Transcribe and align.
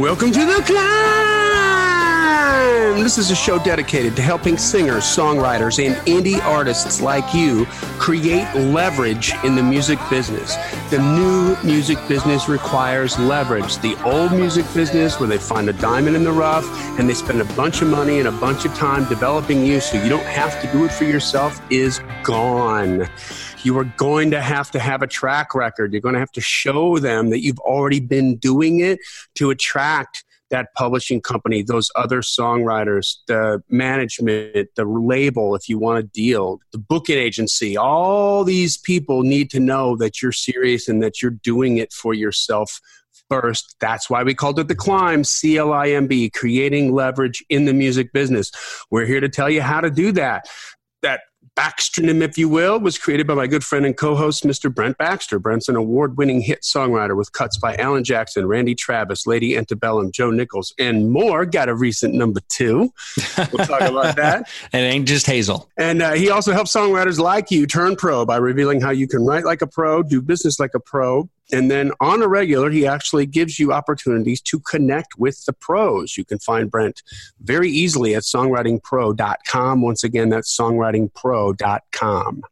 Welcome 0.00 0.32
to 0.32 0.46
the 0.46 0.62
climb. 0.64 1.02
This 3.02 3.18
is 3.18 3.30
a 3.30 3.36
show 3.36 3.58
dedicated 3.58 4.16
to 4.16 4.22
helping 4.22 4.56
singers, 4.56 5.04
songwriters, 5.04 5.84
and 5.84 5.94
indie 6.06 6.42
artists 6.42 7.02
like 7.02 7.34
you 7.34 7.66
create 7.98 8.50
leverage 8.54 9.34
in 9.44 9.54
the 9.54 9.62
music 9.62 9.98
business. 10.08 10.56
The 10.88 10.98
new 10.98 11.58
music 11.62 11.98
business 12.08 12.48
requires 12.48 13.18
leverage. 13.18 13.76
The 13.78 14.02
old 14.02 14.32
music 14.32 14.64
business, 14.72 15.20
where 15.20 15.28
they 15.28 15.36
find 15.36 15.68
a 15.68 15.74
diamond 15.74 16.16
in 16.16 16.24
the 16.24 16.32
rough 16.32 16.64
and 16.98 17.06
they 17.06 17.14
spend 17.14 17.42
a 17.42 17.54
bunch 17.54 17.82
of 17.82 17.88
money 17.88 18.18
and 18.18 18.28
a 18.28 18.32
bunch 18.32 18.64
of 18.64 18.74
time 18.74 19.06
developing 19.10 19.66
you 19.66 19.78
so 19.80 20.02
you 20.02 20.08
don't 20.08 20.24
have 20.24 20.58
to 20.62 20.72
do 20.72 20.86
it 20.86 20.92
for 20.92 21.04
yourself, 21.04 21.60
is 21.70 22.00
gone 22.22 23.06
you 23.64 23.78
are 23.78 23.84
going 23.84 24.30
to 24.30 24.40
have 24.40 24.70
to 24.72 24.78
have 24.78 25.02
a 25.02 25.06
track 25.06 25.54
record. 25.54 25.92
You're 25.92 26.02
going 26.02 26.14
to 26.14 26.20
have 26.20 26.32
to 26.32 26.40
show 26.40 26.98
them 26.98 27.30
that 27.30 27.40
you've 27.40 27.60
already 27.60 28.00
been 28.00 28.36
doing 28.36 28.80
it 28.80 28.98
to 29.36 29.50
attract 29.50 30.24
that 30.50 30.74
publishing 30.74 31.20
company, 31.20 31.62
those 31.62 31.90
other 31.96 32.20
songwriters, 32.20 33.16
the 33.26 33.62
management, 33.70 34.68
the 34.76 34.84
label, 34.84 35.54
if 35.54 35.66
you 35.66 35.78
want 35.78 35.98
a 35.98 36.02
deal, 36.02 36.60
the 36.72 36.78
booking 36.78 37.16
agency, 37.16 37.74
all 37.74 38.44
these 38.44 38.76
people 38.76 39.22
need 39.22 39.50
to 39.50 39.58
know 39.58 39.96
that 39.96 40.20
you're 40.20 40.30
serious 40.30 40.88
and 40.88 41.02
that 41.02 41.22
you're 41.22 41.30
doing 41.30 41.78
it 41.78 41.90
for 41.90 42.12
yourself 42.12 42.80
first. 43.30 43.76
That's 43.80 44.10
why 44.10 44.24
we 44.24 44.34
called 44.34 44.58
it 44.58 44.68
the 44.68 44.74
climb, 44.74 45.24
C 45.24 45.56
L 45.56 45.72
I 45.72 45.88
M 45.88 46.06
B, 46.06 46.28
creating 46.28 46.92
leverage 46.92 47.42
in 47.48 47.64
the 47.64 47.72
music 47.72 48.12
business. 48.12 48.52
We're 48.90 49.06
here 49.06 49.20
to 49.20 49.30
tell 49.30 49.48
you 49.48 49.62
how 49.62 49.80
to 49.80 49.88
do 49.88 50.12
that. 50.12 50.48
Baxtronym, 51.62 52.22
if 52.22 52.36
you 52.36 52.48
will, 52.48 52.80
was 52.80 52.98
created 52.98 53.24
by 53.28 53.34
my 53.34 53.46
good 53.46 53.62
friend 53.62 53.86
and 53.86 53.96
co-host, 53.96 54.42
Mr. 54.42 54.74
Brent 54.74 54.98
Baxter. 54.98 55.38
Brent's 55.38 55.68
an 55.68 55.76
award-winning 55.76 56.40
hit 56.40 56.62
songwriter 56.62 57.16
with 57.16 57.30
cuts 57.30 57.56
by 57.56 57.76
Alan 57.76 58.02
Jackson, 58.02 58.48
Randy 58.48 58.74
Travis, 58.74 59.28
Lady 59.28 59.56
Antebellum, 59.56 60.10
Joe 60.10 60.32
Nichols, 60.32 60.74
and 60.80 61.12
more. 61.12 61.46
Got 61.46 61.68
a 61.68 61.74
recent 61.76 62.14
number 62.14 62.40
two. 62.48 62.92
We'll 63.52 63.64
talk 63.64 63.82
about 63.82 64.16
that. 64.16 64.50
and 64.72 64.84
ain't 64.84 65.06
just 65.06 65.24
Hazel. 65.24 65.70
And 65.76 66.02
uh, 66.02 66.14
he 66.14 66.30
also 66.30 66.52
helps 66.52 66.74
songwriters 66.74 67.20
like 67.20 67.52
you 67.52 67.68
turn 67.68 67.94
pro 67.94 68.26
by 68.26 68.38
revealing 68.38 68.80
how 68.80 68.90
you 68.90 69.06
can 69.06 69.24
write 69.24 69.44
like 69.44 69.62
a 69.62 69.68
pro, 69.68 70.02
do 70.02 70.20
business 70.20 70.58
like 70.58 70.72
a 70.74 70.80
pro, 70.80 71.28
and 71.52 71.70
then 71.70 71.92
on 72.00 72.22
a 72.22 72.28
regular, 72.28 72.70
he 72.70 72.86
actually 72.86 73.26
gives 73.26 73.58
you 73.58 73.72
opportunities 73.72 74.40
to 74.42 74.58
connect 74.60 75.18
with 75.18 75.44
the 75.44 75.52
pros. 75.52 76.16
You 76.16 76.24
can 76.24 76.38
find 76.38 76.70
Brent 76.70 77.02
very 77.40 77.70
easily 77.70 78.14
at 78.14 78.22
songwritingpro.com. 78.22 79.82
Once 79.82 80.02
again, 80.02 80.30
that's 80.30 80.56
songwritingpro.com. 80.56 82.42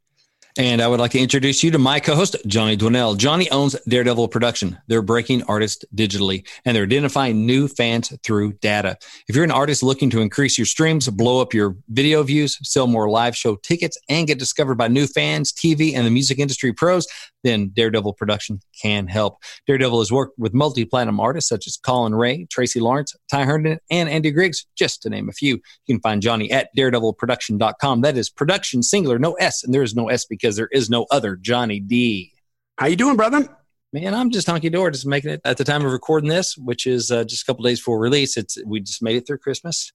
And 0.58 0.82
I 0.82 0.88
would 0.88 0.98
like 0.98 1.12
to 1.12 1.20
introduce 1.20 1.62
you 1.62 1.70
to 1.70 1.78
my 1.78 2.00
co-host, 2.00 2.36
Johnny 2.46 2.76
Dwinell. 2.76 3.16
Johnny 3.16 3.48
owns 3.50 3.76
Daredevil 3.86 4.28
Production. 4.28 4.78
They're 4.88 5.00
breaking 5.00 5.44
artists 5.44 5.84
digitally 5.94 6.46
and 6.64 6.74
they're 6.74 6.84
identifying 6.84 7.46
new 7.46 7.68
fans 7.68 8.12
through 8.24 8.54
data. 8.54 8.98
If 9.28 9.36
you're 9.36 9.44
an 9.44 9.52
artist 9.52 9.82
looking 9.82 10.10
to 10.10 10.20
increase 10.20 10.58
your 10.58 10.66
streams, 10.66 11.08
blow 11.08 11.40
up 11.40 11.54
your 11.54 11.76
video 11.88 12.22
views, 12.24 12.58
sell 12.68 12.88
more 12.88 13.08
live 13.08 13.36
show 13.36 13.56
tickets, 13.56 13.96
and 14.08 14.26
get 14.26 14.40
discovered 14.40 14.74
by 14.74 14.88
new 14.88 15.06
fans, 15.06 15.52
TV, 15.52 15.94
and 15.94 16.04
the 16.04 16.10
music 16.10 16.38
industry 16.38 16.72
pros, 16.72 17.06
then 17.42 17.68
Daredevil 17.68 18.14
Production 18.14 18.60
can 18.82 19.06
help. 19.06 19.38
Daredevil 19.66 20.00
has 20.00 20.12
worked 20.12 20.38
with 20.38 20.54
multi-platinum 20.54 21.20
artists 21.20 21.48
such 21.48 21.66
as 21.66 21.76
Collin 21.76 22.14
Raye, 22.14 22.46
Tracy 22.50 22.80
Lawrence, 22.80 23.14
Ty 23.30 23.44
Herndon, 23.44 23.78
and 23.90 24.08
Andy 24.08 24.30
Griggs, 24.30 24.66
just 24.76 25.02
to 25.02 25.10
name 25.10 25.28
a 25.28 25.32
few. 25.32 25.60
You 25.86 25.94
can 25.94 26.00
find 26.00 26.22
Johnny 26.22 26.50
at 26.50 26.68
daredevilproduction.com. 26.76 28.00
That 28.00 28.16
is 28.16 28.28
production 28.28 28.82
singular, 28.82 29.18
no 29.18 29.34
S, 29.34 29.64
and 29.64 29.72
there 29.72 29.82
is 29.82 29.94
no 29.94 30.08
S 30.08 30.24
because 30.24 30.39
there 30.40 30.68
is 30.72 30.88
no 30.90 31.06
other 31.10 31.36
Johnny 31.36 31.80
D. 31.80 32.32
How 32.78 32.86
you 32.86 32.96
doing, 32.96 33.16
brother? 33.16 33.46
Man, 33.92 34.14
I'm 34.14 34.30
just 34.30 34.46
honky 34.46 34.70
door, 34.72 34.90
just 34.90 35.06
making 35.06 35.30
it 35.32 35.40
at 35.44 35.56
the 35.56 35.64
time 35.64 35.84
of 35.84 35.90
recording 35.92 36.28
this, 36.30 36.56
which 36.56 36.86
is 36.86 37.10
uh, 37.10 37.24
just 37.24 37.42
a 37.42 37.46
couple 37.46 37.64
days 37.64 37.80
before 37.80 37.98
release. 37.98 38.36
It's 38.36 38.56
we 38.64 38.80
just 38.80 39.02
made 39.02 39.16
it 39.16 39.26
through 39.26 39.38
Christmas. 39.38 39.92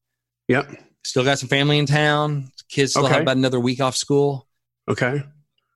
Yep. 0.50 0.70
Still 1.06 1.24
got 1.24 1.40
some 1.40 1.50
family 1.50 1.78
in 1.80 1.86
town. 1.86 2.52
Kids 2.69 2.92
still 2.92 3.06
Okay. 3.06 3.14
have 3.14 3.22
about 3.24 3.38
another 3.38 3.59
week 3.59 3.80
off 3.80 3.96
school. 3.96 4.47
Okay. 4.90 5.24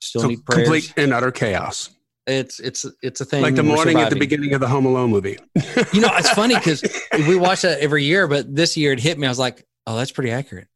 Still 0.01 0.21
so 0.21 0.27
need 0.27 0.45
prayers. 0.45 0.67
complete 0.67 0.93
and 0.97 1.13
utter 1.13 1.31
chaos. 1.31 1.89
It's 2.27 2.59
it's 2.59 2.85
it's 3.01 3.21
a 3.21 3.25
thing. 3.25 3.41
Like 3.41 3.55
the 3.55 3.63
morning 3.63 3.97
at 3.97 4.09
the 4.09 4.19
beginning 4.19 4.53
of 4.53 4.59
the 4.59 4.67
Home 4.67 4.85
Alone 4.85 5.09
movie. 5.09 5.37
You 5.93 6.01
know, 6.01 6.09
it's 6.13 6.29
funny 6.31 6.55
because 6.63 6.83
we 7.27 7.35
watch 7.37 7.61
that 7.63 7.79
every 7.79 8.03
year, 8.03 8.27
but 8.27 8.53
this 8.53 8.75
year 8.77 8.91
it 8.91 8.99
hit 8.99 9.17
me. 9.17 9.25
I 9.27 9.29
was 9.31 9.39
like, 9.39 9.65
oh, 9.87 9.95
that's 9.97 10.11
pretty 10.11 10.31
accurate. 10.31 10.67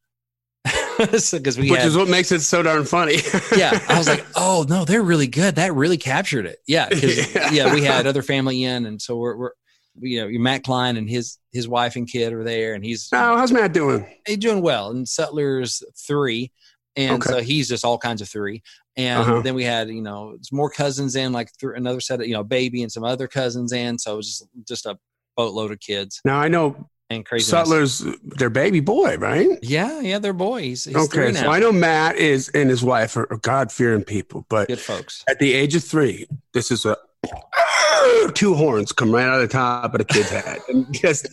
Because 1.32 1.58
we 1.58 1.70
Which 1.72 1.80
had, 1.80 1.88
is 1.88 1.98
what 1.98 2.08
makes 2.08 2.32
it 2.32 2.42
so 2.42 2.62
darn 2.64 2.86
funny. 2.86 3.18
yeah, 3.58 3.80
I 3.90 3.98
was 3.98 4.08
like, 4.08 4.26
oh 4.36 4.66
no, 4.68 4.86
they're 4.86 5.02
really 5.02 5.28
good. 5.28 5.56
That 5.56 5.74
really 5.74 5.98
captured 5.98 6.46
it. 6.46 6.60
Yeah, 6.68 6.90
Yeah. 6.94 7.52
yeah, 7.52 7.74
we 7.74 7.82
had 7.84 8.08
other 8.08 8.22
family 8.22 8.64
in, 8.64 8.86
and 8.86 9.02
so 9.02 9.16
we're, 9.18 9.36
we're 9.38 9.52
you 10.00 10.22
know, 10.22 10.40
Matt 10.40 10.64
Klein 10.64 10.98
and 10.98 11.10
his 11.10 11.38
his 11.52 11.68
wife 11.68 11.96
and 11.96 12.08
kid 12.08 12.34
are 12.34 12.44
there, 12.44 12.74
and 12.74 12.84
he's 12.84 13.10
oh, 13.14 13.38
how's 13.38 13.52
Matt 13.52 13.74
doing? 13.74 14.06
he's 14.28 14.38
doing 14.38 14.62
well. 14.62 14.90
And 14.92 15.08
Sutler's 15.08 15.84
three, 16.08 16.52
and 16.96 17.22
Okay. 17.24 17.30
so 17.30 17.42
he's 17.42 17.68
just 17.70 17.86
all 17.86 17.98
kinds 17.98 18.22
of 18.22 18.30
three. 18.30 18.62
And 18.96 19.22
Uh-huh. 19.22 19.42
then 19.42 19.56
we 19.56 19.64
had 19.64 19.90
you 19.90 20.02
know 20.02 20.38
more 20.52 20.70
cousins 20.70 21.16
in, 21.16 21.32
like 21.34 21.52
th- 21.60 21.74
another 21.76 22.00
set 22.02 22.22
of 22.22 22.28
you 22.28 22.34
know 22.34 22.44
baby 22.44 22.84
and 22.84 22.92
some 22.92 23.04
other 23.04 23.28
cousins 23.28 23.72
in. 23.72 23.98
So 23.98 24.14
it 24.14 24.18
was 24.18 24.28
just 24.28 24.48
just 24.68 24.86
a 24.86 24.98
boatload 25.36 25.72
of 25.72 25.80
kids 25.80 26.22
Now 26.26 26.38
I 26.40 26.48
know 26.48 26.88
and 27.10 27.26
crazy. 27.26 27.50
Sutler's 27.50 28.04
their 28.24 28.50
baby 28.50 28.80
boy, 28.80 29.18
right? 29.18 29.48
Yeah, 29.62 30.00
yeah, 30.02 30.20
they're 30.20 30.34
boys. 30.34 30.86
He's 30.86 30.94
three 31.10 31.24
okay, 31.26 31.32
now. 31.32 31.42
so 31.44 31.50
I 31.52 31.60
know 31.60 31.72
Matt 31.72 32.16
is 32.16 32.50
and 32.50 32.70
his 32.70 32.84
wife 32.84 33.16
are, 33.18 33.32
are 33.32 33.38
God 33.38 33.72
fearing 33.72 34.04
people, 34.04 34.46
but 34.50 34.68
Good 34.68 34.80
folks. 34.80 35.24
at 35.28 35.40
the 35.40 35.54
age 35.54 35.76
of 35.76 35.84
three, 35.84 36.28
this 36.54 36.72
is 36.72 36.86
a 36.86 36.98
two 38.34 38.54
horns 38.54 38.92
come 38.92 39.12
right 39.14 39.26
out 39.26 39.36
of 39.36 39.42
the 39.42 39.54
top 39.54 39.94
of 39.94 40.00
the 40.00 40.06
kid's 40.06 40.30
head, 40.30 40.60
and 40.68 40.92
just 40.94 41.28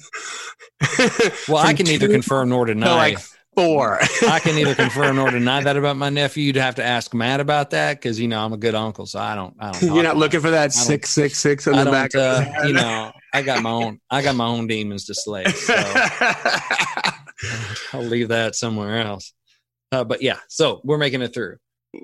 Well, 1.49 1.59
I 1.59 1.75
can 1.75 1.87
neither 1.87 2.09
confirm 2.09 2.49
nor 2.51 2.67
deny. 2.67 2.95
like 2.95 3.19
four. 3.55 3.99
I 4.29 4.39
can 4.41 4.55
neither 4.55 4.75
confirm 4.75 5.17
nor 5.17 5.31
deny 5.31 5.63
that 5.63 5.77
about 5.77 5.97
my 5.97 6.09
nephew. 6.11 6.45
You'd 6.45 6.57
have 6.57 6.77
to 6.77 6.85
ask 6.85 7.13
Matt 7.15 7.41
about 7.41 7.71
that 7.71 7.95
because 8.01 8.21
you 8.21 8.29
know 8.29 8.45
I'm 8.45 8.53
a 8.53 8.57
good 8.57 8.75
uncle, 8.75 9.07
so 9.07 9.19
I 9.19 9.35
don't. 9.35 9.55
I 9.59 9.73
don't. 9.73 9.83
You're 9.95 10.03
not 10.05 10.17
looking 10.17 10.41
for 10.41 10.51
that 10.51 10.73
six 10.73 11.11
six 11.11 11.39
six 11.39 11.67
on 11.67 11.75
I 11.75 11.85
the 11.85 11.91
back 11.91 12.11
don't, 12.11 12.23
of 12.23 12.45
his 12.45 12.65
uh, 12.65 12.67
you 12.67 12.73
know, 12.75 13.13
I 13.33 13.43
got 13.43 13.63
my 13.63 13.71
own. 13.71 14.01
I 14.11 14.23
got 14.23 14.37
my 14.37 14.47
own 14.47 14.67
demons 14.67 15.07
to 15.07 15.15
slay. 15.15 15.45
So 15.45 15.75
I'll 17.93 18.03
leave 18.03 18.29
that 18.29 18.55
somewhere 18.55 19.01
else. 19.01 19.33
Uh, 19.93 20.05
but 20.05 20.23
yeah, 20.23 20.39
so 20.49 20.81
we're 20.85 20.99
making 20.99 21.23
it 21.23 21.35
through. 21.35 21.57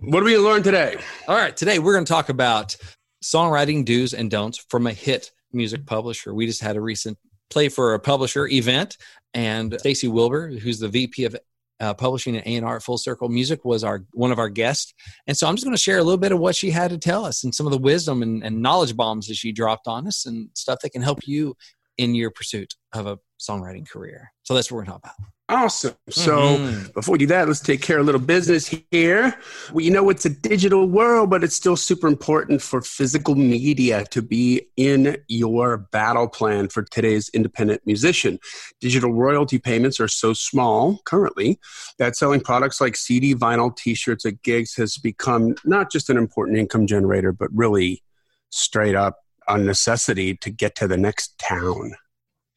what 0.03 0.21
do 0.21 0.27
we 0.27 0.39
learn 0.39 0.63
today? 0.63 0.97
All 1.29 1.37
right, 1.37 1.57
today 1.57 1.79
we're 1.79 1.93
going 1.93 2.05
to 2.05 2.13
talk 2.13 2.29
about 2.29 2.77
songwriting 3.25 3.85
do's 3.85 4.15
and 4.15 4.31
don'ts 4.31 4.65
from 4.69 4.87
a 4.87 4.93
hit 4.93 5.31
music 5.53 5.87
publisher. 5.87 6.35
We 6.35 6.47
just 6.47 6.61
had 6.63 6.77
a 6.77 6.81
recent 6.81 7.19
play 7.51 7.69
for 7.69 7.95
a 7.95 8.01
publisher 8.01 8.47
event, 8.49 8.97
and 9.35 9.77
Stacy 9.79 10.09
Wilbur, 10.09 10.49
who's 10.51 10.81
the 10.81 10.89
VP 10.89 11.25
of 11.25 11.37
uh, 11.81 11.95
publishing 11.95 12.37
at 12.37 12.47
A&R 12.47 12.77
at 12.77 12.83
Full 12.83 12.99
Circle 12.99 13.29
Music, 13.29 13.65
was 13.65 13.85
our 13.85 14.05
one 14.13 14.33
of 14.33 14.39
our 14.39 14.49
guests. 14.49 14.95
And 15.27 15.37
so 15.37 15.47
I'm 15.47 15.57
just 15.57 15.65
going 15.65 15.77
to 15.77 15.83
share 15.83 15.99
a 15.99 16.05
little 16.05 16.19
bit 16.19 16.33
of 16.33 16.39
what 16.39 16.57
she 16.57 16.71
had 16.71 16.91
to 16.91 16.99
tell 16.99 17.25
us 17.25 17.45
and 17.45 17.55
some 17.55 17.67
of 17.67 17.73
the 17.73 17.79
wisdom 17.79 18.23
and, 18.23 18.43
and 18.45 18.63
knowledge 18.63 18.97
bombs 18.97 19.29
that 19.29 19.37
she 19.37 19.53
dropped 19.53 19.87
on 19.87 20.07
us 20.07 20.27
and 20.27 20.49
stuff 20.55 20.81
that 20.83 20.91
can 20.91 21.03
help 21.03 21.27
you 21.27 21.55
in 21.99 22.15
your 22.15 22.31
pursuit 22.31 22.75
of 22.93 23.07
a 23.07 23.19
songwriting 23.41 23.89
career. 23.89 24.33
So 24.47 24.55
that's 24.55 24.71
what 24.71 24.77
we're 24.79 24.85
going 24.85 25.01
to 25.01 25.07
talk 25.09 25.17
about. 25.19 25.29
Awesome. 25.49 25.95
So 26.09 26.59
Mhm. 26.59 26.93
before 26.95 27.13
we 27.13 27.19
do 27.19 27.27
that, 27.29 27.47
let's 27.47 27.61
take 27.61 27.81
care 27.81 27.99
of 27.99 28.03
a 28.03 28.07
little 28.07 28.21
business 28.21 28.67
here. 28.91 29.39
Well, 29.73 29.85
you 29.85 29.93
know, 29.93 30.09
it's 30.11 30.25
a 30.25 30.29
digital 30.31 30.89
world, 30.89 31.31
but 31.31 31.45
it's 31.45 31.55
still 31.55 31.77
super 31.77 32.09
important 32.09 32.63
for 32.63 32.81
physical 32.81 33.37
media 33.37 34.05
to 34.11 34.23
be 34.23 34.69
in 34.77 35.19
your 35.29 35.79
battle 35.93 36.27
plan 36.29 36.69
for 36.69 36.83
today's 36.83 37.29
independent 37.29 37.83
musician. 37.87 38.41
Digital 38.81 39.13
royalty 39.13 39.59
payments 39.61 40.01
are 40.01 40.09
so 40.09 40.33
small 40.33 41.01
currently 41.05 41.61
that 41.99 42.17
selling 42.17 42.41
products 42.41 42.81
like 42.81 42.97
CD, 42.97 43.33
vinyl, 43.35 43.75
t 43.77 43.95
shirts 43.95 44.27
at 44.27 44.43
gigs 44.43 44.75
has 44.75 44.97
become 44.97 45.55
not 45.65 45.93
just 45.93 46.11
an 46.11 46.17
important 46.17 46.59
income 46.59 46.89
generator, 46.89 47.33
but 47.33 47.51
really 47.53 48.03
straight 48.51 48.97
up 48.97 49.19
a 49.47 49.59
necessity 49.59 50.35
to 50.37 50.51
get 50.51 50.75
to 50.77 50.89
the 50.89 50.97
next 50.97 51.39
town. 51.39 51.95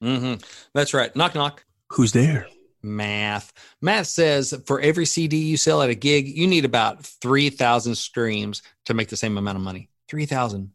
Mhm. 0.04 0.44
That's 0.74 0.94
right. 0.94 1.16
Knock, 1.16 1.36
knock. 1.36 1.66
Who's 1.92 2.12
there? 2.12 2.48
math. 2.82 3.52
Math 3.82 4.08
says 4.08 4.54
for 4.66 4.80
every 4.80 5.06
CD 5.06 5.38
you 5.38 5.58
sell 5.58 5.82
at 5.82 5.90
a 5.90 5.96
gig, 5.96 6.28
you 6.28 6.48
need 6.48 6.66
about 6.66 7.06
3,000 7.06 7.96
streams 7.96 8.62
to 8.86 8.94
make 8.94 9.10
the 9.10 9.18
same 9.18 9.38
amount 9.38 9.58
of 9.58 9.64
money. 9.64 9.90
3,000 10.10 10.72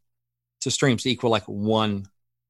to 0.60 0.70
streams 0.70 1.02
to 1.02 1.10
equal 1.10 1.30
like 1.30 1.44
one 1.44 2.06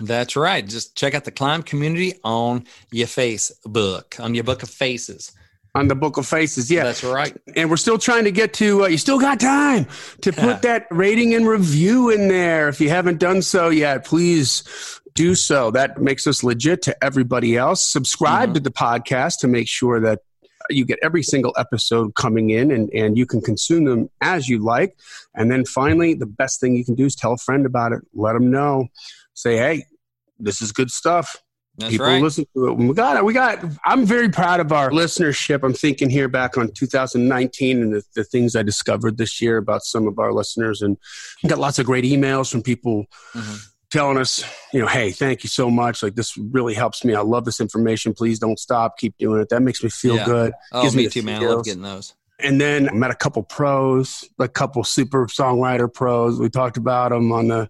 that's 0.00 0.36
right. 0.36 0.66
Just 0.66 0.96
check 0.96 1.14
out 1.14 1.24
the 1.24 1.30
Climb 1.30 1.62
community 1.62 2.14
on 2.24 2.64
your 2.90 3.06
Facebook, 3.06 4.22
on 4.22 4.34
your 4.34 4.44
book 4.44 4.62
of 4.62 4.70
faces. 4.70 5.32
On 5.74 5.88
the 5.88 5.94
book 5.94 6.16
of 6.16 6.26
faces, 6.26 6.70
yeah. 6.70 6.84
That's 6.84 7.04
right. 7.04 7.36
And 7.54 7.68
we're 7.68 7.76
still 7.76 7.98
trying 7.98 8.24
to 8.24 8.30
get 8.30 8.54
to, 8.54 8.84
uh, 8.84 8.86
you 8.88 8.96
still 8.96 9.20
got 9.20 9.38
time 9.40 9.86
to 10.22 10.32
put 10.34 10.62
that 10.62 10.86
rating 10.90 11.34
and 11.34 11.46
review 11.46 12.08
in 12.10 12.28
there. 12.28 12.68
If 12.68 12.80
you 12.80 12.88
haven't 12.88 13.18
done 13.18 13.42
so 13.42 13.68
yet, 13.68 14.04
please 14.04 15.00
do 15.12 15.34
so. 15.34 15.70
That 15.70 16.00
makes 16.00 16.26
us 16.26 16.42
legit 16.42 16.82
to 16.82 17.04
everybody 17.04 17.56
else. 17.56 17.82
Subscribe 17.82 18.48
mm-hmm. 18.50 18.54
to 18.54 18.60
the 18.60 18.70
podcast 18.70 19.40
to 19.40 19.48
make 19.48 19.68
sure 19.68 20.00
that 20.00 20.20
you 20.70 20.84
get 20.84 20.98
every 21.02 21.22
single 21.22 21.54
episode 21.58 22.14
coming 22.14 22.50
in 22.50 22.70
and, 22.70 22.90
and 22.92 23.18
you 23.18 23.26
can 23.26 23.40
consume 23.40 23.84
them 23.84 24.10
as 24.20 24.48
you 24.48 24.58
like. 24.58 24.96
And 25.34 25.50
then 25.50 25.64
finally, 25.64 26.14
the 26.14 26.26
best 26.26 26.60
thing 26.60 26.74
you 26.74 26.84
can 26.84 26.94
do 26.94 27.04
is 27.04 27.14
tell 27.14 27.32
a 27.32 27.38
friend 27.38 27.66
about 27.66 27.92
it. 27.92 28.00
Let 28.14 28.32
them 28.32 28.50
know 28.50 28.88
say, 29.36 29.56
hey, 29.56 29.84
this 30.38 30.60
is 30.60 30.72
good 30.72 30.90
stuff. 30.90 31.36
That's 31.78 31.90
People 31.90 32.06
right. 32.06 32.22
listen 32.22 32.46
to 32.54 32.68
it. 32.68 32.72
We 32.78 32.94
got 32.94 33.18
it. 33.18 33.24
We 33.24 33.34
got. 33.34 33.62
I'm 33.84 34.06
very 34.06 34.30
proud 34.30 34.60
of 34.60 34.72
our 34.72 34.90
listenership. 34.90 35.62
I'm 35.62 35.74
thinking 35.74 36.08
here 36.08 36.26
back 36.26 36.56
on 36.56 36.72
2019 36.72 37.82
and 37.82 37.92
the, 37.92 38.02
the 38.14 38.24
things 38.24 38.56
I 38.56 38.62
discovered 38.62 39.18
this 39.18 39.42
year 39.42 39.58
about 39.58 39.82
some 39.82 40.08
of 40.08 40.18
our 40.18 40.32
listeners, 40.32 40.80
and 40.80 40.96
got 41.46 41.58
lots 41.58 41.78
of 41.78 41.84
great 41.84 42.04
emails 42.04 42.50
from 42.50 42.62
people 42.62 43.04
mm-hmm. 43.34 43.56
telling 43.90 44.16
us, 44.16 44.42
you 44.72 44.80
know, 44.80 44.86
hey, 44.86 45.10
thank 45.10 45.44
you 45.44 45.50
so 45.50 45.70
much. 45.70 46.02
Like 46.02 46.14
this 46.14 46.38
really 46.38 46.72
helps 46.72 47.04
me. 47.04 47.14
I 47.14 47.20
love 47.20 47.44
this 47.44 47.60
information. 47.60 48.14
Please 48.14 48.38
don't 48.38 48.58
stop. 48.58 48.96
Keep 48.96 49.18
doing 49.18 49.42
it. 49.42 49.50
That 49.50 49.60
makes 49.60 49.82
me 49.82 49.90
feel 49.90 50.16
yeah. 50.16 50.24
good. 50.24 50.52
Oh, 50.72 50.82
Gives 50.82 50.96
me, 50.96 51.02
me 51.04 51.08
too, 51.10 51.22
man. 51.22 51.42
I 51.42 51.46
love 51.46 51.64
getting 51.66 51.82
those. 51.82 52.14
And 52.38 52.58
then 52.58 52.88
I 52.88 52.92
met 52.92 53.10
a 53.10 53.14
couple 53.14 53.42
pros, 53.42 54.26
a 54.38 54.48
couple 54.48 54.82
super 54.84 55.26
songwriter 55.26 55.92
pros. 55.92 56.38
We 56.38 56.48
talked 56.48 56.78
about 56.78 57.10
them 57.10 57.32
on 57.32 57.48
the 57.48 57.68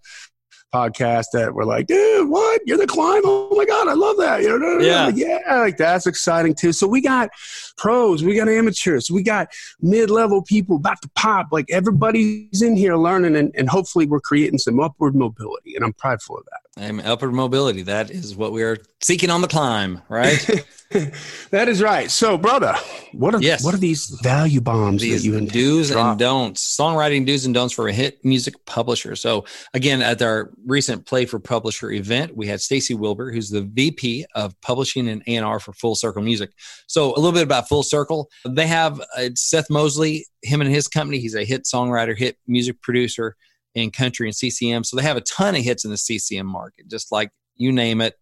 podcast 0.76 1.26
that 1.32 1.54
were 1.54 1.64
like, 1.64 1.86
dude, 1.86 2.28
what? 2.28 2.60
You're 2.66 2.76
the 2.76 2.86
climb? 2.86 3.22
Oh 3.24 3.54
my 3.56 3.64
God, 3.64 3.88
I 3.88 3.94
love 3.94 4.16
that. 4.18 4.42
You 4.42 4.58
know, 4.58 4.78
yeah. 4.78 5.08
yeah, 5.08 5.60
like 5.60 5.76
that's 5.76 6.06
exciting 6.06 6.54
too. 6.54 6.72
So 6.72 6.86
we 6.86 7.00
got 7.00 7.30
pros, 7.78 8.22
we 8.22 8.34
got 8.34 8.48
amateurs, 8.48 9.10
we 9.10 9.22
got 9.22 9.48
mid 9.80 10.10
level 10.10 10.42
people 10.42 10.76
about 10.76 11.00
to 11.02 11.08
pop. 11.14 11.48
Like 11.50 11.66
everybody's 11.70 12.62
in 12.62 12.76
here 12.76 12.96
learning, 12.96 13.36
and, 13.36 13.52
and 13.56 13.68
hopefully 13.68 14.06
we're 14.06 14.20
creating 14.20 14.58
some 14.58 14.78
upward 14.80 15.14
mobility. 15.14 15.74
And 15.74 15.84
I'm 15.84 15.94
prideful 15.94 16.38
of 16.38 16.44
that. 16.44 16.84
I'm 16.84 17.00
upward 17.00 17.32
mobility. 17.32 17.82
That 17.82 18.10
is 18.10 18.36
what 18.36 18.52
we 18.52 18.62
are 18.62 18.76
seeking 19.00 19.30
on 19.30 19.40
the 19.40 19.48
climb, 19.48 20.02
right? 20.08 20.66
that 21.50 21.68
is 21.68 21.82
right. 21.82 22.10
So, 22.10 22.38
brother, 22.38 22.74
what 23.12 23.34
are 23.34 23.42
yes. 23.42 23.64
what 23.64 23.74
are 23.74 23.78
these 23.78 24.06
value 24.22 24.60
bombs 24.60 25.02
these 25.02 25.22
that 25.22 25.26
you 25.28 25.40
do's 25.46 25.90
and 25.90 26.18
don'ts? 26.18 26.76
Songwriting 26.76 27.26
do's 27.26 27.44
and 27.44 27.54
don'ts 27.54 27.74
for 27.74 27.88
a 27.88 27.92
hit 27.92 28.24
music 28.24 28.54
publisher. 28.66 29.16
So, 29.16 29.44
again, 29.74 30.00
at 30.00 30.22
our 30.22 30.52
recent 30.64 31.04
Play 31.06 31.26
for 31.26 31.40
Publisher 31.40 31.90
event, 31.90 32.36
we 32.36 32.46
had 32.46 32.60
Stacy 32.60 32.94
Wilbur, 32.94 33.32
who's 33.32 33.50
the 33.50 33.62
VP 33.62 34.26
of 34.34 34.58
Publishing 34.60 35.08
and 35.08 35.22
A&R 35.26 35.58
for 35.58 35.72
Full 35.72 35.96
Circle 35.96 36.22
Music. 36.22 36.50
So, 36.86 37.14
a 37.14 37.16
little 37.16 37.32
bit 37.32 37.42
about 37.42 37.68
Full 37.68 37.82
Circle. 37.82 38.30
They 38.48 38.66
have 38.66 39.00
uh, 39.16 39.30
Seth 39.34 39.68
Mosley, 39.70 40.26
him 40.42 40.60
and 40.60 40.70
his 40.70 40.86
company. 40.88 41.18
He's 41.18 41.34
a 41.34 41.44
hit 41.44 41.64
songwriter, 41.64 42.16
hit 42.16 42.38
music 42.46 42.80
producer 42.80 43.36
in 43.76 43.90
country 43.90 44.26
and 44.26 44.34
CCM. 44.34 44.82
So 44.84 44.96
they 44.96 45.02
have 45.02 45.18
a 45.18 45.20
ton 45.20 45.54
of 45.54 45.62
hits 45.62 45.84
in 45.84 45.90
the 45.90 45.98
CCM 45.98 46.46
market, 46.46 46.88
just 46.88 47.12
like 47.12 47.30
you 47.56 47.70
name 47.72 48.00
it, 48.00 48.14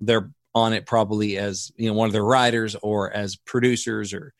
they're 0.00 0.30
on 0.54 0.72
it 0.72 0.86
probably 0.86 1.38
as 1.38 1.72
you 1.76 1.88
know 1.88 1.94
one 1.94 2.06
of 2.06 2.12
their 2.12 2.24
writers 2.24 2.76
or 2.82 3.10
as 3.12 3.36
producers 3.36 4.12
or 4.12 4.34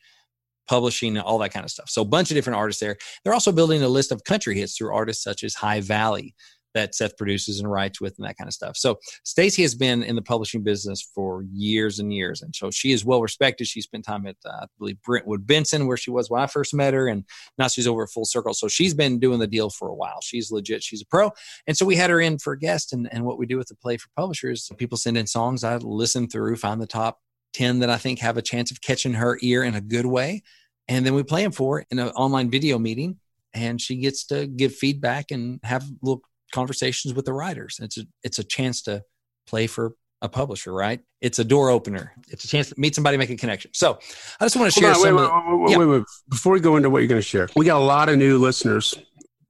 publishing 0.67 1.17
all 1.17 1.37
that 1.39 1.51
kind 1.51 1.65
of 1.65 1.71
stuff. 1.71 1.89
So 1.89 2.01
a 2.01 2.05
bunch 2.05 2.31
of 2.31 2.35
different 2.35 2.57
artists 2.57 2.79
there. 2.79 2.97
They're 3.23 3.33
also 3.33 3.51
building 3.51 3.83
a 3.83 3.87
list 3.87 4.11
of 4.11 4.23
country 4.23 4.55
hits 4.57 4.77
through 4.77 4.93
artists 4.93 5.23
such 5.23 5.43
as 5.43 5.53
High 5.53 5.81
Valley 5.81 6.35
that 6.73 6.95
Seth 6.95 7.17
produces 7.17 7.59
and 7.59 7.71
writes 7.71 8.01
with 8.01 8.17
and 8.17 8.27
that 8.27 8.37
kind 8.37 8.47
of 8.47 8.53
stuff. 8.53 8.77
So 8.77 8.99
Stacy 9.23 9.61
has 9.61 9.75
been 9.75 10.03
in 10.03 10.15
the 10.15 10.21
publishing 10.21 10.63
business 10.63 11.01
for 11.01 11.43
years 11.51 11.99
and 11.99 12.13
years. 12.13 12.41
And 12.41 12.55
so 12.55 12.71
she 12.71 12.91
is 12.91 13.05
well 13.05 13.21
respected. 13.21 13.67
She 13.67 13.81
spent 13.81 14.05
time 14.05 14.25
at, 14.27 14.37
uh, 14.45 14.49
I 14.63 14.65
believe, 14.77 15.01
Brentwood 15.01 15.45
Benson, 15.45 15.87
where 15.87 15.97
she 15.97 16.11
was 16.11 16.29
when 16.29 16.41
I 16.41 16.47
first 16.47 16.73
met 16.73 16.93
her. 16.93 17.07
And 17.07 17.25
now 17.57 17.67
she's 17.67 17.87
over 17.87 18.03
at 18.03 18.09
Full 18.09 18.25
Circle. 18.25 18.53
So 18.53 18.67
she's 18.67 18.93
been 18.93 19.19
doing 19.19 19.39
the 19.39 19.47
deal 19.47 19.69
for 19.69 19.87
a 19.87 19.95
while. 19.95 20.19
She's 20.21 20.51
legit. 20.51 20.83
She's 20.83 21.01
a 21.01 21.05
pro. 21.05 21.31
And 21.67 21.77
so 21.77 21.85
we 21.85 21.95
had 21.95 22.09
her 22.09 22.19
in 22.19 22.39
for 22.39 22.53
a 22.53 22.59
guest. 22.59 22.93
And, 22.93 23.11
and 23.13 23.25
what 23.25 23.37
we 23.37 23.45
do 23.45 23.57
with 23.57 23.67
the 23.67 23.75
Play 23.75 23.97
for 23.97 24.09
Publishers, 24.15 24.69
people 24.77 24.97
send 24.97 25.17
in 25.17 25.27
songs. 25.27 25.63
I 25.63 25.77
listen 25.77 26.27
through, 26.27 26.55
find 26.57 26.81
the 26.81 26.87
top 26.87 27.19
10 27.53 27.79
that 27.79 27.89
I 27.89 27.97
think 27.97 28.19
have 28.19 28.37
a 28.37 28.41
chance 28.41 28.71
of 28.71 28.81
catching 28.81 29.13
her 29.13 29.37
ear 29.41 29.63
in 29.63 29.75
a 29.75 29.81
good 29.81 30.05
way. 30.05 30.41
And 30.87 31.05
then 31.05 31.13
we 31.13 31.23
play 31.23 31.43
them 31.43 31.51
for 31.51 31.85
in 31.89 31.99
an 31.99 32.09
online 32.09 32.49
video 32.49 32.77
meeting 32.77 33.19
and 33.53 33.79
she 33.79 33.97
gets 33.97 34.25
to 34.25 34.47
give 34.47 34.75
feedback 34.75 35.31
and 35.31 35.59
have 35.63 35.85
little 36.01 36.21
conversations 36.53 37.13
with 37.13 37.25
the 37.25 37.33
writers. 37.33 37.79
It's 37.81 37.97
a, 37.97 38.03
it's 38.23 38.39
a 38.39 38.43
chance 38.43 38.81
to 38.83 39.03
play 39.47 39.67
for 39.67 39.95
a 40.21 40.29
publisher, 40.29 40.73
right? 40.73 41.01
It's 41.19 41.39
a 41.39 41.43
door 41.43 41.69
opener. 41.69 42.13
It's 42.29 42.45
a 42.45 42.47
chance 42.47 42.69
to 42.69 42.75
meet 42.77 42.95
somebody, 42.95 43.17
make 43.17 43.29
a 43.29 43.35
connection. 43.35 43.71
So 43.73 43.99
I 44.39 44.45
just 44.45 44.55
want 44.55 44.73
to 44.73 44.79
share 44.79 44.91
on, 44.91 44.95
some. 44.95 45.15
Wait, 45.15 45.21
wait, 45.21 45.59
wait, 45.59 45.71
yeah. 45.71 45.77
wait, 45.77 45.85
wait, 45.85 46.03
Before 46.29 46.53
we 46.53 46.61
go 46.61 46.77
into 46.77 46.89
what 46.89 46.99
you're 46.99 47.09
going 47.09 47.21
to 47.21 47.27
share, 47.27 47.49
we 47.55 47.65
got 47.65 47.77
a 47.77 47.83
lot 47.83 48.07
of 48.07 48.17
new 48.17 48.37
listeners 48.37 48.95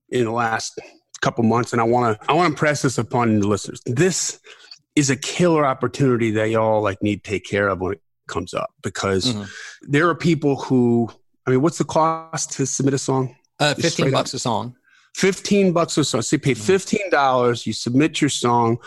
in 0.10 0.26
the 0.26 0.32
last 0.32 0.80
couple 1.22 1.44
months, 1.44 1.74
and 1.74 1.82
I 1.82 1.86
want 1.86 2.20
to 2.20 2.32
I 2.32 2.34
want 2.34 2.54
to 2.54 2.60
press 2.60 2.82
this 2.82 2.98
upon 2.98 3.40
the 3.40 3.48
listeners. 3.48 3.82
This 3.86 4.40
is 4.96 5.10
a 5.10 5.16
killer 5.16 5.66
opportunity 5.66 6.32
that 6.32 6.50
y'all 6.50 6.82
like 6.82 7.02
need 7.02 7.24
to 7.24 7.30
take 7.30 7.46
care 7.46 7.68
of 7.68 7.80
when 7.80 7.94
it 7.94 8.02
comes 8.28 8.54
up 8.54 8.70
because 8.82 9.34
mm-hmm. 9.34 9.44
there 9.82 10.10
are 10.10 10.16
people 10.16 10.56
who 10.56 11.10
I 11.46 11.52
mean, 11.52 11.62
what's 11.62 11.78
the 11.78 11.86
cost 11.86 12.52
to 12.54 12.66
submit 12.66 12.94
a 12.94 12.98
song? 12.98 13.36
Uh, 13.60 13.74
Fifteen 13.76 14.12
bucks 14.12 14.34
up? 14.34 14.38
a 14.38 14.40
song. 14.40 14.76
15 15.16 15.74
bucks 15.74 15.98
or 15.98 16.04
so. 16.04 16.22
So 16.22 16.36
you 16.36 16.40
pay 16.40 16.54
mm-hmm. 16.54 17.16
$15, 17.16 17.66
you 17.66 17.74
submit 17.74 18.22
your 18.22 18.30
song. 18.30 18.78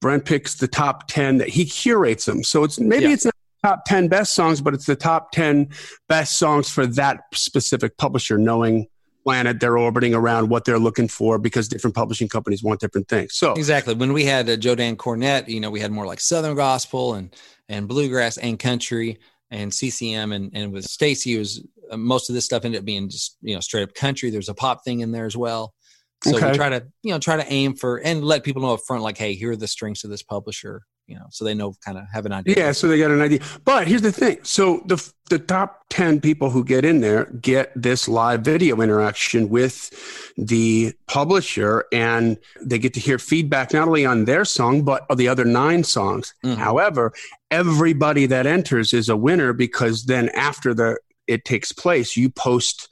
Brent 0.00 0.24
picks 0.24 0.54
the 0.54 0.68
top 0.68 1.08
10 1.08 1.38
that 1.38 1.48
he 1.48 1.64
curates 1.64 2.26
them. 2.26 2.44
So 2.44 2.64
it's 2.64 2.78
maybe 2.78 3.06
yeah. 3.06 3.12
it's 3.12 3.24
not 3.24 3.34
top 3.64 3.84
10 3.86 4.08
best 4.08 4.34
songs, 4.34 4.60
but 4.60 4.74
it's 4.74 4.86
the 4.86 4.96
top 4.96 5.32
10 5.32 5.68
best 6.08 6.38
songs 6.38 6.68
for 6.68 6.86
that 6.86 7.22
specific 7.32 7.96
publisher, 7.96 8.36
knowing 8.36 8.86
planet 9.24 9.58
they're 9.58 9.78
orbiting 9.78 10.14
around 10.14 10.50
what 10.50 10.66
they're 10.66 10.78
looking 10.78 11.08
for 11.08 11.38
because 11.38 11.66
different 11.66 11.96
publishing 11.96 12.28
companies 12.28 12.62
want 12.62 12.78
different 12.78 13.08
things. 13.08 13.34
So 13.34 13.54
exactly 13.54 13.94
when 13.94 14.12
we 14.12 14.24
had 14.24 14.48
uh, 14.48 14.56
Joe 14.56 14.74
Dan 14.74 14.96
Cornett, 14.96 15.48
you 15.48 15.60
know, 15.60 15.70
we 15.70 15.80
had 15.80 15.90
more 15.90 16.06
like 16.06 16.20
Southern 16.20 16.54
gospel 16.54 17.14
and 17.14 17.34
and 17.68 17.88
bluegrass 17.88 18.36
and 18.36 18.58
country 18.58 19.18
and 19.50 19.72
CCM 19.72 20.32
and 20.32 20.50
and 20.54 20.72
with 20.72 20.84
Stacy 20.84 21.38
was 21.38 21.64
most 21.92 22.28
of 22.28 22.34
this 22.34 22.44
stuff 22.44 22.64
ended 22.64 22.80
up 22.80 22.84
being 22.84 23.08
just 23.08 23.36
you 23.40 23.54
know 23.54 23.60
straight 23.60 23.82
up 23.82 23.94
country. 23.94 24.30
There's 24.30 24.48
a 24.48 24.54
pop 24.54 24.84
thing 24.84 25.00
in 25.00 25.12
there 25.12 25.26
as 25.26 25.36
well. 25.36 25.74
So 26.22 26.36
okay. 26.36 26.52
we 26.52 26.56
try 26.56 26.70
to 26.70 26.86
you 27.02 27.12
know 27.12 27.18
try 27.18 27.36
to 27.36 27.52
aim 27.52 27.74
for 27.74 27.98
and 27.98 28.24
let 28.24 28.44
people 28.44 28.62
know 28.62 28.74
up 28.74 28.80
front 28.86 29.02
like 29.02 29.18
hey 29.18 29.34
here 29.34 29.52
are 29.52 29.56
the 29.56 29.68
strengths 29.68 30.04
of 30.04 30.10
this 30.10 30.22
publisher 30.22 30.82
you 31.06 31.16
know 31.16 31.26
so 31.30 31.44
they 31.44 31.54
know 31.54 31.74
kind 31.84 31.98
of 31.98 32.04
have 32.12 32.26
an 32.26 32.32
idea. 32.32 32.54
Yeah, 32.56 32.72
so 32.72 32.88
they 32.88 32.98
got 32.98 33.10
an 33.10 33.20
idea. 33.20 33.40
But 33.64 33.86
here's 33.86 34.02
the 34.02 34.12
thing: 34.12 34.38
so 34.42 34.82
the 34.86 35.12
the 35.30 35.38
top 35.38 35.84
ten 35.90 36.20
people 36.20 36.50
who 36.50 36.64
get 36.64 36.84
in 36.84 37.00
there 37.00 37.26
get 37.26 37.72
this 37.74 38.08
live 38.08 38.42
video 38.42 38.80
interaction 38.80 39.48
with 39.48 39.90
the 40.36 40.92
publisher, 41.06 41.84
and 41.92 42.38
they 42.60 42.78
get 42.78 42.94
to 42.94 43.00
hear 43.00 43.18
feedback 43.18 43.72
not 43.72 43.88
only 43.88 44.06
on 44.06 44.24
their 44.24 44.44
song 44.44 44.82
but 44.82 45.04
the 45.16 45.28
other 45.28 45.44
nine 45.44 45.84
songs. 45.84 46.34
Mm-hmm. 46.44 46.60
However, 46.60 47.12
everybody 47.50 48.26
that 48.26 48.46
enters 48.46 48.92
is 48.92 49.08
a 49.08 49.16
winner 49.16 49.52
because 49.52 50.06
then 50.06 50.30
after 50.30 50.72
the 50.72 50.98
it 51.26 51.44
takes 51.44 51.72
place, 51.72 52.16
you 52.16 52.30
post 52.30 52.88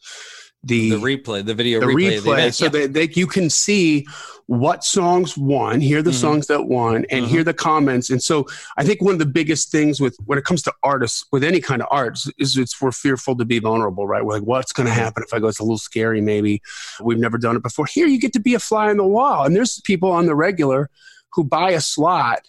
the, 0.65 0.91
the 0.91 0.97
replay, 0.97 1.45
the 1.45 1.55
video 1.55 1.81
the 1.81 1.87
replay, 1.87 2.21
replay, 2.21 2.47
the 2.47 2.53
so 2.53 2.69
that 2.69 2.93
they, 2.93 3.09
you 3.15 3.27
can 3.27 3.51
see 3.51 4.07
what 4.47 4.85
songs 4.85 5.37
won, 5.37 5.81
hear 5.81 6.03
the 6.03 6.13
Mhm. 6.13 6.21
songs 6.21 6.47
that 6.47 6.67
won, 6.67 7.05
and 7.11 7.25
Mhm. 7.25 7.29
hear 7.29 7.43
the 7.43 7.55
comments. 7.55 8.11
And 8.11 8.23
so 8.23 8.47
I 8.77 8.85
think 8.85 9.03
one 9.03 9.13
of 9.15 9.19
the 9.19 9.27
biggest 9.27 9.73
things 9.73 10.01
with 10.01 10.17
when 10.27 10.39
it 10.39 10.45
comes 10.45 10.63
to 10.63 10.73
artists, 10.85 11.25
with 11.33 11.43
any 11.43 11.61
kind 11.61 11.83
of 11.83 11.89
arts, 11.91 12.31
is 12.39 12.57
it's 12.57 12.81
we're 12.81 12.93
fearful 12.93 13.35
to 13.37 13.45
be 13.45 13.59
vulnerable, 13.59 14.07
right? 14.07 14.25
We're 14.25 14.35
like, 14.35 14.45
what's 14.45 14.73
going 14.73 14.87
to 14.87 14.93
happen 14.93 15.25
if 15.25 15.35
I 15.35 15.41
go? 15.41 15.49
It's 15.49 15.59
a 15.59 15.65
little 15.65 15.79
scary, 15.79 16.21
maybe. 16.21 16.63
We've 17.01 17.19
never 17.19 17.39
done 17.39 17.57
it 17.57 17.63
before. 17.65 17.87
Here, 17.87 18.07
you 18.07 18.21
get 18.21 18.33
to 18.35 18.41
be 18.41 18.55
a 18.55 18.61
fly 18.61 18.89
on 18.91 18.99
the 18.99 19.07
wall, 19.07 19.45
and 19.45 19.57
there's 19.57 19.81
people 19.81 20.13
on 20.13 20.27
the 20.27 20.35
regular 20.37 20.91
who 21.33 21.43
buy 21.43 21.71
a 21.71 21.81
slot 21.81 22.43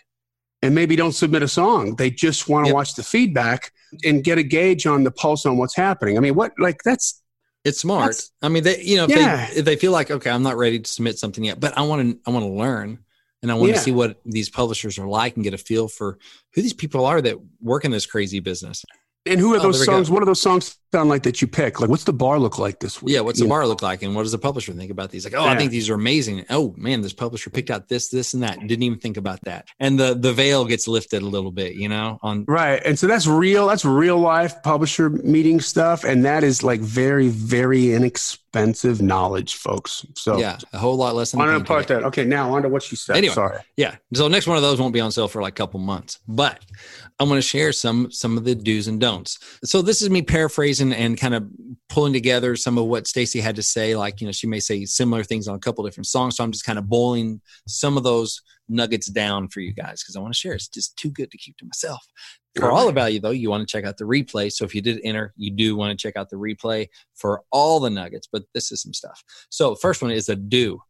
and 0.63 0.73
maybe 0.73 0.95
don't 0.95 1.11
submit 1.11 1.43
a 1.43 1.47
song. 1.47 1.95
They 1.97 2.09
just 2.09 2.47
want 2.49 2.65
to 2.65 2.69
Yep. 2.69 2.73
watch 2.75 2.95
the 2.95 3.03
feedback 3.03 3.71
and 4.03 4.23
get 4.23 4.37
a 4.39 4.43
gauge 4.43 4.87
on 4.87 5.03
the 5.03 5.11
pulse 5.11 5.45
on 5.45 5.57
what's 5.57 5.75
happening. 5.75 6.17
I 6.17 6.21
mean, 6.21 6.33
what 6.35 6.53
like 6.57 6.81
that's 6.83 7.21
It's 7.65 7.79
smart. 7.79 8.01
That's- 8.11 8.31
I 8.41 8.49
mean, 8.49 8.63
they, 8.63 8.81
you 8.81 8.97
know, 8.97 9.05
if, 9.05 9.11
Yeah. 9.11 9.47
they, 9.51 9.59
if 9.59 9.65
they 9.65 9.75
feel 9.77 9.91
like, 9.93 10.11
okay, 10.11 10.29
I'm 10.29 10.43
not 10.43 10.57
ready 10.57 10.79
to 10.79 10.89
submit 10.89 11.17
something 11.19 11.43
yet, 11.45 11.59
but 11.61 11.77
I 11.77 11.81
want 11.83 12.01
to, 12.01 12.19
I 12.27 12.31
want 12.31 12.43
to 12.43 12.49
learn 12.51 12.99
and 13.41 13.51
I 13.51 13.55
want 13.55 13.69
Yeah. 13.69 13.75
to 13.75 13.81
see 13.81 13.91
what 13.93 14.19
these 14.25 14.49
publishers 14.49 14.97
are 14.97 15.07
like 15.07 15.35
and 15.35 15.43
get 15.45 15.53
a 15.53 15.57
feel 15.57 15.87
for 15.87 16.17
who 16.53 16.61
these 16.61 16.73
people 16.73 17.05
are 17.05 17.21
that 17.21 17.37
work 17.61 17.85
in 17.85 17.91
this 17.91 18.05
crazy 18.05 18.39
business. 18.41 18.83
And 19.25 19.39
who 19.39 19.53
are 19.53 19.57
Oh, 19.57 19.61
those 19.61 19.85
songs? 19.85 20.11
What 20.11 20.19
do 20.19 20.25
those 20.25 20.41
songs 20.41 20.77
sound 20.91 21.09
like 21.09 21.23
that 21.23 21.41
you 21.41 21.47
pick? 21.47 21.79
Like, 21.79 21.89
what's 21.89 22.03
the 22.03 22.11
bar 22.13 22.39
look 22.39 22.59
like 22.59 22.79
this 22.79 23.01
week? 23.01 23.15
Yeah. 23.15 23.21
What's 23.21 23.39
You 23.39 23.45
the 23.45 23.49
bar 23.49 23.65
look 23.65 23.81
like? 23.81 24.03
And 24.03 24.15
what 24.15 24.23
does 24.23 24.33
the 24.33 24.37
publisher 24.37 24.73
think 24.73 24.91
about 24.91 25.11
these? 25.11 25.23
Like, 25.23 25.33
oh, 25.33 25.45
Yeah. 25.45 25.51
I 25.51 25.57
think 25.57 25.71
these 25.71 25.89
are 25.89 25.93
amazing. 25.93 26.45
Oh 26.49 26.73
man, 26.77 27.01
this 27.01 27.13
publisher 27.13 27.49
picked 27.49 27.69
out 27.71 27.87
this, 27.87 28.09
this, 28.09 28.33
and 28.33 28.43
that. 28.43 28.59
Didn't 28.59 28.83
even 28.83 28.99
think 28.99 29.15
about 29.15 29.39
that. 29.45 29.67
And 29.79 29.97
the, 29.97 30.13
the 30.13 30.33
veil 30.33 30.65
gets 30.65 30.87
lifted 30.87 31.21
a 31.21 31.25
little 31.25 31.51
bit, 31.51 31.75
you 31.75 31.87
know, 31.87 32.19
on, 32.21 32.43
Right. 32.47 32.81
And 32.85 32.99
so 32.99 33.07
that's 33.07 33.25
real, 33.25 33.67
that's 33.67 33.85
real 33.85 34.17
life 34.17 34.61
publisher 34.61 35.09
meeting 35.09 35.61
stuff. 35.61 36.03
And 36.03 36.25
that 36.25 36.43
is 36.43 36.61
like 36.61 36.81
very, 36.81 37.29
very 37.29 37.93
inexpensive 37.93 38.42
knowledge, 38.53 39.55
folks. 39.55 40.05
So 40.15 40.37
yeah, 40.37 40.57
a 40.71 40.77
whole 40.77 40.95
lot 40.95 41.15
less 41.15 41.31
than 41.31 41.41
I 41.41 41.47
want 41.47 41.59
to 41.59 41.63
part 41.65 41.87
that. 41.87 42.03
Okay. 42.03 42.25
Now 42.25 42.53
on 42.53 42.63
to 42.63 42.69
what 42.69 42.83
she 42.83 42.95
said. 42.95 43.17
Anyway. 43.17 43.33
Sorry. 43.33 43.59
Yeah. 43.77 43.95
So 44.13 44.27
next 44.27 44.47
one 44.47 44.57
of 44.57 44.63
those 44.63 44.79
won't 44.79 44.93
be 44.93 44.99
on 44.99 45.11
sale 45.11 45.27
for 45.27 45.41
like 45.41 45.53
a 45.53 45.55
couple 45.55 45.79
months, 45.79 46.19
but 46.27 46.59
I'm 47.19 47.27
going 47.27 47.37
to 47.37 47.47
share 47.47 47.71
some 47.71 48.11
some 48.11 48.37
of 48.37 48.43
the 48.43 48.55
do's 48.55 48.87
and 48.87 48.99
don'ts. 48.99 49.39
So 49.63 49.81
this 49.81 50.01
is 50.01 50.09
me 50.09 50.21
paraphrasing 50.21 50.93
and 50.93 51.17
kind 51.17 51.33
of 51.33 51.47
pulling 51.89 52.13
together 52.13 52.55
some 52.55 52.77
of 52.77 52.85
what 52.85 53.07
Stacy 53.07 53.39
had 53.39 53.55
to 53.55 53.63
say. 53.63 53.95
Like 53.95 54.21
you 54.21 54.27
know, 54.27 54.31
she 54.31 54.47
may 54.47 54.59
say 54.59 54.85
similar 54.85 55.23
things 55.23 55.47
on 55.47 55.55
a 55.55 55.59
couple 55.59 55.83
different 55.83 56.07
songs. 56.07 56.35
So 56.35 56.43
I'm 56.43 56.51
just 56.51 56.65
kind 56.65 56.79
of 56.79 56.87
boiling 56.87 57.41
some 57.67 57.97
of 57.97 58.03
those 58.03 58.41
nuggets 58.69 59.07
down 59.07 59.47
for 59.49 59.59
you 59.59 59.73
guys 59.73 60.01
because 60.01 60.15
I 60.15 60.19
want 60.19 60.33
to 60.33 60.39
share. 60.39 60.53
It's 60.53 60.67
just 60.67 60.97
too 60.97 61.11
good 61.11 61.31
to 61.31 61.37
keep 61.37 61.57
to 61.57 61.65
myself. 61.65 62.03
For 62.55 62.71
all 62.71 62.85
the 62.85 62.93
value, 62.93 63.19
though, 63.19 63.31
you 63.31 63.49
want 63.49 63.67
to 63.67 63.71
check 63.71 63.83
out 63.83 63.97
the 63.97 64.05
replay. 64.05 64.51
So 64.51 64.63
if 64.63 64.75
you 64.75 64.81
did 64.81 65.01
enter, 65.03 65.33
you 65.35 65.51
do 65.51 65.75
want 65.75 65.97
to 65.97 66.01
check 66.01 66.15
out 66.15 66.29
the 66.29 66.35
replay 66.35 66.87
for 67.15 67.41
all 67.51 67.79
the 67.79 67.89
nuggets. 67.89 68.27
But 68.31 68.43
this 68.53 68.71
is 68.71 68.81
some 68.81 68.93
stuff. 68.93 69.23
So 69.49 69.75
first 69.75 70.01
one 70.01 70.11
is 70.11 70.29
a 70.29 70.35
do. 70.35 70.81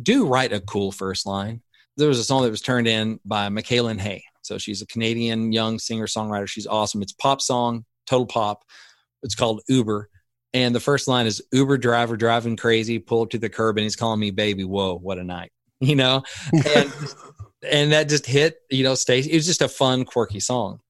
Do 0.00 0.26
write 0.26 0.52
a 0.52 0.60
cool 0.60 0.92
first 0.92 1.26
line 1.26 1.62
there 2.00 2.08
was 2.08 2.18
a 2.18 2.24
song 2.24 2.42
that 2.42 2.50
was 2.50 2.62
turned 2.62 2.88
in 2.88 3.20
by 3.24 3.48
Michaela 3.48 3.94
Hay. 3.94 4.24
So 4.42 4.58
she's 4.58 4.82
a 4.82 4.86
Canadian 4.86 5.52
young 5.52 5.78
singer 5.78 6.06
songwriter. 6.06 6.48
She's 6.48 6.66
awesome. 6.66 7.02
It's 7.02 7.12
pop 7.12 7.40
song, 7.40 7.84
total 8.06 8.26
pop. 8.26 8.64
It's 9.22 9.34
called 9.34 9.60
Uber. 9.68 10.08
And 10.52 10.74
the 10.74 10.80
first 10.80 11.06
line 11.06 11.26
is 11.26 11.42
Uber 11.52 11.78
driver 11.78 12.16
driving 12.16 12.56
crazy, 12.56 12.98
pull 12.98 13.22
up 13.22 13.30
to 13.30 13.38
the 13.38 13.50
curb 13.50 13.76
and 13.76 13.84
he's 13.84 13.96
calling 13.96 14.18
me 14.18 14.30
baby. 14.30 14.64
Whoa, 14.64 14.98
what 14.98 15.18
a 15.18 15.24
night. 15.24 15.52
You 15.86 15.96
know? 15.96 16.22
And 16.52 16.92
and 17.70 17.92
that 17.92 18.10
just 18.10 18.26
hit, 18.26 18.58
you 18.70 18.84
know, 18.84 18.94
Stacey. 18.94 19.32
It 19.32 19.36
was 19.36 19.46
just 19.46 19.62
a 19.62 19.68
fun, 19.68 20.04
quirky 20.04 20.38
song. 20.38 20.80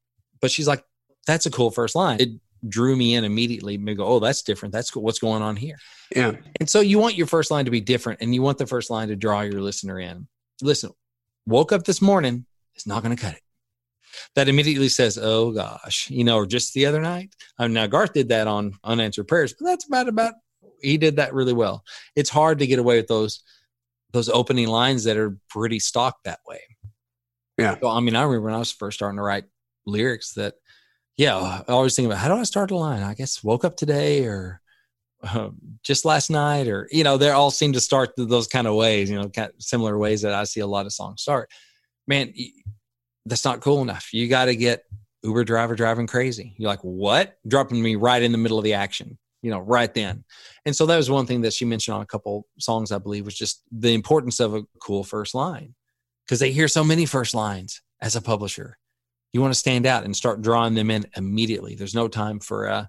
But 0.40 0.50
she's 0.50 0.66
like, 0.66 0.84
that's 1.28 1.46
a 1.46 1.50
cool 1.50 1.70
first 1.70 1.94
line. 1.94 2.18
It 2.20 2.30
drew 2.68 2.96
me 2.96 3.14
in 3.14 3.24
immediately. 3.24 3.78
Me 3.78 3.94
go, 3.94 4.04
oh, 4.04 4.18
that's 4.18 4.42
different. 4.42 4.72
That's 4.72 4.90
cool. 4.90 5.02
What's 5.02 5.18
going 5.18 5.42
on 5.42 5.56
here? 5.56 5.76
Yeah. 6.14 6.32
And 6.58 6.68
so 6.68 6.80
you 6.80 6.98
want 6.98 7.16
your 7.16 7.26
first 7.26 7.50
line 7.50 7.64
to 7.64 7.70
be 7.70 7.80
different 7.80 8.20
and 8.20 8.34
you 8.34 8.42
want 8.42 8.58
the 8.58 8.66
first 8.66 8.90
line 8.90 9.08
to 9.08 9.16
draw 9.16 9.42
your 9.42 9.60
listener 9.60 9.98
in. 9.98 10.26
Listen, 10.62 10.90
woke 11.46 11.72
up 11.72 11.84
this 11.84 12.02
morning, 12.02 12.46
it's 12.74 12.86
not 12.86 13.02
going 13.02 13.16
to 13.16 13.22
cut 13.22 13.34
it. 13.34 13.42
That 14.34 14.48
immediately 14.48 14.88
says, 14.88 15.18
oh 15.20 15.52
gosh, 15.52 16.10
you 16.10 16.24
know, 16.24 16.36
or 16.36 16.46
just 16.46 16.74
the 16.74 16.86
other 16.86 17.00
night. 17.00 17.34
Um, 17.58 17.72
now, 17.72 17.86
Garth 17.86 18.12
did 18.12 18.28
that 18.30 18.48
on 18.48 18.72
Unanswered 18.84 19.28
Prayers, 19.28 19.54
but 19.58 19.66
that's 19.66 19.86
about, 19.86 20.08
about, 20.08 20.34
he 20.82 20.98
did 20.98 21.16
that 21.16 21.32
really 21.32 21.52
well. 21.52 21.84
It's 22.16 22.30
hard 22.30 22.58
to 22.58 22.66
get 22.66 22.78
away 22.78 22.96
with 22.96 23.06
those, 23.06 23.42
those 24.12 24.28
opening 24.28 24.68
lines 24.68 25.04
that 25.04 25.16
are 25.16 25.36
pretty 25.48 25.78
stock 25.78 26.18
that 26.24 26.40
way. 26.46 26.60
Yeah. 27.58 27.76
So, 27.80 27.88
I 27.88 28.00
mean, 28.00 28.16
I 28.16 28.22
remember 28.22 28.46
when 28.46 28.54
I 28.54 28.58
was 28.58 28.72
first 28.72 28.98
starting 28.98 29.18
to 29.18 29.22
write 29.22 29.44
lyrics 29.86 30.34
that, 30.34 30.54
yeah, 31.16 31.36
I 31.36 31.72
always 31.72 31.94
think 31.94 32.06
about 32.06 32.18
how 32.18 32.28
do 32.28 32.34
I 32.34 32.44
start 32.44 32.70
a 32.70 32.76
line? 32.76 33.02
I 33.02 33.14
guess 33.14 33.44
woke 33.44 33.64
up 33.64 33.76
today 33.76 34.24
or 34.24 34.60
um, 35.22 35.58
just 35.82 36.04
last 36.04 36.30
night 36.30 36.66
or 36.66 36.88
you 36.90 37.04
know 37.04 37.18
they 37.18 37.30
all 37.30 37.50
seem 37.50 37.74
to 37.74 37.80
start 37.80 38.12
those 38.16 38.46
kind 38.46 38.66
of 38.66 38.74
ways 38.74 39.10
you 39.10 39.16
know 39.16 39.28
kind 39.28 39.50
of 39.50 39.62
similar 39.62 39.98
ways 39.98 40.22
that 40.22 40.32
i 40.32 40.44
see 40.44 40.60
a 40.60 40.66
lot 40.66 40.86
of 40.86 40.92
songs 40.92 41.20
start 41.20 41.50
man 42.06 42.32
that's 43.26 43.44
not 43.44 43.60
cool 43.60 43.82
enough 43.82 44.14
you 44.14 44.28
got 44.28 44.46
to 44.46 44.56
get 44.56 44.84
uber 45.22 45.44
driver 45.44 45.74
driving 45.74 46.06
crazy 46.06 46.54
you're 46.56 46.70
like 46.70 46.80
what 46.80 47.36
dropping 47.46 47.82
me 47.82 47.96
right 47.96 48.22
in 48.22 48.32
the 48.32 48.38
middle 48.38 48.56
of 48.56 48.64
the 48.64 48.72
action 48.72 49.18
you 49.42 49.50
know 49.50 49.60
right 49.60 49.94
then 49.94 50.24
and 50.66 50.74
so 50.76 50.86
that 50.86 50.96
was 50.96 51.10
one 51.10 51.26
thing 51.26 51.40
that 51.42 51.52
she 51.52 51.64
mentioned 51.64 51.94
on 51.94 52.02
a 52.02 52.06
couple 52.06 52.46
songs 52.58 52.92
i 52.92 52.98
believe 52.98 53.24
was 53.24 53.34
just 53.34 53.62
the 53.72 53.94
importance 53.94 54.40
of 54.40 54.54
a 54.54 54.62
cool 54.80 55.02
first 55.04 55.34
line 55.34 55.74
because 56.26 56.40
they 56.40 56.52
hear 56.52 56.68
so 56.68 56.84
many 56.84 57.06
first 57.06 57.34
lines 57.34 57.82
as 58.00 58.16
a 58.16 58.20
publisher 58.20 58.76
you 59.32 59.40
want 59.40 59.52
to 59.52 59.58
stand 59.58 59.86
out 59.86 60.04
and 60.04 60.14
start 60.16 60.42
drawing 60.42 60.74
them 60.74 60.90
in 60.90 61.06
immediately 61.16 61.74
there's 61.74 61.94
no 61.94 62.08
time 62.08 62.38
for 62.40 62.68
uh 62.68 62.84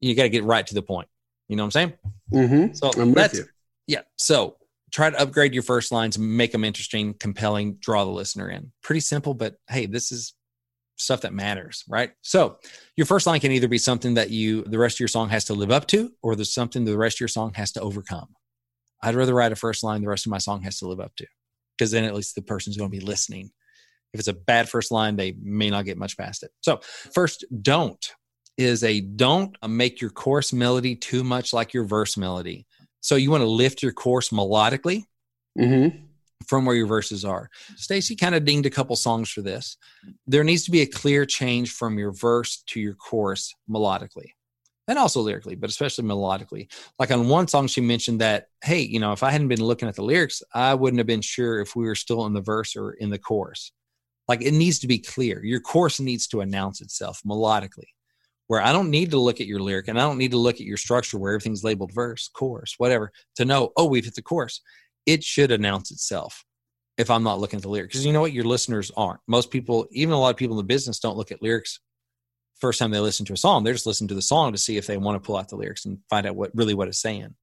you 0.00 0.14
got 0.14 0.22
to 0.22 0.28
get 0.28 0.44
right 0.44 0.66
to 0.66 0.74
the 0.74 0.82
point 0.82 1.08
you 1.48 1.56
know 1.56 1.62
what 1.62 1.66
i'm 1.66 1.70
saying 1.72 1.92
Mm-hmm. 2.32 2.74
so 2.74 2.90
I'm 2.96 3.08
with 3.08 3.14
that's 3.14 3.38
you. 3.38 3.44
yeah. 3.86 4.02
So 4.16 4.56
try 4.92 5.08
to 5.10 5.18
upgrade 5.20 5.54
your 5.54 5.62
first 5.62 5.90
lines, 5.92 6.18
make 6.18 6.52
them 6.52 6.62
interesting, 6.64 7.14
compelling, 7.14 7.74
draw 7.80 8.04
the 8.04 8.10
listener 8.10 8.50
in. 8.50 8.70
Pretty 8.82 9.00
simple, 9.00 9.32
but 9.34 9.56
hey, 9.68 9.86
this 9.86 10.12
is 10.12 10.34
stuff 10.98 11.22
that 11.22 11.32
matters, 11.32 11.84
right? 11.88 12.10
So 12.22 12.58
your 12.96 13.06
first 13.06 13.26
line 13.26 13.40
can 13.40 13.52
either 13.52 13.68
be 13.68 13.78
something 13.78 14.14
that 14.14 14.30
you 14.30 14.62
the 14.64 14.78
rest 14.78 14.96
of 14.96 15.00
your 15.00 15.08
song 15.08 15.28
has 15.30 15.44
to 15.46 15.54
live 15.54 15.70
up 15.70 15.86
to, 15.88 16.10
or 16.22 16.36
there's 16.36 16.52
something 16.52 16.84
the 16.84 16.98
rest 16.98 17.16
of 17.16 17.20
your 17.20 17.28
song 17.28 17.54
has 17.54 17.72
to 17.72 17.80
overcome. 17.80 18.28
I'd 19.02 19.14
rather 19.14 19.34
write 19.34 19.52
a 19.52 19.56
first 19.56 19.84
line 19.84 20.02
the 20.02 20.08
rest 20.08 20.26
of 20.26 20.30
my 20.30 20.38
song 20.38 20.62
has 20.62 20.78
to 20.80 20.88
live 20.88 21.00
up 21.00 21.14
to, 21.16 21.26
because 21.76 21.90
then 21.90 22.04
at 22.04 22.14
least 22.14 22.34
the 22.34 22.42
person's 22.42 22.76
going 22.76 22.90
to 22.90 22.98
be 22.98 23.04
listening. 23.04 23.50
If 24.12 24.20
it's 24.20 24.28
a 24.28 24.32
bad 24.32 24.68
first 24.68 24.90
line, 24.90 25.16
they 25.16 25.36
may 25.40 25.70
not 25.70 25.84
get 25.84 25.98
much 25.98 26.16
past 26.16 26.42
it. 26.42 26.50
So 26.62 26.80
first, 27.14 27.44
don't 27.62 28.04
is 28.56 28.82
a 28.82 29.00
don't 29.00 29.56
make 29.68 30.00
your 30.00 30.10
chorus 30.10 30.52
melody 30.52 30.96
too 30.96 31.22
much 31.22 31.52
like 31.52 31.72
your 31.72 31.84
verse 31.84 32.16
melody. 32.16 32.66
So 33.00 33.14
you 33.14 33.30
want 33.30 33.42
to 33.42 33.48
lift 33.48 33.82
your 33.82 33.92
chorus 33.92 34.30
melodically 34.30 35.04
Mm-hmm. 35.58 36.04
From 36.46 36.64
where 36.64 36.76
your 36.76 36.86
verses 36.86 37.24
are. 37.24 37.50
Stacy 37.76 38.16
kind 38.16 38.34
of 38.34 38.44
dinged 38.44 38.66
a 38.66 38.70
couple 38.70 38.96
songs 38.96 39.30
for 39.30 39.42
this. 39.42 39.76
There 40.26 40.44
needs 40.44 40.64
to 40.64 40.70
be 40.70 40.82
a 40.82 40.86
clear 40.86 41.26
change 41.26 41.72
from 41.72 41.98
your 41.98 42.12
verse 42.12 42.62
to 42.68 42.80
your 42.80 42.94
chorus 42.94 43.54
melodically. 43.68 44.32
And 44.86 44.98
also 44.98 45.20
lyrically, 45.20 45.54
but 45.54 45.68
especially 45.68 46.04
melodically. 46.04 46.72
Like 46.98 47.10
on 47.10 47.28
one 47.28 47.46
song, 47.46 47.66
she 47.66 47.82
mentioned 47.82 48.22
that, 48.22 48.46
hey, 48.64 48.80
you 48.80 49.00
know, 49.00 49.12
if 49.12 49.22
I 49.22 49.30
hadn't 49.30 49.48
been 49.48 49.62
looking 49.62 49.88
at 49.88 49.96
the 49.96 50.02
lyrics, 50.02 50.42
I 50.54 50.72
wouldn't 50.74 50.98
have 50.98 51.06
been 51.06 51.20
sure 51.20 51.60
if 51.60 51.76
we 51.76 51.84
were 51.84 51.94
still 51.94 52.24
in 52.24 52.32
the 52.32 52.40
verse 52.40 52.74
or 52.74 52.92
in 52.92 53.10
the 53.10 53.18
chorus. 53.18 53.70
Like 54.28 54.40
it 54.42 54.52
needs 54.52 54.78
to 54.78 54.86
be 54.86 54.98
clear. 54.98 55.44
Your 55.44 55.60
chorus 55.60 56.00
needs 56.00 56.26
to 56.28 56.40
announce 56.40 56.80
itself 56.80 57.20
melodically 57.26 57.88
where 58.48 58.62
I 58.62 58.72
don't 58.72 58.90
need 58.90 59.10
to 59.12 59.20
look 59.20 59.40
at 59.40 59.46
your 59.46 59.60
lyric 59.60 59.88
and 59.88 59.98
I 59.98 60.02
don't 60.02 60.18
need 60.18 60.32
to 60.32 60.38
look 60.38 60.56
at 60.56 60.62
your 60.62 60.78
structure 60.78 61.18
where 61.18 61.32
everything's 61.32 61.64
labeled 61.64 61.92
verse, 61.92 62.28
chorus, 62.28 62.74
whatever, 62.78 63.12
to 63.36 63.44
know, 63.44 63.72
oh, 63.76 63.86
we've 63.86 64.04
hit 64.04 64.14
the 64.14 64.22
chorus. 64.22 64.62
It 65.06 65.24
should 65.24 65.50
announce 65.50 65.90
itself 65.90 66.44
if 66.96 67.10
I'm 67.10 67.22
not 67.22 67.40
looking 67.40 67.58
at 67.58 67.62
the 67.62 67.68
lyric. 67.68 67.90
Because 67.90 68.04
you 68.04 68.12
know 68.12 68.20
what? 68.20 68.32
Your 68.32 68.44
listeners 68.44 68.90
aren't. 68.96 69.20
Most 69.26 69.50
people, 69.50 69.86
even 69.92 70.12
a 70.14 70.18
lot 70.18 70.30
of 70.30 70.36
people 70.36 70.56
in 70.56 70.64
the 70.64 70.74
business, 70.74 70.98
don't 70.98 71.16
look 71.16 71.32
at 71.32 71.42
lyrics 71.42 71.80
first 72.60 72.78
time 72.78 72.90
they 72.90 72.98
listen 73.00 73.24
to 73.26 73.32
a 73.32 73.36
song. 73.36 73.64
They're 73.64 73.74
just 73.74 73.86
listening 73.86 74.08
to 74.08 74.14
the 74.14 74.22
song 74.22 74.52
to 74.52 74.58
see 74.58 74.76
if 74.76 74.86
they 74.86 74.96
want 74.96 75.16
to 75.16 75.24
pull 75.24 75.36
out 75.36 75.48
the 75.48 75.56
lyrics 75.56 75.84
and 75.84 75.98
find 76.10 76.26
out 76.26 76.36
what 76.36 76.50
really 76.54 76.74
what 76.74 76.88
it's 76.88 77.00
saying. 77.00 77.34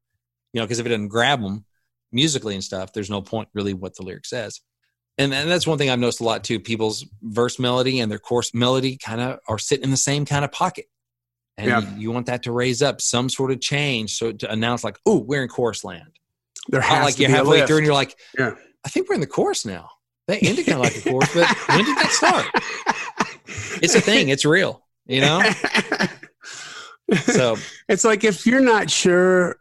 You 0.53 0.61
know, 0.61 0.65
because 0.65 0.79
if 0.79 0.85
it 0.85 0.89
doesn't 0.89 1.09
grab 1.09 1.41
them 1.41 1.65
musically 2.11 2.53
and 2.53 2.63
stuff, 2.63 2.93
there's 2.93 3.09
no 3.09 3.21
point 3.21 3.49
really 3.53 3.73
what 3.73 3.95
the 3.95 4.03
lyric 4.03 4.25
says. 4.25 4.61
And, 5.17 5.33
and 5.33 5.49
that's 5.49 5.65
one 5.65 5.77
thing 5.77 5.89
I've 5.89 5.99
noticed 5.99 6.19
a 6.19 6.25
lot 6.25 6.43
too. 6.43 6.59
People's 6.59 7.05
verse 7.21 7.59
melody 7.59 7.99
and 8.01 8.11
their 8.11 8.19
chorus 8.19 8.53
melody 8.53 8.97
kind 8.97 9.21
of 9.21 9.39
are 9.47 9.57
sitting 9.57 9.85
in 9.85 9.91
the 9.91 9.97
same 9.97 10.25
kind 10.25 10.43
of 10.43 10.51
pocket. 10.51 10.85
And 11.57 11.67
Yeah. 11.67 11.79
you, 11.79 12.01
you 12.01 12.11
want 12.11 12.25
that 12.25 12.43
to 12.43 12.51
raise 12.51 12.81
up 12.81 12.99
some 12.99 13.29
sort 13.29 13.51
of 13.51 13.61
change. 13.61 14.15
So 14.17 14.33
to 14.33 14.51
announce 14.51 14.83
like, 14.83 14.99
oh, 15.05 15.19
we're 15.19 15.43
in 15.43 15.47
chorus 15.49 15.85
land. 15.85 16.19
There 16.69 16.81
has 16.81 17.03
like 17.05 17.15
to 17.15 17.21
you're 17.21 17.29
be 17.29 17.33
a 17.33 17.37
halfway 17.37 17.57
lift. 17.57 17.67
through 17.67 17.77
and 17.77 17.85
you're 17.85 17.93
like, 17.95 18.17
Yeah. 18.37 18.55
I 18.85 18.89
think 18.89 19.07
we're 19.09 19.15
in 19.15 19.21
the 19.21 19.27
course 19.27 19.65
now. 19.65 19.89
That 20.27 20.41
ended 20.43 20.65
kind 20.65 20.77
of 20.79 20.83
like 20.85 20.95
a 20.97 21.01
course, 21.09 21.33
but 21.33 21.47
when 21.69 21.85
did 21.85 21.97
that 21.97 22.11
start? 22.11 22.45
It's 23.81 23.93
a 23.93 24.01
thing. 24.01 24.29
It's 24.29 24.43
real, 24.45 24.81
you 25.05 25.21
know? 25.21 25.41
So 27.23 27.57
it's 27.89 28.03
like 28.03 28.23
if 28.23 28.45
you're 28.47 28.61
not 28.61 28.89
sure 28.89 29.57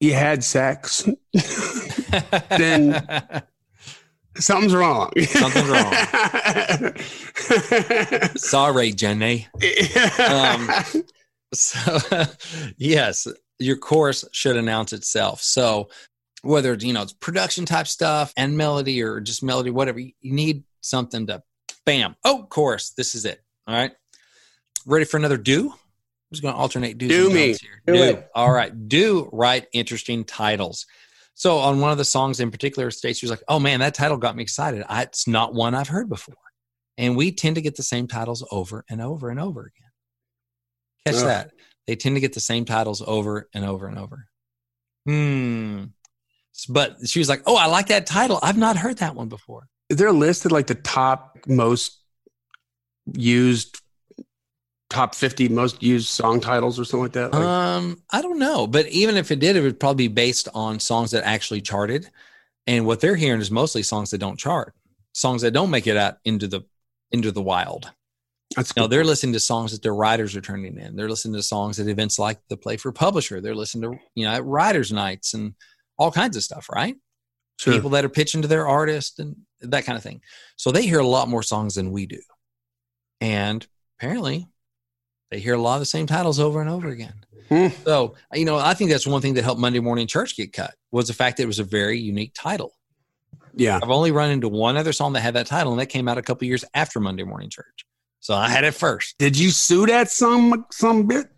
you 0.00 0.12
had 0.14 0.44
sex, 0.44 1.08
Then- 2.50 3.02
something's 4.36 4.74
wrong. 4.74 5.10
Something's 5.26 5.68
wrong. 5.68 5.92
Sorry, 8.36 8.92
Jenny. 8.92 9.48
Um, 10.18 10.68
So 11.52 12.00
yes, 12.78 13.26
your 13.58 13.76
course 13.76 14.24
should 14.32 14.56
announce 14.56 14.92
itself. 14.92 15.40
So 15.42 15.88
whether 16.42 16.72
it's 16.72 16.84
you 16.84 16.92
know 16.92 17.02
it's 17.02 17.12
production 17.12 17.66
type 17.66 17.86
stuff 17.86 18.32
and 18.36 18.56
melody 18.56 19.02
or 19.02 19.20
just 19.20 19.42
melody, 19.42 19.70
whatever, 19.70 20.00
you 20.00 20.12
need 20.22 20.64
something 20.80 21.26
to 21.26 21.42
bam. 21.84 22.16
Oh, 22.24 22.46
chorus. 22.48 22.90
This 22.90 23.14
is 23.14 23.24
it. 23.24 23.42
All 23.66 23.74
right. 23.74 23.92
Ready 24.86 25.04
for 25.04 25.16
another 25.16 25.36
do? 25.36 25.70
i'm 25.70 26.34
just 26.34 26.42
going 26.42 26.54
to 26.54 26.60
alternate 26.60 26.96
do's 26.96 27.08
do 27.08 27.30
me. 27.30 27.54
Do, 27.86 27.94
do. 27.94 28.22
All 28.34 28.52
right. 28.52 28.88
Do 28.88 29.28
write 29.32 29.66
interesting 29.72 30.24
titles. 30.24 30.86
So 31.34 31.58
on 31.58 31.80
one 31.80 31.90
of 31.90 31.98
the 31.98 32.04
songs 32.04 32.38
in 32.38 32.50
particular, 32.50 32.90
Stacey 32.90 33.26
was 33.26 33.30
like, 33.30 33.42
"Oh 33.48 33.58
man, 33.58 33.80
that 33.80 33.94
title 33.94 34.18
got 34.18 34.36
me 34.36 34.42
excited. 34.42 34.84
I, 34.88 35.02
it's 35.02 35.26
not 35.26 35.54
one 35.54 35.74
I've 35.74 35.88
heard 35.88 36.08
before." 36.08 36.34
And 36.98 37.16
we 37.16 37.32
tend 37.32 37.56
to 37.56 37.62
get 37.62 37.76
the 37.76 37.82
same 37.82 38.06
titles 38.06 38.46
over 38.50 38.84
and 38.90 39.00
over 39.00 39.30
and 39.30 39.40
over 39.40 39.60
again. 39.62 39.90
Catch 41.06 41.24
that. 41.24 41.52
They 41.86 41.96
tend 41.96 42.16
to 42.16 42.20
get 42.20 42.34
the 42.34 42.40
same 42.40 42.66
titles 42.66 43.02
over 43.04 43.48
and 43.54 43.64
over 43.64 43.86
and 43.86 43.98
over. 43.98 44.26
Hmm. 45.06 45.84
But 46.66 46.96
she 47.06 47.18
was 47.18 47.28
like, 47.28 47.42
"Oh, 47.46 47.56
I 47.56 47.66
like 47.66 47.88
that 47.88 48.06
title. 48.06 48.38
I've 48.42 48.58
not 48.58 48.76
heard 48.76 48.98
that 48.98 49.14
one 49.14 49.28
before." 49.28 49.68
Is 49.88 49.96
there 49.96 50.08
a 50.08 50.12
list 50.12 50.44
of 50.44 50.52
like 50.52 50.66
the 50.66 50.74
top 50.76 51.38
most 51.46 52.00
used 53.12 53.80
top 54.90 55.14
50 55.14 55.48
most 55.48 55.82
used 55.82 56.08
song 56.08 56.40
titles 56.40 56.78
or 56.78 56.84
something 56.84 57.04
like 57.04 57.12
that? 57.12 57.32
Like, 57.32 57.42
um, 57.42 58.02
I 58.10 58.20
don't 58.20 58.38
know, 58.38 58.66
but 58.66 58.86
even 58.88 59.16
if 59.16 59.30
it 59.30 59.38
did, 59.38 59.56
it 59.56 59.62
would 59.62 59.80
probably 59.80 60.08
be 60.08 60.14
based 60.14 60.48
on 60.52 60.80
songs 60.80 61.12
that 61.12 61.24
actually 61.24 61.62
charted. 61.62 62.10
And 62.66 62.84
what 62.84 63.00
they're 63.00 63.16
hearing 63.16 63.40
is 63.40 63.50
mostly 63.50 63.82
songs 63.82 64.10
that 64.10 64.18
don't 64.18 64.38
chart, 64.38 64.74
songs 65.12 65.42
that 65.42 65.52
don't 65.52 65.70
make 65.70 65.86
it 65.86 65.96
out 65.96 66.18
into 66.24 66.46
the 66.46 66.62
into 67.10 67.32
the 67.32 67.42
wild. 67.42 67.90
That's. 68.56 68.76
No, 68.76 68.88
they're 68.88 69.04
listening 69.04 69.32
to 69.34 69.40
songs 69.40 69.72
that 69.72 69.82
their 69.82 69.94
writers 69.94 70.34
are 70.34 70.40
turning 70.40 70.76
in. 70.76 70.96
They're 70.96 71.08
listening 71.08 71.34
to 71.34 71.42
songs 71.42 71.78
at 71.78 71.86
events 71.86 72.18
like 72.18 72.38
the 72.48 72.56
Play 72.56 72.76
for 72.76 72.92
Publisher. 72.92 73.40
They're 73.40 73.54
listening 73.54 73.92
to 73.92 73.98
you 74.14 74.26
know 74.26 74.32
at 74.32 74.44
writers' 74.44 74.92
nights 74.92 75.34
and 75.34 75.54
all 76.00 76.10
kinds 76.10 76.36
of 76.36 76.42
stuff, 76.42 76.68
right? 76.72 76.96
Sure. 77.58 77.74
People 77.74 77.90
that 77.90 78.06
are 78.06 78.08
pitching 78.08 78.42
to 78.42 78.48
their 78.48 78.66
artist 78.66 79.20
and 79.20 79.36
that 79.60 79.84
kind 79.84 79.96
of 79.96 80.02
thing. 80.02 80.22
So 80.56 80.72
they 80.72 80.86
hear 80.86 80.98
a 80.98 81.06
lot 81.06 81.28
more 81.28 81.42
songs 81.42 81.74
than 81.74 81.92
we 81.92 82.06
do. 82.06 82.20
And 83.20 83.64
apparently 83.98 84.48
they 85.30 85.38
hear 85.38 85.54
a 85.54 85.60
lot 85.60 85.74
of 85.74 85.80
the 85.80 85.86
same 85.86 86.06
titles 86.06 86.40
over 86.40 86.62
and 86.62 86.70
over 86.70 86.88
again. 86.88 87.12
Hmm. 87.50 87.66
So, 87.84 88.14
you 88.32 88.46
know, 88.46 88.56
I 88.56 88.72
think 88.72 88.90
that's 88.90 89.06
one 89.06 89.20
thing 89.20 89.34
that 89.34 89.44
helped 89.44 89.60
Monday 89.60 89.80
Morning 89.80 90.06
Church 90.06 90.36
get 90.36 90.54
cut 90.54 90.74
was 90.90 91.08
the 91.08 91.12
fact 91.12 91.36
that 91.36 91.42
it 91.42 91.46
was 91.46 91.58
a 91.58 91.64
very 91.64 91.98
unique 91.98 92.32
title. 92.34 92.72
Yeah. 93.54 93.78
I've 93.82 93.90
only 93.90 94.10
run 94.10 94.30
into 94.30 94.48
one 94.48 94.78
other 94.78 94.94
song 94.94 95.12
that 95.12 95.20
had 95.20 95.34
that 95.34 95.46
title, 95.46 95.72
and 95.72 95.80
that 95.80 95.86
came 95.86 96.08
out 96.08 96.16
a 96.16 96.22
couple 96.22 96.46
years 96.46 96.64
after 96.72 96.98
Monday 96.98 97.24
Morning 97.24 97.50
Church. 97.50 97.84
So 98.20 98.34
I 98.34 98.48
had 98.48 98.64
it 98.64 98.74
first. 98.74 99.18
Did 99.18 99.36
you 99.36 99.50
sue 99.50 99.86
that 99.86 100.10
some 100.10 100.64
some 100.70 101.06
bit? 101.06 101.28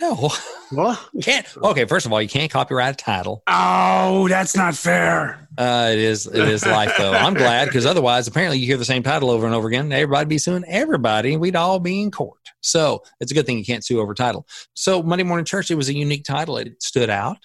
No. 0.00 0.30
What? 0.70 1.00
can't. 1.22 1.46
Okay, 1.56 1.84
first 1.84 2.06
of 2.06 2.12
all, 2.12 2.20
you 2.20 2.28
can't 2.28 2.50
copyright 2.50 2.94
a 2.94 2.96
title. 2.96 3.42
Oh, 3.46 4.26
that's 4.28 4.56
not 4.56 4.74
fair. 4.74 5.48
Uh, 5.56 5.90
it 5.92 5.98
is. 5.98 6.26
It 6.26 6.48
is 6.48 6.66
life, 6.66 6.92
though. 6.98 7.12
I'm 7.12 7.34
glad 7.34 7.66
because 7.66 7.86
otherwise, 7.86 8.26
apparently, 8.26 8.58
you 8.58 8.66
hear 8.66 8.76
the 8.76 8.84
same 8.84 9.02
title 9.02 9.30
over 9.30 9.46
and 9.46 9.54
over 9.54 9.68
again. 9.68 9.92
Everybody'd 9.92 10.28
be 10.28 10.38
suing 10.38 10.64
everybody, 10.66 11.32
and 11.32 11.40
we'd 11.40 11.56
all 11.56 11.78
be 11.78 12.02
in 12.02 12.10
court. 12.10 12.40
So 12.60 13.02
it's 13.20 13.30
a 13.30 13.34
good 13.34 13.46
thing 13.46 13.58
you 13.58 13.64
can't 13.64 13.84
sue 13.84 14.00
over 14.00 14.12
title. 14.12 14.46
So 14.74 15.02
Monday 15.02 15.22
Morning 15.22 15.44
Church, 15.44 15.70
it 15.70 15.76
was 15.76 15.88
a 15.88 15.94
unique 15.94 16.24
title. 16.24 16.56
It 16.56 16.82
stood 16.82 17.10
out. 17.10 17.38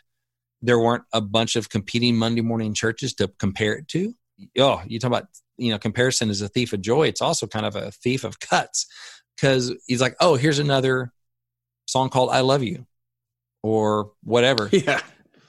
There 0.63 0.79
weren't 0.79 1.03
a 1.13 1.21
bunch 1.21 1.55
of 1.55 1.69
competing 1.69 2.15
Monday 2.15 2.41
morning 2.41 2.73
churches 2.73 3.13
to 3.15 3.27
compare 3.39 3.73
it 3.73 3.87
to. 3.89 4.15
Oh, 4.57 4.81
you 4.87 4.99
talk 4.99 5.09
about 5.09 5.27
you 5.57 5.71
know 5.71 5.77
comparison 5.77 6.31
is 6.31 6.41
a 6.41 6.49
thief 6.49 6.73
of 6.73 6.81
joy. 6.81 7.07
It's 7.07 7.21
also 7.21 7.45
kind 7.45 7.65
of 7.67 7.75
a 7.75 7.91
thief 7.91 8.23
of 8.23 8.39
cuts 8.39 8.87
because 9.35 9.73
he's 9.85 10.01
like, 10.01 10.15
oh, 10.19 10.35
here's 10.35 10.59
another 10.59 11.11
song 11.91 12.09
called 12.09 12.29
I 12.31 12.39
Love 12.39 12.63
You 12.63 12.85
or 13.63 14.11
whatever. 14.23 14.69
Yeah. 14.71 15.01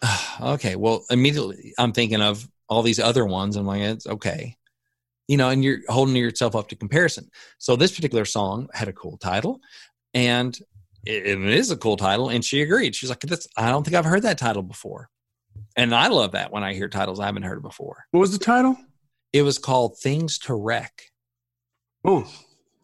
okay. 0.40 0.74
Well, 0.74 1.04
immediately 1.10 1.74
I'm 1.78 1.92
thinking 1.92 2.20
of 2.20 2.48
all 2.68 2.82
these 2.82 2.98
other 2.98 3.24
ones. 3.24 3.56
I'm 3.56 3.66
like, 3.66 3.82
it's 3.82 4.06
okay. 4.06 4.56
You 5.28 5.36
know, 5.36 5.48
and 5.48 5.62
you're 5.62 5.78
holding 5.88 6.16
yourself 6.16 6.56
up 6.56 6.68
to 6.68 6.76
comparison. 6.76 7.30
So 7.58 7.76
this 7.76 7.94
particular 7.94 8.24
song 8.24 8.68
had 8.74 8.88
a 8.88 8.92
cool 8.92 9.16
title 9.16 9.60
and 10.12 10.58
it, 11.06 11.26
it 11.26 11.40
is 11.40 11.70
a 11.70 11.76
cool 11.76 11.96
title. 11.96 12.28
And 12.28 12.44
she 12.44 12.62
agreed. 12.62 12.96
She's 12.96 13.08
like, 13.08 13.20
That's, 13.20 13.46
I 13.56 13.70
don't 13.70 13.84
think 13.84 13.94
I've 13.96 14.04
heard 14.04 14.22
that 14.22 14.38
title 14.38 14.62
before. 14.62 15.08
And 15.76 15.94
I 15.94 16.08
love 16.08 16.32
that 16.32 16.50
when 16.50 16.64
I 16.64 16.74
hear 16.74 16.88
titles 16.88 17.20
I 17.20 17.26
haven't 17.26 17.44
heard 17.44 17.62
before. 17.62 18.06
What 18.10 18.20
was 18.20 18.36
the 18.36 18.44
title? 18.44 18.76
It 19.32 19.42
was 19.42 19.58
called 19.58 19.98
Things 19.98 20.38
to 20.40 20.54
Wreck. 20.54 21.04
Oh, 22.04 22.28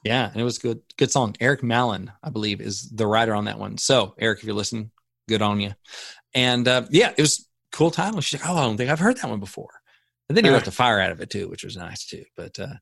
yeah, 0.05 0.31
and 0.31 0.41
it 0.41 0.45
was 0.45 0.59
good. 0.59 0.81
Good 0.97 1.11
song. 1.11 1.35
Eric 1.41 1.63
Mallon, 1.63 2.13
I 2.23 2.31
believe, 2.31 2.61
is 2.61 2.89
the 2.91 3.07
writer 3.07 3.35
on 3.35 3.47
that 3.47 3.59
one. 3.59 3.79
So, 3.79 4.15
Eric, 4.19 4.41
if 4.41 4.45
you're 4.45 4.55
listening, 4.55 4.91
good 5.29 5.43
on 5.43 5.61
you. 5.61 5.73
And 6.35 6.67
uh, 6.67 6.87
yeah, 6.91 7.13
it 7.17 7.21
was 7.21 7.49
cool 7.73 7.91
title. 7.91 8.21
She's 8.21 8.41
like, 8.41 8.49
oh, 8.49 8.57
I 8.57 8.65
don't 8.65 8.77
think 8.77 8.91
I've 8.91 8.99
heard 8.99 9.17
that 9.19 9.31
one 9.31 9.41
before. 9.41 9.81
And 10.29 10.37
then 10.37 10.45
he 10.45 10.51
wrote 10.51 10.65
the 10.65 10.71
fire 10.71 11.01
out 11.01 11.13
of 11.13 11.21
it 11.21 11.31
too, 11.31 11.49
which 11.49 11.65
was 11.65 11.77
nice 11.77 12.05
too. 12.05 12.25
But 12.37 12.59
uh, 12.59 12.75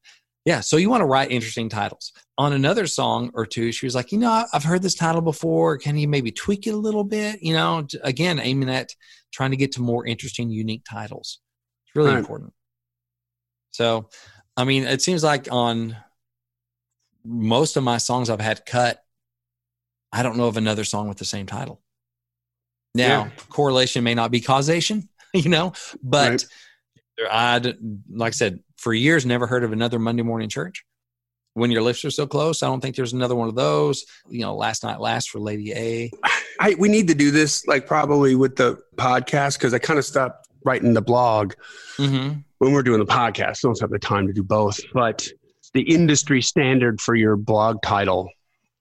yeah, 0.45 0.61
so 0.61 0.77
you 0.77 0.91
want 0.91 1.03
to 1.03 1.07
write 1.07 1.31
interesting 1.31 1.69
titles. 1.69 2.13
On 2.39 2.53
another 2.53 2.87
song 2.87 3.31
or 3.35 3.47
two, 3.47 3.73
she 3.73 3.87
was 3.87 3.95
like, 3.95 4.13
you 4.13 4.19
know, 4.19 4.45
I've 4.53 4.65
heard 4.65 4.83
this 4.83 4.95
title 4.95 5.23
before. 5.23 5.79
Can 5.79 5.97
you 5.97 6.09
maybe 6.09 6.33
tweak 6.33 6.67
it 6.67 6.75
a 6.75 6.77
little 6.77 7.05
bit? 7.05 7.43
You 7.43 7.55
know, 7.55 7.87
again, 8.03 8.41
aiming 8.41 8.71
at 8.71 8.95
trying 9.33 9.53
to 9.53 9.57
get 9.57 9.73
to 9.73 9.83
more 9.83 10.07
interesting, 10.07 10.51
unique 10.51 10.83
titles. 10.89 11.41
It's 11.87 11.97
really 11.97 12.11
right. 12.11 12.19
important. 12.19 12.53
So, 13.71 14.09
I 14.57 14.65
mean, 14.65 14.85
it 14.85 15.03
seems 15.03 15.23
like 15.23 15.49
on 15.51 15.97
most 17.27 17.77
of 17.77 17.85
my 17.85 17.99
songs 17.99 18.31
I've 18.31 18.41
had 18.41 18.65
cut, 18.65 19.03
I 20.13 20.23
don't 20.23 20.37
know 20.37 20.47
of 20.47 20.57
another 20.57 20.85
song 20.85 21.09
with 21.09 21.19
the 21.19 21.25
same 21.25 21.47
title. 21.47 21.81
Now, 22.95 23.25
yeah. 23.25 23.31
correlation 23.51 24.05
may 24.05 24.15
not 24.15 24.31
be 24.31 24.41
causation, 24.41 25.09
you 25.35 25.51
know, 25.51 25.73
but 26.03 26.45
right. 27.21 27.65
I, 27.67 27.75
like 28.11 28.33
I 28.33 28.37
said, 28.37 28.61
for 28.77 28.95
years, 28.95 29.27
never 29.27 29.47
heard 29.47 29.65
of 29.65 29.73
another 29.73 29.99
Monday 29.99 30.23
morning 30.23 30.49
church. 30.49 30.85
When 31.55 31.71
your 31.71 31.83
lips 31.83 32.05
are 32.05 32.11
so 32.11 32.27
close, 32.27 32.63
I 32.63 32.67
don't 32.67 32.81
think 32.81 32.97
there's 32.97 33.15
another 33.15 33.35
one 33.35 33.49
of 33.49 33.55
those. 33.55 34.05
You 34.29 34.41
know, 34.41 34.55
last 34.57 34.83
night 34.83 35.01
last 35.01 35.31
for 35.31 35.39
Lady 35.39 35.73
A. 35.73 36.11
I, 36.61 36.75
we 36.79 36.89
need 36.89 37.09
to 37.09 37.15
do 37.15 37.31
this 37.31 37.67
like 37.67 37.87
probably 37.87 38.35
with 38.35 38.57
the 38.57 38.79
podcast 38.97 39.59
because 39.59 39.75
I 39.75 39.79
kind 39.79 39.99
of 39.99 40.05
stopped 40.05 40.49
writing 40.65 40.95
the 40.95 41.03
blog 41.03 41.55
mm-hmm. 41.97 42.41
when 42.59 42.73
we're 42.73 42.83
doing 42.83 42.99
the 42.99 43.07
podcast. 43.07 43.65
I 43.65 43.69
don't 43.69 43.81
have 43.81 43.91
the 43.91 43.99
time 43.99 44.27
to 44.27 44.33
do 44.33 44.43
both, 44.43 44.81
but 44.93 45.29
the 45.77 45.83
industry 45.83 46.41
standard 46.41 47.03
for 47.03 47.15
your 47.15 47.37
blog 47.37 47.83
title 47.83 48.31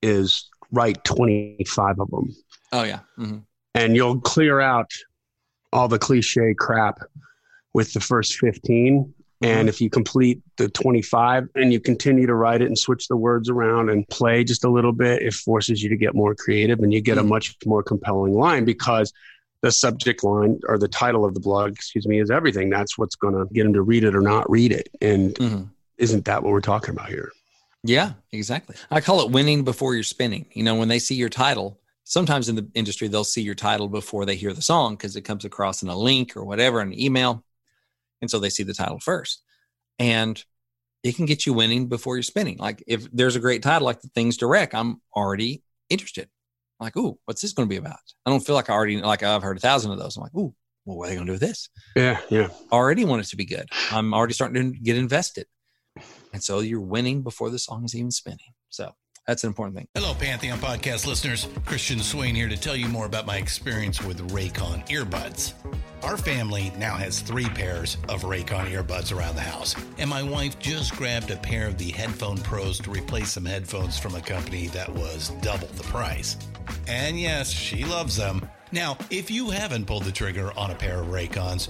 is 0.02 0.50
write 0.72 1.04
25 1.04 2.00
of 2.00 2.10
them. 2.10 2.34
Oh, 2.72 2.84
yeah. 2.84 3.00
Mm-hmm. 3.20 3.40
And 3.74 3.96
you'll 3.98 4.22
clear 4.22 4.62
out 4.62 4.90
all 5.74 5.90
the 5.90 6.00
cliche 6.00 6.54
crap 6.58 7.00
with 7.74 7.92
the 7.92 8.00
first 8.00 8.36
15. 8.36 9.02
Mm-hmm. 9.04 9.46
And 9.46 9.68
if 9.68 9.82
you 9.82 9.90
complete 9.90 10.42
the 10.56 10.70
25 10.70 11.50
and 11.56 11.74
you 11.74 11.82
continue 11.82 12.28
to 12.28 12.34
write 12.34 12.62
it 12.62 12.68
and 12.68 12.80
switch 12.80 13.10
the 13.10 13.18
words 13.18 13.50
around 13.50 13.90
and 13.90 14.08
play 14.08 14.46
just 14.46 14.64
a 14.64 14.70
little 14.70 14.94
bit, 14.94 15.22
it 15.22 15.34
forces 15.34 15.84
you 15.84 15.90
to 15.90 15.98
get 15.98 16.16
more 16.16 16.34
creative 16.34 16.80
and 16.80 16.94
you 16.94 17.02
get 17.02 17.18
mm-hmm. 17.18 17.28
a 17.28 17.30
much 17.30 17.58
more 17.66 17.84
compelling 17.84 18.36
line 18.36 18.64
because 18.64 19.12
the 19.60 19.72
subject 19.72 20.24
line 20.24 20.62
or 20.70 20.78
the 20.78 20.88
title 20.88 21.26
of 21.26 21.34
the 21.34 21.42
blog, 21.42 21.74
excuse 21.74 22.08
me, 22.08 22.22
is 22.22 22.32
everything. 22.32 22.70
That's 22.70 22.98
what's 22.98 23.16
going 23.18 23.34
to 23.34 23.54
get 23.54 23.64
them 23.64 23.74
to 23.74 23.82
read 23.82 24.06
it 24.06 24.16
or 24.16 24.22
not 24.22 24.50
read 24.50 24.72
it. 24.72 24.88
And 25.02 25.36
mm-hmm 25.36 25.64
isn't 25.98 26.26
that 26.26 26.44
what 26.44 26.52
we're 26.52 26.62
talking 26.62 26.92
about 26.92 27.10
here? 27.10 27.32
Yeah, 27.84 28.14
exactly. 28.32 28.76
I 28.90 29.02
call 29.02 29.22
it 29.22 29.32
winning 29.32 29.64
before 29.64 29.94
you're 29.94 30.04
spinning. 30.04 30.48
You 30.54 30.64
know, 30.64 30.76
when 30.76 30.88
they 30.88 31.00
see 31.00 31.16
your 31.16 31.30
title, 31.30 31.80
sometimes 32.04 32.50
in 32.50 32.56
the 32.56 32.68
industry, 32.74 33.08
they'll 33.08 33.24
see 33.24 33.42
your 33.42 33.56
title 33.56 33.88
before 33.88 34.26
they 34.26 34.36
hear 34.36 34.54
the 34.54 34.62
song 34.62 34.96
because 34.96 35.16
it 35.16 35.22
comes 35.22 35.46
across 35.46 35.84
in 35.84 35.90
a 35.90 35.98
link 35.98 36.36
or 36.36 36.44
whatever, 36.44 36.80
an 36.80 37.00
email. 37.00 37.44
And 38.22 38.30
so 38.32 38.40
they 38.40 38.50
see 38.50 38.64
the 38.64 38.74
title 38.74 39.00
first. 39.00 39.44
And 40.00 40.44
it 41.04 41.16
can 41.16 41.28
get 41.28 41.46
you 41.46 41.54
winning 41.54 41.88
before 41.88 42.16
you're 42.16 42.24
spinning. 42.24 42.58
Like 42.58 42.84
if 42.88 43.08
there's 43.12 43.36
a 43.36 43.40
great 43.40 43.62
title 43.62 43.86
like 43.86 44.02
the 44.02 44.08
Things 44.10 44.38
Direct, 44.38 44.74
I'm 44.74 45.02
already 45.16 45.62
interested. 45.90 46.28
I'm 46.80 46.86
like, 46.86 46.98
ooh, 46.98 47.20
what's 47.26 47.42
this 47.42 47.54
going 47.54 47.70
to 47.70 47.74
be 47.74 47.78
about? 47.78 48.00
I 48.26 48.32
don't 48.32 48.46
feel 48.46 48.56
like 48.56 48.70
I 48.70 48.74
already 48.74 49.00
like 49.00 49.22
I've 49.22 49.44
heard 49.44 49.58
a 49.58 49.62
thousand 49.62 49.92
of 49.92 50.00
those. 50.00 50.18
I'm 50.18 50.24
like, 50.24 50.36
ooh, 50.36 50.56
well, 50.86 50.98
what 50.98 51.06
are 51.06 51.10
they 51.10 51.16
going 51.16 51.28
to 51.28 51.30
do 51.30 51.40
with 51.40 51.42
this? 51.42 51.70
Yeah, 51.96 52.20
yeah. 52.30 52.50
Already 52.72 53.06
want 53.06 53.22
it 53.22 53.30
to 53.30 53.36
be 53.36 53.46
good. 53.46 53.70
I'm 53.92 54.14
already 54.14 54.34
starting 54.34 54.74
to 54.74 54.80
get 54.80 54.98
invested. 54.98 55.46
And 56.36 56.44
so 56.44 56.60
you're 56.60 56.82
winning 56.82 57.22
before 57.22 57.50
the 57.50 57.58
song 57.58 57.86
is 57.86 57.96
even 57.96 58.12
spinning. 58.12 58.52
So 58.70 58.92
that's 59.26 59.46
an 59.46 59.48
important 59.48 59.78
thing. 59.78 59.88
Hello, 59.96 60.14
Pantheon 60.14 60.60
podcast 60.60 61.08
listeners. 61.08 61.48
Christian 61.64 62.00
Swain 62.00 62.36
here 62.36 62.50
to 62.50 62.58
tell 62.58 62.76
you 62.76 62.90
more 62.90 63.06
about 63.06 63.26
my 63.26 63.38
experience 63.38 64.04
with 64.04 64.20
Raycon 64.32 64.86
earbuds. 64.90 65.54
Our 66.04 66.18
family 66.18 66.74
now 66.78 66.96
has 66.96 67.22
three 67.22 67.48
pairs 67.48 67.96
of 68.10 68.24
Raycon 68.24 68.70
earbuds 68.70 69.18
around 69.18 69.36
the 69.36 69.44
house, 69.44 69.78
and 69.98 70.10
my 70.10 70.22
wife 70.22 70.60
just 70.60 70.94
grabbed 70.98 71.32
a 71.32 71.38
pair 71.38 71.68
of 71.68 71.78
the 71.78 71.92
Headphone 71.92 72.40
Pros 72.40 72.80
to 72.80 72.92
replace 72.92 73.32
some 73.32 73.46
headphones 73.46 73.98
from 73.98 74.16
a 74.16 74.22
company 74.22 74.68
that 74.68 74.90
was 74.94 75.30
double 75.42 75.68
the 75.68 75.84
price. 75.84 76.36
And 76.90 77.18
yes, 77.18 77.50
she 77.50 77.86
loves 77.86 78.18
them. 78.18 78.46
Now, 78.74 78.98
if 79.10 79.32
you 79.32 79.52
haven't 79.52 79.86
pulled 79.86 80.04
the 80.04 80.12
trigger 80.12 80.52
on 80.58 80.72
a 80.72 80.76
pair 80.76 81.00
of 81.00 81.08
Raycons, 81.08 81.70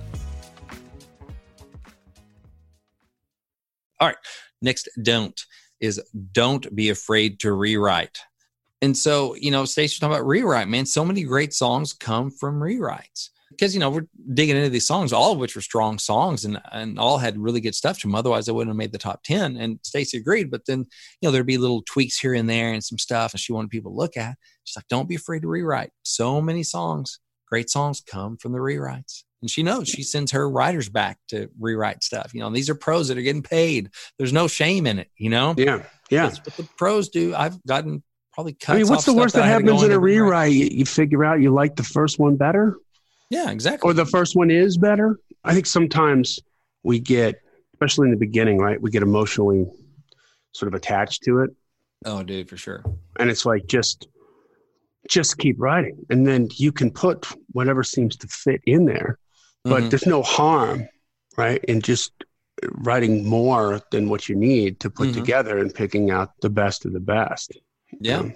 All 4.01 4.07
right. 4.07 4.17
Next, 4.63 4.89
don't 5.01 5.39
is 5.79 6.01
don't 6.31 6.75
be 6.75 6.89
afraid 6.89 7.39
to 7.39 7.53
rewrite. 7.53 8.19
And 8.81 8.97
so, 8.97 9.35
you 9.35 9.51
know, 9.51 9.63
Stacey's 9.65 9.99
talking 9.99 10.15
about 10.15 10.25
rewrite, 10.25 10.67
man. 10.67 10.87
So 10.87 11.05
many 11.05 11.23
great 11.23 11.53
songs 11.53 11.93
come 11.93 12.31
from 12.31 12.59
rewrites 12.59 13.29
because, 13.51 13.75
you 13.75 13.79
know, 13.79 13.91
we're 13.91 14.07
digging 14.33 14.57
into 14.57 14.69
these 14.69 14.87
songs, 14.87 15.13
all 15.13 15.33
of 15.33 15.37
which 15.37 15.55
were 15.55 15.61
strong 15.61 15.99
songs 15.99 16.45
and, 16.45 16.59
and 16.71 16.97
all 16.97 17.19
had 17.19 17.37
really 17.37 17.61
good 17.61 17.75
stuff 17.75 17.99
to 17.99 18.07
them. 18.07 18.15
Otherwise, 18.15 18.47
they 18.47 18.51
wouldn't 18.51 18.71
have 18.71 18.77
made 18.77 18.91
the 18.91 18.97
top 18.97 19.21
10. 19.23 19.57
And 19.57 19.79
Stacey 19.83 20.17
agreed. 20.17 20.49
But 20.49 20.65
then, 20.65 20.79
you 20.79 21.27
know, 21.27 21.31
there'd 21.31 21.45
be 21.45 21.59
little 21.59 21.83
tweaks 21.83 22.17
here 22.17 22.33
and 22.33 22.49
there 22.49 22.73
and 22.73 22.83
some 22.83 22.97
stuff 22.97 23.33
that 23.33 23.37
she 23.37 23.53
wanted 23.53 23.69
people 23.69 23.91
to 23.91 23.97
look 23.97 24.17
at. 24.17 24.35
She's 24.63 24.75
like, 24.75 24.87
don't 24.87 25.09
be 25.09 25.15
afraid 25.15 25.43
to 25.43 25.47
rewrite. 25.47 25.91
So 26.01 26.41
many 26.41 26.63
songs, 26.63 27.19
great 27.47 27.69
songs 27.69 28.01
come 28.01 28.37
from 28.37 28.51
the 28.51 28.59
rewrites 28.59 29.23
and 29.41 29.49
she 29.49 29.63
knows 29.63 29.89
she 29.89 30.03
sends 30.03 30.31
her 30.31 30.49
writers 30.49 30.89
back 30.89 31.17
to 31.29 31.49
rewrite 31.59 32.03
stuff. 32.03 32.33
You 32.33 32.41
know, 32.41 32.49
these 32.49 32.69
are 32.69 32.75
pros 32.75 33.07
that 33.07 33.17
are 33.17 33.21
getting 33.21 33.43
paid. 33.43 33.89
There's 34.17 34.33
no 34.33 34.47
shame 34.47 34.85
in 34.85 34.99
it. 34.99 35.09
You 35.17 35.29
know. 35.29 35.55
Yeah, 35.57 35.83
yeah. 36.09 36.27
That's 36.27 36.39
what 36.39 36.57
the 36.57 36.69
pros 36.77 37.09
do. 37.09 37.33
I've 37.35 37.61
gotten 37.63 38.03
probably 38.33 38.53
cuts. 38.53 38.69
I 38.69 38.75
mean, 38.77 38.87
what's 38.87 39.05
the 39.05 39.13
worst 39.13 39.35
that, 39.35 39.41
that 39.41 39.47
happens 39.47 39.83
in 39.83 39.91
a 39.91 39.99
rewrite? 39.99 40.53
You, 40.53 40.65
you 40.65 40.85
figure 40.85 41.25
out 41.25 41.41
you 41.41 41.51
like 41.51 41.75
the 41.75 41.83
first 41.83 42.19
one 42.19 42.35
better. 42.35 42.77
Yeah, 43.29 43.49
exactly. 43.51 43.89
Or 43.89 43.93
the 43.93 44.05
first 44.05 44.35
one 44.35 44.51
is 44.51 44.77
better. 44.77 45.19
I 45.43 45.53
think 45.53 45.65
sometimes 45.65 46.39
we 46.83 46.99
get, 46.99 47.41
especially 47.73 48.07
in 48.07 48.11
the 48.11 48.17
beginning, 48.17 48.57
right? 48.57 48.81
We 48.81 48.91
get 48.91 49.03
emotionally 49.03 49.65
sort 50.51 50.67
of 50.67 50.73
attached 50.73 51.23
to 51.23 51.39
it. 51.39 51.51
Oh, 52.05 52.23
dude, 52.23 52.49
for 52.49 52.57
sure. 52.57 52.83
And 53.19 53.29
it's 53.29 53.45
like 53.45 53.67
just 53.67 54.07
just 55.09 55.37
keep 55.37 55.55
writing 55.59 55.97
and 56.09 56.27
then 56.27 56.47
you 56.57 56.71
can 56.71 56.91
put 56.91 57.27
whatever 57.53 57.83
seems 57.83 58.15
to 58.15 58.27
fit 58.27 58.61
in 58.65 58.85
there 58.85 59.17
but 59.63 59.79
mm-hmm. 59.79 59.89
there's 59.89 60.05
no 60.05 60.21
harm, 60.23 60.87
right, 61.37 61.63
in 61.65 61.81
just 61.81 62.11
writing 62.73 63.27
more 63.27 63.81
than 63.91 64.09
what 64.09 64.29
you 64.29 64.35
need 64.35 64.79
to 64.79 64.89
put 64.89 65.09
mm-hmm. 65.09 65.19
together 65.19 65.57
and 65.57 65.73
picking 65.73 66.11
out 66.11 66.31
the 66.41 66.49
best 66.49 66.85
of 66.85 66.93
the 66.93 66.99
best. 66.99 67.51
Yeah. 67.99 68.19
Um, 68.19 68.33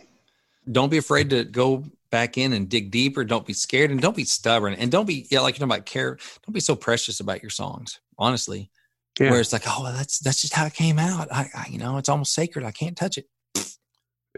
don't 0.71 0.89
be 0.89 0.97
afraid 0.97 1.29
to 1.29 1.43
go 1.43 1.85
back 2.09 2.38
in 2.38 2.53
and 2.53 2.69
dig 2.69 2.91
deeper. 2.91 3.23
Don't 3.23 3.45
be 3.45 3.53
scared 3.53 3.91
and 3.91 4.01
don't 4.01 4.15
be 4.15 4.25
stubborn. 4.25 4.73
And 4.73 4.91
don't 4.91 5.05
be, 5.05 5.27
yeah, 5.29 5.41
like 5.41 5.55
you're 5.55 5.67
talking 5.67 5.75
about 5.75 5.85
care. 5.85 6.17
Don't 6.45 6.53
be 6.53 6.59
so 6.59 6.75
precious 6.75 7.19
about 7.19 7.43
your 7.43 7.49
songs, 7.49 7.99
honestly. 8.17 8.71
Yeah. 9.19 9.31
Where 9.31 9.39
it's 9.39 9.53
like, 9.53 9.63
oh, 9.65 9.83
well, 9.83 9.93
that's 9.93 10.19
that's 10.19 10.41
just 10.41 10.53
how 10.53 10.65
it 10.65 10.73
came 10.73 10.99
out. 10.99 11.31
I, 11.31 11.49
I, 11.55 11.67
you 11.69 11.77
know, 11.77 11.97
it's 11.97 12.09
almost 12.09 12.33
sacred. 12.33 12.65
I 12.65 12.71
can't 12.71 12.97
touch 12.97 13.17
it. 13.17 13.25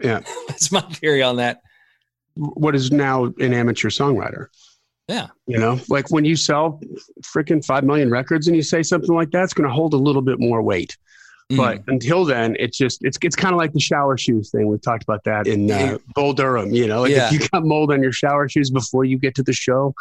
Yeah, 0.00 0.20
that's 0.48 0.70
my 0.70 0.80
theory 0.82 1.22
on 1.22 1.36
that. 1.36 1.62
What 2.34 2.76
is 2.76 2.92
now 2.92 3.24
an 3.24 3.52
amateur 3.52 3.88
songwriter? 3.88 4.46
Yeah. 5.08 5.28
You 5.46 5.58
know, 5.58 5.80
like 5.88 6.10
when 6.10 6.24
you 6.24 6.36
sell 6.36 6.80
freaking 7.22 7.64
5 7.64 7.84
million 7.84 8.10
records 8.10 8.46
and 8.46 8.54
you 8.54 8.62
say 8.62 8.82
something 8.82 9.14
like 9.14 9.30
that, 9.30 9.44
it's 9.44 9.54
going 9.54 9.68
to 9.68 9.74
hold 9.74 9.94
a 9.94 9.96
little 9.96 10.22
bit 10.22 10.38
more 10.38 10.62
weight. 10.62 10.96
Mm. 11.50 11.56
But 11.56 11.82
until 11.86 12.26
then, 12.26 12.56
it's 12.58 12.76
just, 12.76 13.02
it's, 13.02 13.16
it's 13.22 13.34
kind 13.34 13.54
of 13.54 13.58
like 13.58 13.72
the 13.72 13.80
shower 13.80 14.18
shoes 14.18 14.50
thing. 14.50 14.68
We've 14.68 14.82
talked 14.82 15.02
about 15.02 15.24
that 15.24 15.46
in 15.46 15.70
uh, 15.70 15.96
Bull 16.14 16.34
Durham. 16.34 16.72
You 16.72 16.86
know, 16.86 17.00
like 17.00 17.12
yeah. 17.12 17.28
if 17.28 17.32
you 17.32 17.48
got 17.48 17.64
mold 17.64 17.90
on 17.90 18.02
your 18.02 18.12
shower 18.12 18.48
shoes 18.50 18.70
before 18.70 19.04
you 19.04 19.18
get 19.18 19.34
to 19.36 19.42
the 19.42 19.54
show, 19.54 19.94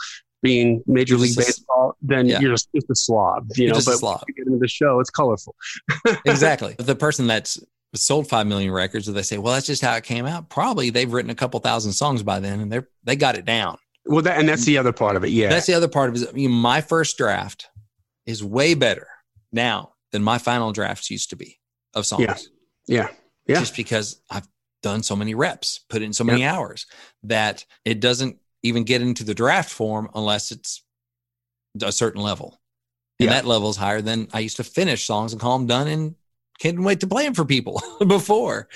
being 0.43 0.83
Major 0.85 1.15
League 1.15 1.37
Baseball, 1.37 1.95
then 2.01 2.27
yeah. 2.27 2.39
you're 2.39 2.51
just, 2.51 2.67
just, 2.75 2.89
a 2.89 2.95
slob, 2.95 3.47
you 3.55 3.65
you're 3.65 3.73
know, 3.73 3.81
but 3.83 3.97
slob. 3.97 4.23
you 4.27 4.33
get 4.33 4.47
into 4.47 4.59
the 4.59 4.67
show, 4.67 4.99
it's 4.99 5.09
colorful. 5.09 5.55
exactly. 6.25 6.75
The 6.77 6.95
person 6.95 7.27
that's 7.27 7.59
sold 7.95 8.27
5 8.27 8.45
million 8.45 8.71
records, 8.71 9.07
they 9.07 9.21
say, 9.23 9.37
well, 9.37 9.53
that's 9.53 9.65
just 9.65 9.81
how 9.81 9.95
it 9.95 10.03
came 10.03 10.25
out. 10.25 10.49
Probably 10.49 10.89
they've 10.89 11.11
written 11.11 11.31
a 11.31 11.35
couple 11.35 11.59
thousand 11.59 11.93
songs 11.93 12.23
by 12.23 12.39
then 12.39 12.59
and 12.59 12.71
they're, 12.71 12.87
they 13.03 13.15
got 13.15 13.35
it 13.35 13.45
down. 13.45 13.77
Well, 14.07 14.21
that 14.21 14.39
and 14.39 14.47
that's 14.47 14.65
the 14.65 14.77
other 14.77 14.93
part 14.93 15.15
of 15.15 15.23
it. 15.23 15.29
Yeah, 15.29 15.49
that's 15.49 15.67
the 15.67 15.73
other 15.73 15.87
part 15.87 16.09
of 16.09 16.21
it. 16.21 16.29
I 16.29 16.31
mean, 16.31 16.51
my 16.51 16.81
first 16.81 17.17
draft 17.17 17.69
is 18.25 18.43
way 18.43 18.73
better 18.73 19.07
now 19.51 19.93
than 20.11 20.23
my 20.23 20.37
final 20.37 20.71
drafts 20.71 21.11
used 21.11 21.29
to 21.31 21.35
be 21.35 21.59
of 21.93 22.05
songs. 22.05 22.21
Yeah, 22.21 22.37
yeah, 22.87 23.07
yeah. 23.47 23.59
Just 23.59 23.75
because 23.75 24.21
I've 24.29 24.47
done 24.83 25.03
so 25.03 25.15
many 25.15 25.35
reps, 25.35 25.81
put 25.89 26.01
in 26.01 26.13
so 26.13 26.23
many 26.23 26.41
yep. 26.41 26.55
hours 26.55 26.85
that 27.23 27.65
it 27.85 27.99
doesn't 27.99 28.37
even 28.63 28.83
get 28.83 29.01
into 29.01 29.23
the 29.23 29.33
draft 29.33 29.69
form 29.69 30.09
unless 30.15 30.51
it's 30.51 30.83
a 31.81 31.91
certain 31.91 32.21
level. 32.21 32.59
And 33.19 33.29
yeah. 33.29 33.33
that 33.33 33.45
level 33.45 33.69
is 33.69 33.77
higher 33.77 34.01
than 34.01 34.27
I 34.33 34.39
used 34.39 34.57
to 34.57 34.63
finish 34.63 35.05
songs 35.05 35.31
and 35.31 35.41
call 35.41 35.57
them 35.57 35.67
done 35.67 35.87
and 35.87 36.15
can't 36.59 36.81
wait 36.81 36.99
to 36.99 37.07
play 37.07 37.23
them 37.23 37.33
for 37.33 37.45
people 37.45 37.81
before. 38.07 38.67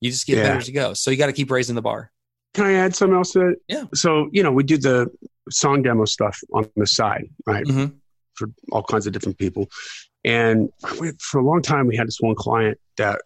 You 0.00 0.10
just 0.10 0.26
get 0.26 0.38
yeah. 0.38 0.42
better 0.44 0.58
as 0.58 0.68
you 0.68 0.74
go. 0.74 0.94
So 0.94 1.10
you 1.10 1.16
got 1.16 1.26
to 1.26 1.32
keep 1.32 1.50
raising 1.50 1.74
the 1.74 1.82
bar. 1.82 2.10
Can 2.54 2.66
I 2.66 2.72
add 2.74 2.94
something 2.94 3.16
else 3.16 3.32
to 3.32 3.50
it? 3.50 3.58
Yeah. 3.68 3.84
So, 3.94 4.28
you 4.32 4.42
know, 4.42 4.52
we 4.52 4.64
do 4.64 4.78
the 4.78 5.08
song 5.50 5.82
demo 5.82 6.04
stuff 6.04 6.38
on 6.52 6.68
the 6.76 6.86
side, 6.86 7.28
right? 7.46 7.64
Mm-hmm. 7.64 7.96
For 8.34 8.48
all 8.72 8.82
kinds 8.82 9.06
of 9.06 9.12
different 9.12 9.38
people. 9.38 9.68
And 10.24 10.70
for 11.18 11.38
a 11.38 11.44
long 11.44 11.62
time, 11.62 11.86
we 11.86 11.96
had 11.96 12.06
this 12.06 12.20
one 12.20 12.34
client 12.34 12.78
that 12.96 13.20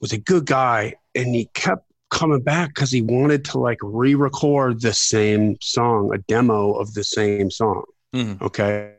was 0.00 0.12
a 0.12 0.18
good 0.18 0.46
guy 0.46 0.94
and 1.14 1.34
he 1.34 1.46
kept 1.54 1.86
coming 2.10 2.40
back 2.40 2.68
because 2.74 2.90
he 2.90 3.02
wanted 3.02 3.44
to 3.46 3.58
like 3.58 3.78
re 3.82 4.14
record 4.14 4.80
the 4.80 4.92
same 4.92 5.56
song, 5.60 6.14
a 6.14 6.18
demo 6.18 6.72
of 6.72 6.92
the 6.94 7.04
same 7.04 7.50
song. 7.50 7.84
Mm-hmm. 8.14 8.44
Okay. 8.44 8.94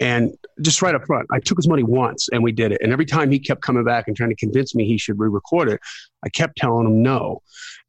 And 0.00 0.32
just 0.60 0.82
right 0.82 0.94
up 0.94 1.06
front, 1.06 1.28
I 1.30 1.38
took 1.38 1.58
his 1.58 1.68
money 1.68 1.84
once 1.84 2.28
and 2.32 2.42
we 2.42 2.50
did 2.50 2.72
it. 2.72 2.80
And 2.82 2.92
every 2.92 3.06
time 3.06 3.30
he 3.30 3.38
kept 3.38 3.62
coming 3.62 3.84
back 3.84 4.08
and 4.08 4.16
trying 4.16 4.30
to 4.30 4.36
convince 4.36 4.74
me 4.74 4.84
he 4.84 4.98
should 4.98 5.18
re 5.18 5.28
record 5.28 5.68
it, 5.68 5.80
I 6.24 6.28
kept 6.28 6.56
telling 6.56 6.86
him 6.86 7.02
no. 7.02 7.40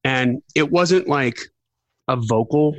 And 0.03 0.41
it 0.55 0.71
wasn't 0.71 1.07
like 1.07 1.39
a 2.07 2.15
vocal. 2.15 2.75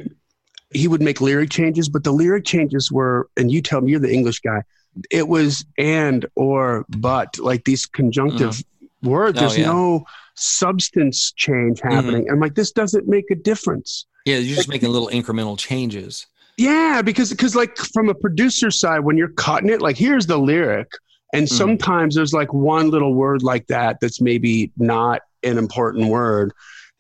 He 0.72 0.88
would 0.88 1.02
make 1.02 1.20
lyric 1.20 1.50
changes, 1.50 1.88
but 1.88 2.04
the 2.04 2.12
lyric 2.12 2.44
changes 2.44 2.90
were, 2.90 3.28
and 3.36 3.50
you 3.50 3.62
tell 3.62 3.80
me 3.80 3.92
you're 3.92 4.00
the 4.00 4.12
English 4.12 4.40
guy, 4.40 4.62
it 5.10 5.28
was 5.28 5.64
and 5.78 6.26
or 6.36 6.84
but, 6.88 7.38
like 7.38 7.64
these 7.64 7.86
conjunctive 7.86 8.50
mm-hmm. 8.50 9.08
words. 9.08 9.38
Oh, 9.38 9.40
There's 9.40 9.58
yeah. 9.58 9.66
no 9.66 10.04
substance 10.34 11.32
change 11.32 11.80
mm-hmm. 11.80 11.94
happening. 11.94 12.22
Mm-hmm. 12.24 12.32
I'm 12.32 12.40
like, 12.40 12.54
this 12.54 12.72
doesn't 12.72 13.08
make 13.08 13.30
a 13.30 13.34
difference. 13.34 14.06
Yeah, 14.24 14.36
you're 14.36 14.56
just 14.56 14.68
like, 14.68 14.76
making 14.76 14.92
little 14.92 15.08
incremental 15.08 15.58
changes. 15.58 16.26
Yeah, 16.56 17.02
because 17.02 17.30
because 17.30 17.56
like 17.56 17.76
from 17.76 18.08
a 18.08 18.14
producer 18.14 18.70
side, 18.70 19.00
when 19.00 19.16
you're 19.16 19.32
cutting 19.32 19.70
it, 19.70 19.82
like 19.82 19.96
here's 19.96 20.26
the 20.26 20.38
lyric, 20.38 20.88
and 21.32 21.46
mm-hmm. 21.46 21.56
sometimes 21.56 22.14
there's 22.14 22.32
like 22.32 22.52
one 22.52 22.90
little 22.90 23.14
word 23.14 23.42
like 23.42 23.66
that 23.66 23.98
that's 24.00 24.20
maybe 24.20 24.70
not 24.76 25.22
an 25.42 25.58
important 25.58 26.08
word, 26.08 26.52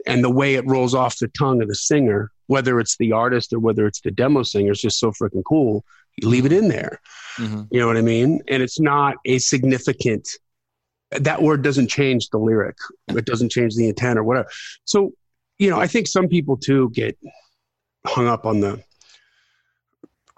and 0.06 0.22
the 0.22 0.30
way 0.30 0.54
it 0.54 0.66
rolls 0.66 0.94
off 0.94 1.18
the 1.18 1.28
tongue 1.28 1.62
of 1.62 1.68
the 1.68 1.74
singer, 1.74 2.30
whether 2.46 2.78
it's 2.80 2.96
the 2.98 3.12
artist 3.12 3.52
or 3.52 3.58
whether 3.58 3.86
it's 3.86 4.00
the 4.00 4.10
demo 4.10 4.42
singer, 4.42 4.72
is 4.72 4.80
just 4.80 4.98
so 4.98 5.10
freaking 5.12 5.44
cool. 5.44 5.84
You 6.16 6.28
leave 6.28 6.46
it 6.46 6.52
in 6.52 6.68
there. 6.68 7.00
Mm-hmm. 7.38 7.62
You 7.70 7.80
know 7.80 7.86
what 7.86 7.96
I 7.96 8.02
mean? 8.02 8.40
And 8.48 8.62
it's 8.62 8.78
not 8.78 9.16
a 9.24 9.38
significant. 9.38 10.28
That 11.10 11.42
word 11.42 11.62
doesn't 11.62 11.88
change 11.88 12.28
the 12.28 12.38
lyric. 12.38 12.76
It 13.08 13.24
doesn't 13.24 13.50
change 13.50 13.76
the 13.76 13.88
intent 13.88 14.18
or 14.18 14.24
whatever. 14.24 14.48
So, 14.84 15.12
you 15.58 15.70
know, 15.70 15.80
I 15.80 15.86
think 15.86 16.06
some 16.06 16.28
people 16.28 16.56
too 16.56 16.90
get 16.90 17.18
hung 18.06 18.28
up 18.28 18.44
on 18.46 18.60
the 18.60 18.82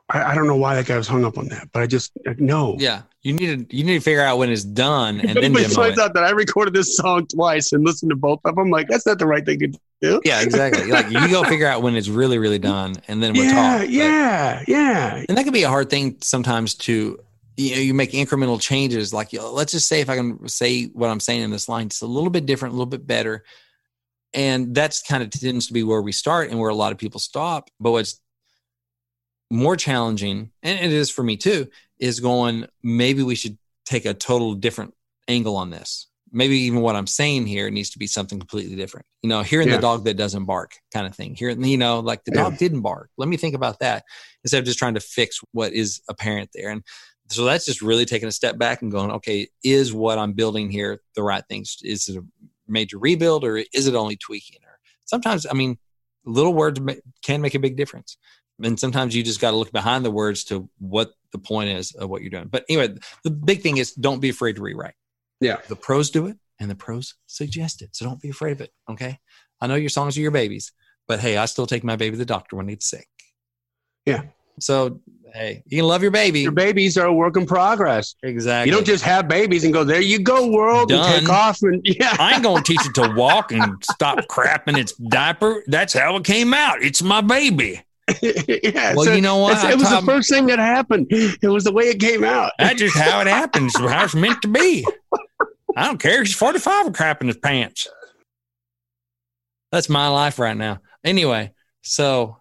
I, 0.08 0.32
I, 0.32 0.34
don't 0.34 0.46
know 0.46 0.56
why 0.56 0.76
that 0.76 0.86
guy 0.86 0.96
was 0.96 1.08
hung 1.08 1.24
up 1.24 1.36
on 1.36 1.48
that, 1.48 1.68
but 1.72 1.82
I 1.82 1.86
just 1.86 2.12
no. 2.38 2.76
Yeah, 2.78 3.02
you 3.22 3.32
need 3.32 3.68
to 3.68 3.76
you 3.76 3.82
need 3.82 3.94
to 3.94 4.00
figure 4.00 4.22
out 4.22 4.38
when 4.38 4.50
it's 4.50 4.62
done 4.62 5.20
and 5.20 5.36
then 5.42 5.52
finds 5.54 5.98
out 5.98 6.14
that 6.14 6.22
I 6.22 6.30
recorded 6.30 6.74
this 6.74 6.96
song 6.96 7.26
twice 7.26 7.72
and 7.72 7.84
listened 7.84 8.10
to 8.10 8.16
both 8.16 8.40
of 8.44 8.54
them. 8.54 8.70
Like 8.70 8.86
that's 8.88 9.04
not 9.04 9.18
the 9.18 9.26
right 9.26 9.44
thing 9.44 9.58
to 9.58 9.72
do. 10.00 10.20
Yeah, 10.24 10.42
exactly. 10.42 10.86
like 10.92 11.10
you 11.10 11.28
go 11.28 11.42
figure 11.42 11.66
out 11.66 11.82
when 11.82 11.96
it's 11.96 12.08
really 12.08 12.38
really 12.38 12.60
done, 12.60 12.94
and 13.08 13.20
then 13.20 13.32
we'll 13.32 13.46
yeah, 13.46 13.78
talk. 13.78 13.88
Yeah, 13.90 14.62
yeah, 14.68 15.24
And 15.28 15.36
that 15.36 15.42
can 15.42 15.52
be 15.52 15.64
a 15.64 15.68
hard 15.68 15.90
thing 15.90 16.18
sometimes 16.22 16.74
to 16.74 17.18
you 17.56 17.74
know 17.74 17.80
you 17.80 17.94
make 17.94 18.12
incremental 18.12 18.60
changes. 18.60 19.12
Like 19.12 19.32
let's 19.32 19.72
just 19.72 19.88
say 19.88 20.00
if 20.00 20.08
I 20.08 20.14
can 20.14 20.46
say 20.46 20.84
what 20.84 21.10
I'm 21.10 21.20
saying 21.20 21.42
in 21.42 21.50
this 21.50 21.68
line, 21.68 21.86
it's 21.86 22.02
a 22.02 22.06
little 22.06 22.30
bit 22.30 22.46
different, 22.46 22.74
a 22.74 22.76
little 22.76 22.86
bit 22.86 23.06
better. 23.06 23.44
And 24.34 24.74
that's 24.74 25.02
kind 25.02 25.22
of 25.22 25.30
tends 25.30 25.66
to 25.68 25.72
be 25.72 25.82
where 25.82 26.02
we 26.02 26.12
start 26.12 26.50
and 26.50 26.60
where 26.60 26.68
a 26.68 26.74
lot 26.74 26.92
of 26.92 26.98
people 26.98 27.18
stop. 27.18 27.70
But 27.80 27.92
what's 27.92 28.20
more 29.50 29.76
challenging, 29.76 30.50
and 30.62 30.78
it 30.78 30.92
is 30.92 31.10
for 31.10 31.22
me 31.22 31.36
too, 31.36 31.68
is 31.98 32.20
going, 32.20 32.66
maybe 32.82 33.22
we 33.22 33.34
should 33.34 33.58
take 33.84 34.04
a 34.04 34.14
total 34.14 34.54
different 34.54 34.94
angle 35.28 35.56
on 35.56 35.70
this. 35.70 36.08
Maybe 36.32 36.58
even 36.62 36.80
what 36.80 36.96
I'm 36.96 37.06
saying 37.06 37.46
here 37.46 37.70
needs 37.70 37.90
to 37.90 37.98
be 37.98 38.08
something 38.08 38.38
completely 38.38 38.76
different. 38.76 39.06
You 39.22 39.28
know, 39.28 39.42
hearing 39.42 39.68
yeah. 39.68 39.76
the 39.76 39.82
dog 39.82 40.04
that 40.04 40.16
doesn't 40.16 40.44
bark 40.44 40.72
kind 40.92 41.06
of 41.06 41.14
thing. 41.14 41.34
Here, 41.34 41.50
you 41.50 41.78
know, 41.78 42.00
like 42.00 42.24
the 42.24 42.32
yeah. 42.34 42.42
dog 42.42 42.58
didn't 42.58 42.82
bark. 42.82 43.10
Let 43.16 43.28
me 43.28 43.36
think 43.36 43.54
about 43.54 43.78
that 43.78 44.04
instead 44.42 44.58
of 44.58 44.64
just 44.64 44.78
trying 44.78 44.94
to 44.94 45.00
fix 45.00 45.40
what 45.52 45.72
is 45.72 46.00
apparent 46.08 46.50
there. 46.52 46.70
And 46.70 46.82
so 47.28 47.44
that's 47.44 47.64
just 47.64 47.80
really 47.80 48.04
taking 48.04 48.28
a 48.28 48.32
step 48.32 48.58
back 48.58 48.82
and 48.82 48.90
going, 48.90 49.12
okay, 49.12 49.48
is 49.62 49.94
what 49.94 50.18
I'm 50.18 50.32
building 50.32 50.70
here 50.70 51.00
the 51.14 51.22
right 51.22 51.44
things? 51.48 51.78
Is 51.82 52.08
it 52.08 52.16
a 52.16 52.24
major 52.68 52.98
rebuild 52.98 53.44
or 53.44 53.56
is 53.56 53.86
it 53.86 53.94
only 53.94 54.16
tweaking? 54.16 54.58
Or 54.64 54.78
sometimes, 55.04 55.46
I 55.48 55.54
mean, 55.54 55.78
little 56.24 56.54
words 56.54 56.80
can 57.22 57.40
make 57.40 57.54
a 57.54 57.60
big 57.60 57.76
difference 57.76 58.18
and 58.62 58.78
sometimes 58.78 59.14
you 59.14 59.22
just 59.22 59.40
got 59.40 59.50
to 59.50 59.56
look 59.56 59.72
behind 59.72 60.04
the 60.04 60.10
words 60.10 60.44
to 60.44 60.68
what 60.78 61.12
the 61.32 61.38
point 61.38 61.70
is 61.70 61.92
of 61.92 62.08
what 62.08 62.22
you're 62.22 62.30
doing. 62.30 62.48
But 62.48 62.64
anyway, 62.68 62.96
the 63.24 63.30
big 63.30 63.60
thing 63.60 63.76
is 63.76 63.92
don't 63.92 64.20
be 64.20 64.30
afraid 64.30 64.56
to 64.56 64.62
rewrite. 64.62 64.94
Yeah. 65.40 65.58
The 65.68 65.76
pros 65.76 66.10
do 66.10 66.26
it 66.26 66.38
and 66.58 66.70
the 66.70 66.74
pros 66.74 67.14
suggest 67.26 67.82
it. 67.82 67.94
So 67.94 68.06
don't 68.06 68.20
be 68.20 68.30
afraid 68.30 68.52
of 68.52 68.60
it. 68.62 68.70
Okay. 68.90 69.18
I 69.60 69.66
know 69.66 69.74
your 69.74 69.90
songs 69.90 70.16
are 70.16 70.20
your 70.20 70.30
babies, 70.30 70.72
but 71.06 71.20
hey, 71.20 71.36
I 71.36 71.44
still 71.46 71.66
take 71.66 71.84
my 71.84 71.96
baby 71.96 72.12
to 72.12 72.18
the 72.18 72.24
doctor 72.24 72.56
when 72.56 72.68
he's 72.68 72.84
sick. 72.84 73.08
Yeah. 74.06 74.22
So 74.58 75.00
hey, 75.34 75.62
you 75.66 75.78
can 75.78 75.86
love 75.86 76.00
your 76.02 76.10
baby. 76.10 76.40
Your 76.40 76.52
babies 76.52 76.96
are 76.96 77.06
a 77.06 77.12
work 77.12 77.36
in 77.36 77.46
progress. 77.46 78.14
Exactly. 78.22 78.70
You 78.70 78.76
don't 78.76 78.86
just 78.86 79.04
have 79.04 79.28
babies 79.28 79.64
and 79.64 79.72
go, 79.72 79.84
there 79.84 80.00
you 80.00 80.18
go, 80.18 80.50
world, 80.50 80.88
Done. 80.88 81.12
and 81.12 81.26
take 81.26 81.28
off. 81.28 81.62
And 81.62 81.80
yeah. 81.84 82.16
I 82.18 82.34
ain't 82.34 82.42
gonna 82.42 82.62
teach 82.62 82.84
it 82.86 82.94
to 82.94 83.12
walk 83.14 83.52
and 83.52 83.82
stop 83.82 84.18
crapping 84.30 84.78
its 84.78 84.92
diaper. 84.94 85.62
That's 85.66 85.92
how 85.92 86.16
it 86.16 86.24
came 86.24 86.54
out. 86.54 86.82
It's 86.82 87.02
my 87.02 87.20
baby. 87.20 87.82
yeah. 88.22 88.94
Well, 88.94 89.04
so 89.04 89.12
you 89.12 89.20
know 89.20 89.38
what? 89.38 89.68
It 89.70 89.78
was 89.78 89.90
the 89.90 90.02
first 90.02 90.30
thing 90.30 90.46
that 90.46 90.58
happened. 90.58 91.08
It 91.10 91.48
was 91.48 91.64
the 91.64 91.72
way 91.72 91.84
it 91.84 92.00
came 92.00 92.24
out. 92.24 92.52
That's 92.58 92.78
just 92.78 92.96
how 92.96 93.20
it 93.20 93.26
happens. 93.26 93.76
how 93.76 94.04
it's 94.04 94.14
meant 94.14 94.42
to 94.42 94.48
be. 94.48 94.86
I 95.76 95.86
don't 95.86 96.00
care. 96.00 96.22
He's 96.22 96.34
45 96.34 96.86
and 96.86 97.16
in 97.20 97.26
his 97.26 97.36
pants. 97.36 97.88
That's 99.72 99.88
my 99.88 100.08
life 100.08 100.38
right 100.38 100.56
now. 100.56 100.78
Anyway, 101.04 101.52
so 101.82 102.38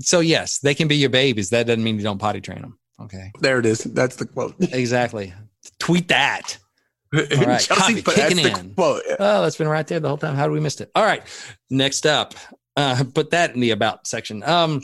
so 0.00 0.20
yes, 0.20 0.58
they 0.58 0.74
can 0.74 0.88
be 0.88 0.96
your 0.96 1.10
babies. 1.10 1.50
That 1.50 1.66
doesn't 1.66 1.84
mean 1.84 1.96
you 1.96 2.02
don't 2.02 2.18
potty 2.18 2.40
train 2.40 2.62
them. 2.62 2.78
Okay. 3.00 3.30
There 3.40 3.58
it 3.58 3.66
is. 3.66 3.78
That's 3.84 4.16
the 4.16 4.26
quote. 4.26 4.54
exactly. 4.60 5.32
Tweet 5.78 6.08
that. 6.08 6.58
All 7.14 7.20
right. 7.44 7.60
Chelsea, 7.60 8.02
kicking 8.02 8.38
in. 8.38 8.74
Quote. 8.74 9.02
Oh, 9.18 9.42
that's 9.42 9.56
been 9.56 9.68
right 9.68 9.86
there 9.86 10.00
the 10.00 10.08
whole 10.08 10.16
time. 10.16 10.34
How 10.34 10.46
do 10.46 10.52
we 10.52 10.60
miss 10.60 10.80
it? 10.80 10.90
All 10.94 11.04
right. 11.04 11.22
Next 11.70 12.06
up, 12.06 12.34
uh, 12.76 13.04
put 13.14 13.30
that 13.30 13.54
in 13.54 13.60
the 13.60 13.70
about 13.70 14.06
section. 14.06 14.42
Um, 14.42 14.82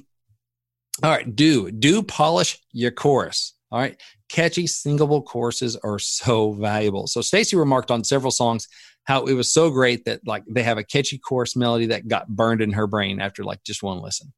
all 1.03 1.11
right, 1.11 1.35
do 1.35 1.71
do 1.71 2.03
polish 2.03 2.59
your 2.73 2.91
chorus. 2.91 3.55
All 3.71 3.79
right, 3.79 4.01
catchy 4.29 4.67
singable 4.67 5.23
courses 5.23 5.77
are 5.77 5.99
so 5.99 6.53
valuable. 6.53 7.07
So 7.07 7.21
Stacy 7.21 7.57
remarked 7.57 7.91
on 7.91 8.05
several 8.05 8.31
songs 8.31 8.69
how 9.05 9.25
it 9.25 9.35
was 9.35 9.53
so 9.53 9.71
great 9.71 10.05
that 10.05 10.21
like 10.27 10.45
they 10.49 10.63
have 10.63 10.79
a 10.79 10.85
catchy 10.85 11.19
chorus 11.19 11.57
melody 11.57 11.87
that 11.87 12.09
got 12.09 12.29
burned 12.29 12.61
in 12.61 12.73
her 12.73 12.87
brain 12.87 13.21
after 13.21 13.45
like 13.45 13.63
just 13.65 13.83
one 13.83 14.01
listen. 14.01 14.33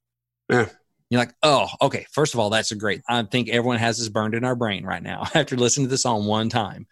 Yeah. 0.48 0.68
You're 1.10 1.20
like, 1.20 1.34
oh, 1.42 1.68
okay. 1.82 2.06
First 2.12 2.34
of 2.34 2.40
all, 2.40 2.50
that's 2.50 2.72
a 2.72 2.76
great. 2.76 3.02
I 3.08 3.22
think 3.22 3.48
everyone 3.48 3.78
has 3.78 3.98
this 3.98 4.08
burned 4.08 4.34
in 4.34 4.44
our 4.44 4.56
brain 4.56 4.84
right 4.84 5.02
now 5.02 5.24
after 5.34 5.56
listening 5.56 5.86
to 5.86 5.90
the 5.90 5.98
song 5.98 6.26
one 6.26 6.48
time. 6.48 6.86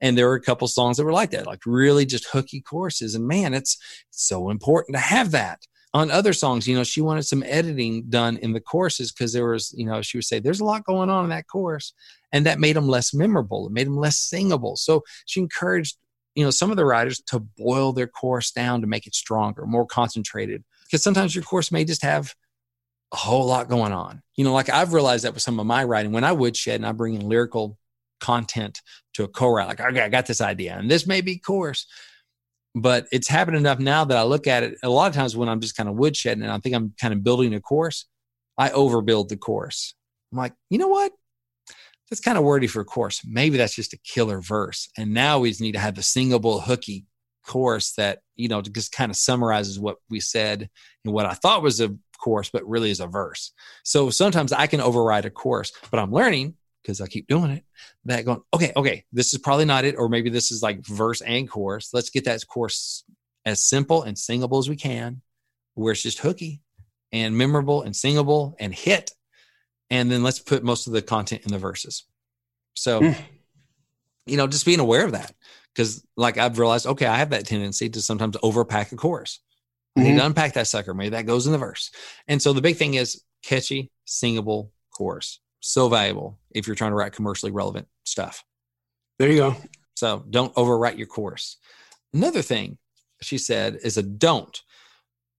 And 0.00 0.16
there 0.16 0.28
were 0.28 0.34
a 0.34 0.40
couple 0.40 0.68
songs 0.68 0.96
that 0.96 1.04
were 1.04 1.12
like 1.12 1.32
that, 1.32 1.46
like 1.46 1.66
really 1.66 2.06
just 2.06 2.28
hooky 2.28 2.60
courses. 2.60 3.14
And 3.14 3.26
man, 3.26 3.52
it's 3.52 3.76
so 4.10 4.48
important 4.48 4.96
to 4.96 5.00
have 5.00 5.32
that 5.32 5.60
on 5.94 6.10
other 6.10 6.32
songs, 6.32 6.68
you 6.68 6.76
know, 6.76 6.84
she 6.84 7.00
wanted 7.00 7.22
some 7.22 7.42
editing 7.44 8.04
done 8.08 8.36
in 8.38 8.52
the 8.52 8.60
choruses 8.60 9.10
because 9.10 9.32
there 9.32 9.48
was, 9.48 9.74
you 9.76 9.86
know, 9.86 10.02
she 10.02 10.18
would 10.18 10.24
say, 10.24 10.38
there's 10.38 10.60
a 10.60 10.64
lot 10.64 10.84
going 10.84 11.08
on 11.08 11.24
in 11.24 11.30
that 11.30 11.46
chorus. 11.46 11.92
And 12.32 12.44
that 12.44 12.60
made 12.60 12.76
them 12.76 12.88
less 12.88 13.14
memorable. 13.14 13.66
It 13.66 13.72
made 13.72 13.86
them 13.86 13.96
less 13.96 14.18
singable. 14.18 14.76
So 14.76 15.02
she 15.24 15.40
encouraged, 15.40 15.96
you 16.34 16.44
know, 16.44 16.50
some 16.50 16.70
of 16.70 16.76
the 16.76 16.84
writers 16.84 17.22
to 17.28 17.40
boil 17.40 17.92
their 17.92 18.06
chorus 18.06 18.50
down 18.50 18.82
to 18.82 18.86
make 18.86 19.06
it 19.06 19.14
stronger, 19.14 19.64
more 19.64 19.86
concentrated. 19.86 20.62
Because 20.84 21.02
sometimes 21.02 21.34
your 21.34 21.44
chorus 21.44 21.72
may 21.72 21.84
just 21.84 22.02
have 22.02 22.34
a 23.12 23.16
whole 23.16 23.46
lot 23.46 23.68
going 23.68 23.92
on. 23.92 24.22
You 24.36 24.44
know, 24.44 24.52
like 24.52 24.68
I've 24.68 24.92
realized 24.92 25.24
that 25.24 25.32
with 25.32 25.42
some 25.42 25.58
of 25.58 25.66
my 25.66 25.84
writing, 25.84 26.12
when 26.12 26.24
I 26.24 26.32
woodshed 26.32 26.76
and 26.76 26.86
I 26.86 26.92
bring 26.92 27.14
in 27.14 27.28
lyrical 27.28 27.78
content 28.20 28.82
to 29.14 29.24
a 29.24 29.28
co-write, 29.28 29.68
like, 29.68 29.80
okay, 29.80 30.02
I 30.02 30.08
got 30.10 30.26
this 30.26 30.40
idea 30.42 30.76
and 30.76 30.90
this 30.90 31.06
may 31.06 31.22
be 31.22 31.38
chorus 31.38 31.86
but 32.82 33.06
it's 33.12 33.28
happened 33.28 33.56
enough 33.56 33.78
now 33.78 34.04
that 34.04 34.16
I 34.16 34.22
look 34.22 34.46
at 34.46 34.62
it 34.62 34.78
a 34.82 34.88
lot 34.88 35.08
of 35.08 35.14
times 35.14 35.36
when 35.36 35.48
I'm 35.48 35.60
just 35.60 35.76
kind 35.76 35.88
of 35.88 35.96
woodshedding 35.96 36.42
and 36.42 36.50
I 36.50 36.58
think 36.58 36.74
I'm 36.74 36.94
kind 37.00 37.14
of 37.14 37.24
building 37.24 37.54
a 37.54 37.60
course, 37.60 38.06
I 38.56 38.70
overbuild 38.70 39.28
the 39.28 39.36
course. 39.36 39.94
I'm 40.32 40.38
like, 40.38 40.54
you 40.70 40.78
know 40.78 40.88
what? 40.88 41.12
That's 42.10 42.20
kind 42.20 42.38
of 42.38 42.44
wordy 42.44 42.66
for 42.66 42.80
a 42.80 42.84
course. 42.84 43.22
Maybe 43.24 43.58
that's 43.58 43.74
just 43.74 43.92
a 43.92 43.98
killer 43.98 44.40
verse. 44.40 44.88
And 44.96 45.12
now 45.12 45.38
we 45.38 45.50
just 45.50 45.60
need 45.60 45.72
to 45.72 45.78
have 45.78 45.98
a 45.98 46.02
singable, 46.02 46.60
hooky 46.60 47.04
course 47.46 47.92
that, 47.92 48.20
you 48.36 48.48
know, 48.48 48.62
just 48.62 48.92
kind 48.92 49.10
of 49.10 49.16
summarizes 49.16 49.78
what 49.78 49.96
we 50.08 50.20
said 50.20 50.68
and 51.04 51.12
what 51.12 51.26
I 51.26 51.34
thought 51.34 51.62
was 51.62 51.80
a 51.80 51.94
course, 52.18 52.50
but 52.50 52.68
really 52.68 52.90
is 52.90 53.00
a 53.00 53.06
verse. 53.06 53.52
So 53.84 54.10
sometimes 54.10 54.52
I 54.52 54.66
can 54.66 54.80
override 54.80 55.24
a 55.24 55.30
course, 55.30 55.72
but 55.90 56.00
I'm 56.00 56.12
learning 56.12 56.54
because 56.88 57.02
I 57.02 57.06
keep 57.06 57.26
doing 57.26 57.50
it, 57.50 57.64
that 58.06 58.24
going, 58.24 58.40
okay, 58.54 58.72
okay, 58.74 59.04
this 59.12 59.34
is 59.34 59.38
probably 59.40 59.66
not 59.66 59.84
it, 59.84 59.96
or 59.98 60.08
maybe 60.08 60.30
this 60.30 60.50
is 60.50 60.62
like 60.62 60.86
verse 60.86 61.20
and 61.20 61.46
chorus. 61.46 61.90
Let's 61.92 62.08
get 62.08 62.24
that 62.24 62.46
course 62.48 63.04
as 63.44 63.62
simple 63.62 64.04
and 64.04 64.18
singable 64.18 64.56
as 64.56 64.70
we 64.70 64.76
can, 64.76 65.20
where 65.74 65.92
it's 65.92 66.02
just 66.02 66.20
hooky 66.20 66.62
and 67.12 67.36
memorable 67.36 67.82
and 67.82 67.94
singable 67.94 68.56
and 68.58 68.74
hit. 68.74 69.10
And 69.90 70.10
then 70.10 70.22
let's 70.22 70.38
put 70.38 70.64
most 70.64 70.86
of 70.86 70.94
the 70.94 71.02
content 71.02 71.42
in 71.44 71.52
the 71.52 71.58
verses. 71.58 72.04
So, 72.72 73.02
mm. 73.02 73.16
you 74.24 74.38
know, 74.38 74.46
just 74.46 74.64
being 74.64 74.80
aware 74.80 75.04
of 75.04 75.12
that. 75.12 75.34
Because, 75.74 76.02
like, 76.16 76.38
I've 76.38 76.58
realized, 76.58 76.86
okay, 76.86 77.06
I 77.06 77.18
have 77.18 77.30
that 77.30 77.46
tendency 77.46 77.90
to 77.90 78.00
sometimes 78.00 78.38
overpack 78.38 78.92
a 78.92 78.96
chorus. 78.96 79.40
I 79.94 80.00
need 80.00 80.12
to 80.12 80.16
mm-hmm. 80.16 80.26
unpack 80.28 80.54
that 80.54 80.68
sucker. 80.68 80.94
Maybe 80.94 81.10
that 81.10 81.26
goes 81.26 81.46
in 81.46 81.52
the 81.52 81.58
verse. 81.58 81.90
And 82.26 82.40
so 82.40 82.54
the 82.54 82.62
big 82.62 82.76
thing 82.76 82.94
is 82.94 83.22
catchy, 83.42 83.90
singable 84.06 84.72
chorus 84.90 85.40
so 85.60 85.88
valuable 85.88 86.38
if 86.50 86.66
you're 86.66 86.76
trying 86.76 86.92
to 86.92 86.96
write 86.96 87.12
commercially 87.12 87.52
relevant 87.52 87.88
stuff. 88.04 88.44
There 89.18 89.30
you 89.30 89.36
go. 89.36 89.56
So 89.94 90.24
don't 90.28 90.54
overwrite 90.54 90.98
your 90.98 91.06
course. 91.06 91.56
Another 92.12 92.42
thing 92.42 92.78
she 93.20 93.38
said 93.38 93.78
is 93.82 93.96
a 93.96 94.02
don't. 94.02 94.62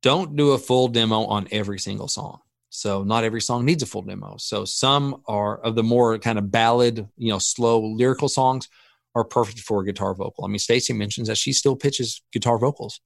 Don't 0.02 0.36
do 0.36 0.52
a 0.52 0.58
full 0.58 0.88
demo 0.88 1.26
on 1.26 1.48
every 1.52 1.80
single 1.80 2.08
song. 2.08 2.40
So 2.70 3.04
not 3.04 3.24
every 3.24 3.42
song 3.42 3.66
needs 3.66 3.84
a 3.84 3.86
full 3.86 4.04
demo. 4.04 4.36
So 4.38 4.66
some 4.66 5.22
are 5.28 5.58
of 5.60 5.76
the 5.76 5.84
more 5.84 6.20
kind 6.20 6.38
of 6.38 6.52
ballad, 6.52 7.08
you 7.18 7.32
know, 7.32 7.40
slow 7.40 7.82
lyrical 7.82 8.30
songs 8.30 8.70
are 9.16 9.24
perfect 9.24 9.60
for 9.60 9.82
a 9.82 9.86
guitar 9.86 10.14
vocal. 10.14 10.46
I 10.46 10.48
mean, 10.48 10.60
Stacy 10.60 10.94
mentions 10.94 11.28
that 11.28 11.38
she 11.38 11.52
still 11.52 11.76
pitches 11.76 12.22
guitar 12.32 12.60
vocals. 12.60 13.02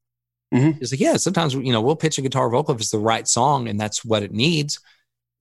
Mm-hmm. 0.53 0.81
It's 0.81 0.91
like, 0.91 0.99
yeah, 0.99 1.15
sometimes, 1.15 1.53
you 1.53 1.71
know, 1.71 1.81
we'll 1.81 1.95
pitch 1.95 2.17
a 2.17 2.21
guitar 2.21 2.49
vocal 2.49 2.75
if 2.75 2.81
it's 2.81 2.91
the 2.91 2.99
right 2.99 3.27
song 3.27 3.67
and 3.67 3.79
that's 3.79 4.03
what 4.03 4.21
it 4.21 4.31
needs 4.31 4.79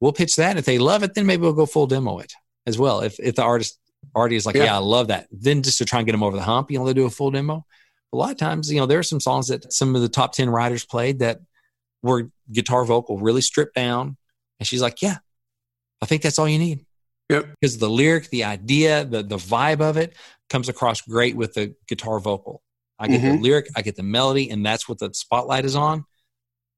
we'll 0.02 0.12
pitch 0.12 0.36
that. 0.36 0.58
If 0.58 0.66
they 0.66 0.78
love 0.78 1.02
it, 1.04 1.14
then 1.14 1.24
maybe 1.24 1.42
we'll 1.42 1.52
go 1.54 1.64
full 1.64 1.86
demo 1.86 2.18
it 2.18 2.34
as 2.66 2.78
well. 2.78 3.00
If 3.00 3.18
if 3.20 3.34
the 3.34 3.42
artist 3.42 3.78
already 4.14 4.36
is 4.36 4.46
like, 4.46 4.56
yeah, 4.56 4.64
yeah 4.64 4.74
I 4.76 4.78
love 4.78 5.08
that, 5.08 5.28
then 5.30 5.62
just 5.62 5.78
to 5.78 5.84
try 5.84 6.00
and 6.00 6.06
get 6.06 6.12
them 6.12 6.22
over 6.22 6.36
the 6.36 6.42
hump, 6.42 6.70
you 6.70 6.78
know, 6.78 6.86
they 6.86 6.94
do 6.94 7.06
a 7.06 7.10
full 7.10 7.30
demo. 7.30 7.64
A 8.12 8.16
lot 8.16 8.30
of 8.30 8.36
times, 8.36 8.70
you 8.70 8.78
know, 8.78 8.86
there 8.86 8.98
are 8.98 9.04
some 9.04 9.20
songs 9.20 9.48
that 9.48 9.72
some 9.72 9.94
of 9.94 10.02
the 10.02 10.08
top 10.08 10.32
10 10.32 10.50
writers 10.50 10.84
played 10.84 11.20
that 11.20 11.40
were 12.02 12.30
guitar 12.50 12.84
vocal 12.84 13.18
really 13.18 13.40
stripped 13.40 13.74
down. 13.74 14.16
And 14.60 14.66
she's 14.66 14.82
like, 14.82 15.00
yeah, 15.00 15.18
I 16.02 16.06
think 16.06 16.20
that's 16.20 16.38
all 16.38 16.48
you 16.48 16.58
need. 16.58 16.84
Yep. 17.30 17.46
Because 17.58 17.78
the 17.78 17.88
lyric, 17.88 18.28
the 18.28 18.44
idea, 18.44 19.06
the, 19.06 19.22
the 19.22 19.36
vibe 19.36 19.80
of 19.80 19.96
it 19.96 20.14
comes 20.50 20.68
across 20.68 21.00
great 21.00 21.36
with 21.36 21.54
the 21.54 21.74
guitar 21.88 22.20
vocal. 22.20 22.62
I 22.98 23.08
get 23.08 23.22
mm-hmm. 23.22 23.36
the 23.36 23.42
lyric, 23.42 23.68
I 23.74 23.82
get 23.82 23.96
the 23.96 24.02
melody, 24.02 24.50
and 24.50 24.66
that's 24.66 24.88
what 24.88 24.98
the 24.98 25.14
spotlight 25.14 25.64
is 25.64 25.74
on 25.74 26.04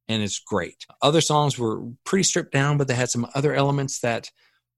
and 0.09 0.23
it's 0.23 0.39
great. 0.39 0.85
Other 1.03 1.21
songs 1.21 1.59
were 1.59 1.83
pretty 2.05 2.25
stripped 2.25 2.53
down, 2.53 2.77
but 2.77 2.89
they 2.89 2.95
had 2.95 3.11
some 3.11 3.27
other 3.35 3.55
elements 3.55 4.01
that 4.01 4.31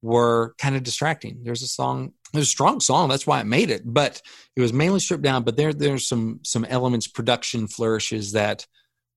were 0.07 0.55
kind 0.59 0.77
of 0.77 0.85
distracting. 0.85 1.40
There's 1.42 1.62
a 1.62 1.66
song, 1.66 2.12
there's 2.33 2.47
a 2.47 2.51
strong 2.51 2.79
song, 2.79 3.09
that's 3.09 3.27
why 3.27 3.40
it 3.40 3.47
made 3.47 3.71
it, 3.71 3.83
but 3.85 4.23
it 4.55 4.61
was 4.61 4.73
mainly 4.73 5.01
stripped 5.01 5.25
down. 5.25 5.42
But 5.42 5.57
there, 5.57 5.73
there's 5.73 6.07
some 6.09 6.40
some 6.45 6.64
elements, 6.64 7.09
production 7.09 7.66
flourishes 7.66 8.33
that 8.33 8.66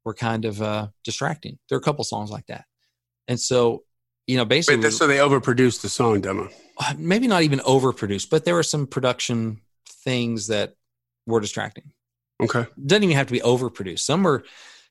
were 0.04 0.16
kind 0.16 0.46
of 0.46 0.62
uh, 0.62 0.88
distracting. 1.04 1.60
There 1.70 1.78
are 1.78 1.80
a 1.80 1.84
couple 1.84 2.04
songs 2.04 2.32
like 2.32 2.48
that, 2.48 2.66
and 3.28 3.40
so 3.40 3.84
you 4.26 4.38
know, 4.38 4.46
basically, 4.46 4.84
Wait, 4.84 4.92
so 4.92 5.08
they 5.08 5.18
overproduced 5.18 5.82
the 5.82 5.90
song 5.90 6.22
demo. 6.22 6.50
maybe 6.98 7.28
not 7.28 7.44
even 7.44 7.60
overproduced, 7.60 8.30
but 8.30 8.46
there 8.46 8.56
were 8.56 8.64
some 8.64 8.88
production 8.88 9.62
things 10.04 10.48
that 10.48 10.76
were 11.28 11.40
distracting. 11.40 11.92
Okay. 12.42 12.66
doesn't 12.84 13.04
even 13.04 13.18
have 13.18 13.28
to 13.28 13.34
be 13.34 13.42
overproduced. 13.42 14.00
Some 14.00 14.26
are, 14.26 14.44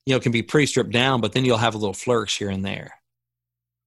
you 0.05 0.15
know, 0.15 0.21
can 0.21 0.33
be 0.33 0.43
pretty 0.43 0.67
stripped 0.67 0.91
down, 0.91 1.21
but 1.21 1.33
then 1.33 1.45
you'll 1.45 1.57
have 1.57 1.75
a 1.75 1.79
little 1.79 1.95
flourish 1.95 2.37
here 2.39 2.51
and 2.51 2.65
there. 2.65 2.98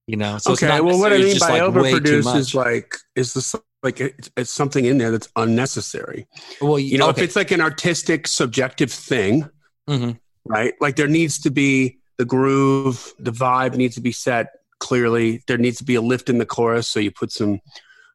You 0.06 0.16
know, 0.16 0.38
so 0.38 0.52
it's 0.52 0.62
okay. 0.62 0.80
Well, 0.80 0.98
what 0.98 1.12
I 1.12 1.18
mean 1.18 1.38
by 1.38 1.60
like 1.60 1.62
overproduced 1.62 2.34
is 2.36 2.54
like 2.54 2.94
is 3.14 3.34
this 3.34 3.54
like 3.82 4.00
it's, 4.00 4.30
it's 4.36 4.50
something 4.52 4.84
in 4.84 4.98
there 4.98 5.10
that's 5.10 5.28
unnecessary. 5.36 6.26
well, 6.60 6.78
You 6.78 6.98
know, 6.98 7.08
okay. 7.08 7.22
if 7.22 7.28
it's 7.28 7.36
like 7.36 7.50
an 7.52 7.60
artistic, 7.60 8.26
subjective 8.26 8.90
thing, 8.92 9.48
Mhm. 9.88 10.18
right? 10.44 10.74
Like 10.80 10.96
there 10.96 11.08
needs 11.08 11.38
to 11.40 11.50
be 11.50 11.98
the 12.18 12.24
groove, 12.24 13.12
the 13.18 13.32
vibe 13.32 13.76
needs 13.76 13.94
to 13.96 14.00
be 14.00 14.12
set 14.12 14.48
clearly. 14.80 15.42
There 15.46 15.58
needs 15.58 15.78
to 15.78 15.84
be 15.84 15.94
a 15.94 16.00
lift 16.00 16.28
in 16.28 16.38
the 16.38 16.46
chorus, 16.46 16.88
so 16.88 16.98
you 17.00 17.10
put 17.12 17.30
some. 17.32 17.60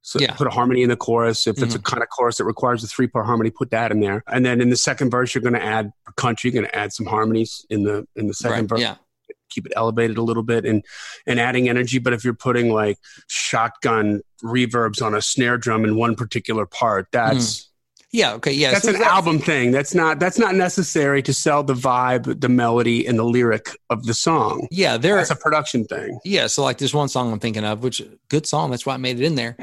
So 0.04 0.20
Yeah. 0.20 0.34
put 0.36 0.48
a 0.48 0.52
harmony 0.52 0.84
in 0.84 0.90
the 0.90 0.96
chorus. 0.96 1.48
If 1.48 1.62
it's 1.62 1.76
a 1.76 1.80
kind 1.80 2.02
of 2.02 2.08
chorus 2.10 2.38
that 2.38 2.46
requires 2.46 2.82
a 2.82 2.88
three 2.88 3.08
part 3.08 3.26
harmony, 3.26 3.50
put 3.50 3.72
that 3.72 3.92
in 3.92 4.00
there. 4.00 4.24
And 4.28 4.46
then 4.46 4.62
in 4.62 4.70
the 4.70 4.78
second 4.78 5.10
verse, 5.10 5.36
you're 5.36 5.42
going 5.42 5.54
to 5.54 5.64
add 5.64 5.92
a 6.08 6.14
country. 6.14 6.50
You're 6.50 6.62
going 6.62 6.72
to 6.72 6.78
add 6.78 6.94
some 6.94 7.06
harmonies 7.08 7.66
in 7.70 7.84
the 7.84 8.08
in 8.16 8.28
the 8.28 8.34
second 8.34 8.58
right, 8.58 8.70
verse. 8.70 8.80
yeah, 8.82 8.96
keep 9.50 9.66
it 9.66 9.74
elevated 9.76 10.18
a 10.18 10.22
little 10.22 10.44
bit 10.44 10.66
and 10.66 10.84
and 11.26 11.40
adding 11.40 11.70
energy 11.70 12.00
but 12.00 12.14
if 12.14 12.24
you're 12.24 12.34
putting 12.34 12.72
like 12.72 12.98
shotgun 13.28 14.22
reverbs 14.44 15.02
on 15.06 15.16
a 15.16 15.22
snare 15.22 15.58
drum 15.58 15.84
in 15.84 15.96
one 15.96 16.16
particular 16.16 16.66
part 16.66 17.08
that's 17.12 17.68
yeah, 18.12 18.34
okay, 18.34 18.54
yeah. 18.54 18.72
that's 18.72 18.86
so 18.86 18.96
an 18.96 19.02
album 19.02 19.38
thing 19.38 19.72
that's 19.72 19.94
not 19.94 20.18
that's 20.20 20.40
not 20.40 20.56
necessary 20.56 21.22
to 21.22 21.34
sell 21.34 21.62
the 21.62 21.74
vibe 21.74 22.40
the 22.40 22.48
melody 22.50 23.06
and 23.06 23.20
the 23.20 23.24
lyric 23.24 23.70
of 23.90 24.06
the 24.06 24.14
song 24.14 24.68
Yeah, 24.72 24.96
there. 24.98 25.18
that's 25.18 25.30
a 25.30 25.36
production 25.36 25.84
thing 25.86 26.18
Yeah, 26.24 26.48
so 26.48 26.64
like 26.64 26.78
this 26.78 26.94
one 26.94 27.10
song 27.10 27.32
I'm 27.34 27.40
thinking 27.40 27.66
of, 27.66 27.84
which 27.84 28.02
good 28.30 28.46
song. 28.46 28.72
That's 28.72 28.86
why 28.86 28.94
I 28.94 28.98
made 28.98 29.20
it 29.20 29.26
in 29.26 29.36
there. 29.36 29.58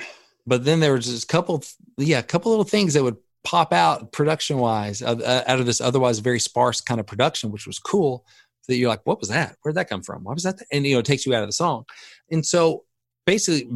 But 0.47 0.65
then 0.67 0.81
there 0.81 0.93
was 0.93 1.11
this 1.11 1.25
couple, 1.25 1.65
yeah, 1.97 2.19
a 2.19 2.23
couple 2.23 2.51
little 2.51 2.65
things 2.65 2.93
that 2.95 3.03
would 3.03 3.17
pop 3.45 3.73
out 3.73 4.13
production 4.13 4.59
wise 4.59 5.03
uh, 5.03 5.43
out 5.47 5.61
of 5.61 5.67
this 5.67 5.81
otherwise 5.81 6.19
very 6.19 6.39
sparse 6.41 6.81
kind 6.81 7.01
of 7.01 7.07
production, 7.07 7.51
which 7.51 7.67
was 7.67 7.79
cool. 7.79 8.27
That 8.67 8.77
you're 8.77 8.89
like, 8.89 9.05
what 9.05 9.21
was 9.21 9.29
that? 9.29 9.57
Where'd 9.63 9.77
that 9.77 9.89
come 9.89 10.03
from? 10.03 10.25
Why 10.25 10.33
was 10.33 10.45
that? 10.45 10.61
And 10.73 10.87
you 10.87 10.95
know, 10.95 11.01
it 11.01 11.07
takes 11.07 11.27
you 11.27 11.35
out 11.35 11.43
of 11.43 11.49
the 11.49 11.53
song. 11.53 11.85
And 12.31 12.45
so 12.45 12.85
basically, 13.27 13.69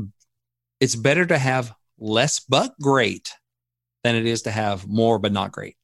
it's 0.81 0.97
better 0.97 1.27
to 1.27 1.39
have 1.39 1.75
less 1.99 2.41
but 2.41 2.75
great 2.81 3.33
than 4.05 4.15
it 4.15 4.27
is 4.27 4.43
to 4.43 4.51
have 4.51 4.87
more 4.87 5.19
but 5.19 5.33
not 5.33 5.53
great. 5.53 5.77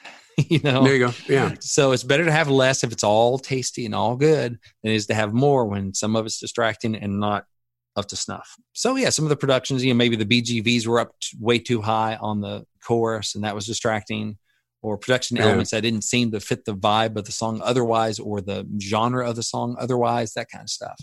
you 0.36 0.60
know, 0.60 0.84
there 0.84 0.94
you 0.94 1.06
go 1.06 1.12
yeah 1.28 1.54
so 1.60 1.92
it's 1.92 2.04
better 2.04 2.24
to 2.24 2.32
have 2.32 2.48
less 2.48 2.82
if 2.82 2.92
it's 2.92 3.04
all 3.04 3.36
tasty 3.38 3.84
and 3.84 3.94
all 3.94 4.16
good 4.16 4.58
than 4.82 4.92
it 4.92 4.94
is 4.94 5.06
to 5.06 5.12
have 5.12 5.34
more 5.34 5.66
when 5.66 5.92
some 5.92 6.16
of 6.16 6.24
it's 6.24 6.40
distracting 6.40 6.96
and 6.96 7.20
not 7.20 7.44
up 7.96 8.06
to 8.08 8.16
snuff. 8.16 8.56
So 8.72 8.96
yeah, 8.96 9.10
some 9.10 9.24
of 9.24 9.28
the 9.28 9.36
productions, 9.36 9.84
you 9.84 9.92
know, 9.92 9.96
maybe 9.98 10.16
the 10.16 10.24
BGVs 10.24 10.86
were 10.86 11.00
up 11.00 11.14
t- 11.20 11.36
way 11.40 11.58
too 11.58 11.80
high 11.80 12.16
on 12.20 12.40
the 12.40 12.64
chorus 12.84 13.34
and 13.34 13.44
that 13.44 13.54
was 13.54 13.66
distracting, 13.66 14.38
or 14.82 14.96
production 14.96 15.36
Yeah. 15.36 15.44
elements 15.44 15.70
that 15.72 15.82
didn't 15.82 16.02
seem 16.04 16.30
to 16.32 16.40
fit 16.40 16.64
the 16.64 16.74
vibe 16.74 17.16
of 17.16 17.24
the 17.24 17.32
song 17.32 17.60
otherwise, 17.62 18.18
or 18.18 18.40
the 18.40 18.66
genre 18.80 19.28
of 19.28 19.36
the 19.36 19.42
song 19.42 19.76
otherwise, 19.78 20.32
that 20.34 20.50
kind 20.50 20.62
of 20.62 20.70
stuff. 20.70 20.98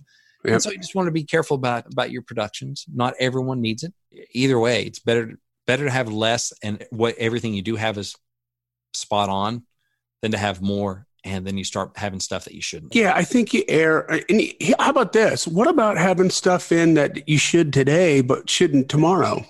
Yep. 0.45 0.53
And 0.53 0.63
so 0.63 0.71
you 0.71 0.77
just 0.77 0.95
want 0.95 1.07
to 1.07 1.11
be 1.11 1.23
careful 1.23 1.55
about 1.55 1.85
about 1.91 2.11
your 2.11 2.21
productions. 2.21 2.85
Not 2.93 3.13
everyone 3.19 3.61
needs 3.61 3.83
it. 3.83 3.93
Either 4.33 4.59
way, 4.59 4.83
it's 4.83 4.99
better 4.99 5.37
better 5.65 5.83
to 5.85 5.91
have 5.91 6.11
less 6.11 6.53
and 6.63 6.85
what 6.91 7.15
everything 7.17 7.53
you 7.53 7.61
do 7.61 7.75
have 7.75 7.97
is 7.97 8.15
spot 8.93 9.29
on 9.29 9.63
than 10.21 10.31
to 10.31 10.37
have 10.37 10.61
more 10.61 11.05
and 11.25 11.45
then 11.45 11.57
you 11.57 11.63
start 11.65 11.91
having 11.97 12.19
stuff 12.21 12.45
that 12.45 12.53
you 12.53 12.61
shouldn't. 12.61 12.95
yeah 12.95 13.11
i 13.15 13.23
think 13.23 13.53
you 13.53 13.63
air 13.67 13.99
and 14.29 14.41
you- 14.41 14.73
how 14.79 14.89
about 14.89 15.11
this 15.11 15.45
what 15.45 15.67
about 15.67 15.97
having 15.97 16.29
stuff 16.29 16.71
in 16.71 16.93
that 16.93 17.27
you 17.27 17.37
should 17.37 17.73
today 17.73 18.21
but 18.21 18.49
shouldn't 18.49 18.87
tomorrow 18.87 19.45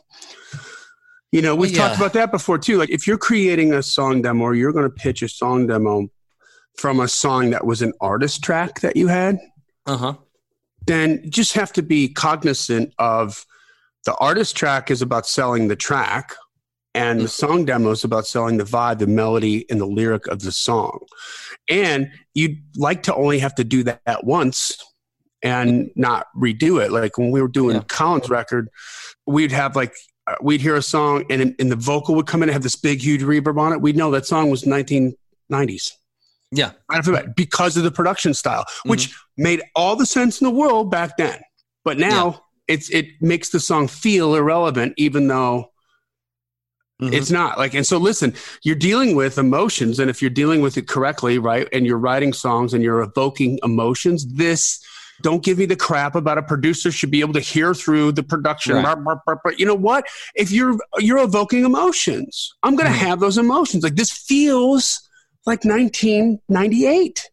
you 1.32 1.42
know 1.42 1.56
we've 1.56 1.72
Well, 1.78 1.88
talked 1.88 1.98
about 2.00 2.14
that 2.14 2.32
before 2.32 2.58
too. 2.58 2.78
Like 2.78 2.90
if 2.90 3.06
you're 3.08 3.18
creating 3.18 3.74
a 3.74 3.84
song 3.84 4.22
demo 4.22 4.44
or 4.46 4.56
you're 4.56 4.72
going 4.74 4.86
to 4.86 4.90
pitch 4.90 5.22
a 5.22 5.30
song 5.30 5.68
demo 5.68 6.08
from 6.78 7.00
a 7.00 7.08
song 7.08 7.50
that 7.52 7.66
was 7.66 7.82
an 7.82 7.94
artist 8.02 8.44
track 8.44 8.82
that 8.82 8.96
you 8.96 9.08
had 9.08 9.40
Uh 9.86 9.98
huh. 9.98 10.14
then 10.86 11.22
you 11.24 11.30
just 11.32 11.54
have 11.54 11.74
to 11.74 11.82
be 11.84 12.08
cognizant 12.10 12.94
of 13.00 13.46
the 14.06 14.16
artist 14.16 14.56
track 14.56 14.90
is 14.92 15.02
about 15.02 15.26
selling 15.28 15.68
the 15.68 15.76
track 15.76 16.34
and 16.94 17.20
the 17.20 17.28
song 17.28 17.66
demo 17.66 17.92
is 17.92 18.04
about 18.04 18.26
selling 18.26 18.58
the 18.58 18.64
vibe 18.64 19.00
the 19.00 19.08
melody 19.08 19.66
and 19.70 19.80
the 19.82 19.86
lyric 19.86 20.26
of 20.28 20.40
the 20.42 20.52
song. 20.52 21.00
And 21.70 22.10
you'd 22.34 22.58
like 22.76 23.04
to 23.04 23.14
only 23.14 23.38
have 23.40 23.54
to 23.56 23.64
do 23.64 23.84
that 23.84 24.02
at 24.08 24.24
once 24.24 24.78
and 25.44 25.92
not 25.96 26.26
redo 26.36 26.84
it. 26.84 26.92
Like 26.92 27.18
when 27.20 27.30
we 27.32 27.40
were 27.42 27.48
doing 27.50 27.76
Yeah. 27.76 27.84
Collin's 27.88 28.30
record 28.30 28.70
we'd 29.28 29.52
have 29.52 29.76
like 29.76 29.94
we'd 30.42 30.62
hear 30.62 30.76
a 30.76 30.82
song 30.82 31.24
and, 31.30 31.56
and 31.60 31.72
the 31.72 31.76
vocal 31.76 32.14
would 32.16 32.28
come 32.28 32.44
in 32.44 32.50
and 32.50 32.54
have 32.54 32.64
this 32.64 32.76
big 32.76 33.00
huge 33.02 33.22
reverb 33.22 33.58
on 33.60 33.72
it 33.74 33.82
we'd 33.82 33.96
know 33.96 34.12
that 34.12 34.26
song 34.26 34.50
was 34.50 34.64
1990s 34.64 35.92
Yeah. 36.52 36.72
right 36.90 37.00
off 37.00 37.06
the 37.06 37.14
bat 37.14 37.36
because 37.36 37.78
of 37.78 37.84
the 37.84 37.92
production 37.92 38.34
style, 38.34 38.66
which 38.86 39.08
Mm-hmm. 39.10 39.44
made 39.44 39.62
all 39.76 39.96
the 39.96 40.06
sense 40.06 40.42
in 40.42 40.46
the 40.46 40.52
world 40.54 40.90
back 40.92 41.16
then. 41.18 41.40
But 41.86 41.98
now 41.98 42.42
it's 42.68 42.90
it 42.90 43.06
makes 43.22 43.50
the 43.50 43.60
song 43.60 43.88
feel 43.88 44.36
irrelevant, 44.36 44.94
even 44.98 45.28
though 45.28 45.72
Mhm. 47.02 47.14
it's 47.14 47.30
not. 47.30 47.58
Like, 47.60 47.74
and 47.76 47.86
so 47.86 47.98
listen, 47.98 48.34
you're 48.64 48.76
dealing 48.76 49.16
with 49.16 49.38
emotions, 49.38 50.00
and 50.00 50.10
if 50.10 50.20
you're 50.22 50.32
dealing 50.32 50.62
with 50.62 50.78
it 50.78 50.88
correctly, 50.88 51.38
right, 51.38 51.68
and 51.72 51.86
you're 51.86 52.00
writing 52.00 52.34
songs 52.34 52.74
and 52.74 52.84
you're 52.84 53.02
evoking 53.02 53.60
emotions, 53.64 54.26
this. 54.34 54.80
Don't 55.24 55.44
give 55.44 55.58
me 55.58 55.66
the 55.66 55.76
crap 55.76 56.16
about 56.16 56.38
a 56.38 56.44
producer 56.44 56.92
should 56.92 57.12
be 57.12 57.22
able 57.22 57.34
to 57.34 57.40
hear 57.40 57.74
through 57.74 58.12
the 58.12 58.24
production. 58.24 58.76
Right. 58.76 58.98
Burp. 59.26 59.40
You 59.58 59.66
know 59.66 59.76
what? 59.76 60.06
If 60.36 60.52
you're 60.52 60.78
you're 61.00 61.18
evoking 61.24 61.66
emotions, 61.66 62.54
I'm 62.64 62.76
going 62.76 62.92
to 62.92 62.98
Mhm. 62.98 63.02
have 63.08 63.20
those 63.20 63.38
emotions. 63.38 63.84
Like 63.84 63.96
this 63.96 64.12
feels 64.12 65.00
like 65.46 65.64
1998. 65.66 67.30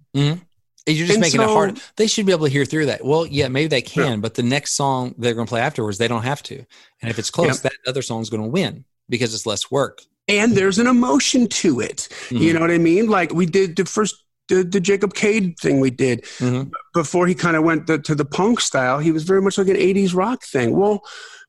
You're 0.87 1.07
just 1.07 1.13
And 1.13 1.21
making 1.21 1.41
it 1.41 1.49
hard. 1.49 1.81
They 1.97 2.07
should 2.07 2.27
be 2.27 2.33
able 2.33 2.47
to 2.47 2.53
hear 2.53 2.65
through 2.67 2.87
that. 2.87 3.05
Well, 3.05 3.27
yeah, 3.27 3.49
maybe 3.49 3.69
they 3.69 3.81
can, 3.83 4.21
but 4.21 4.35
the 4.35 4.43
next 4.43 4.75
song 4.75 5.15
they're 5.17 5.33
going 5.35 5.47
to 5.47 5.51
play 5.51 5.61
afterwards, 5.63 5.97
they 5.99 6.09
don't 6.09 6.23
have 6.25 6.43
to. 6.45 6.57
And 7.01 7.11
if 7.11 7.19
it's 7.19 7.31
close, 7.31 7.61
that 7.61 7.73
other 7.87 8.03
song's 8.03 8.29
going 8.29 8.43
to 8.43 8.49
win 8.49 8.85
because 9.09 9.35
it's 9.35 9.47
less 9.47 9.71
work. 9.71 10.03
and 10.27 10.53
there's 10.55 10.79
an 10.79 10.87
emotion 10.87 11.47
to 11.47 11.81
it. 11.81 12.09
You 12.31 12.39
Mhm. 12.39 12.55
know 12.55 12.61
what 12.61 12.71
I 12.71 12.79
mean? 12.79 13.09
Like 13.11 13.35
we 13.35 13.45
did 13.45 13.77
the 13.77 13.85
first 13.85 14.24
the, 14.49 14.63
the 14.63 14.81
Jacob 14.81 15.15
Cade 15.15 15.59
thing 15.59 15.81
we 15.81 15.91
did 15.91 16.23
Mhm. 16.39 16.71
before 16.93 17.27
he 17.27 17.35
kind 17.35 17.57
of 17.57 17.65
went 17.65 17.87
to, 17.87 17.99
to 17.99 18.15
the 18.15 18.25
punk 18.25 18.61
style. 18.61 18.99
He 18.99 19.11
was 19.13 19.23
very 19.25 19.41
much 19.43 19.57
like 19.59 19.69
an 19.69 19.77
'80s 19.77 20.15
rock 20.15 20.45
thing. 20.45 20.77
Well, 20.77 21.03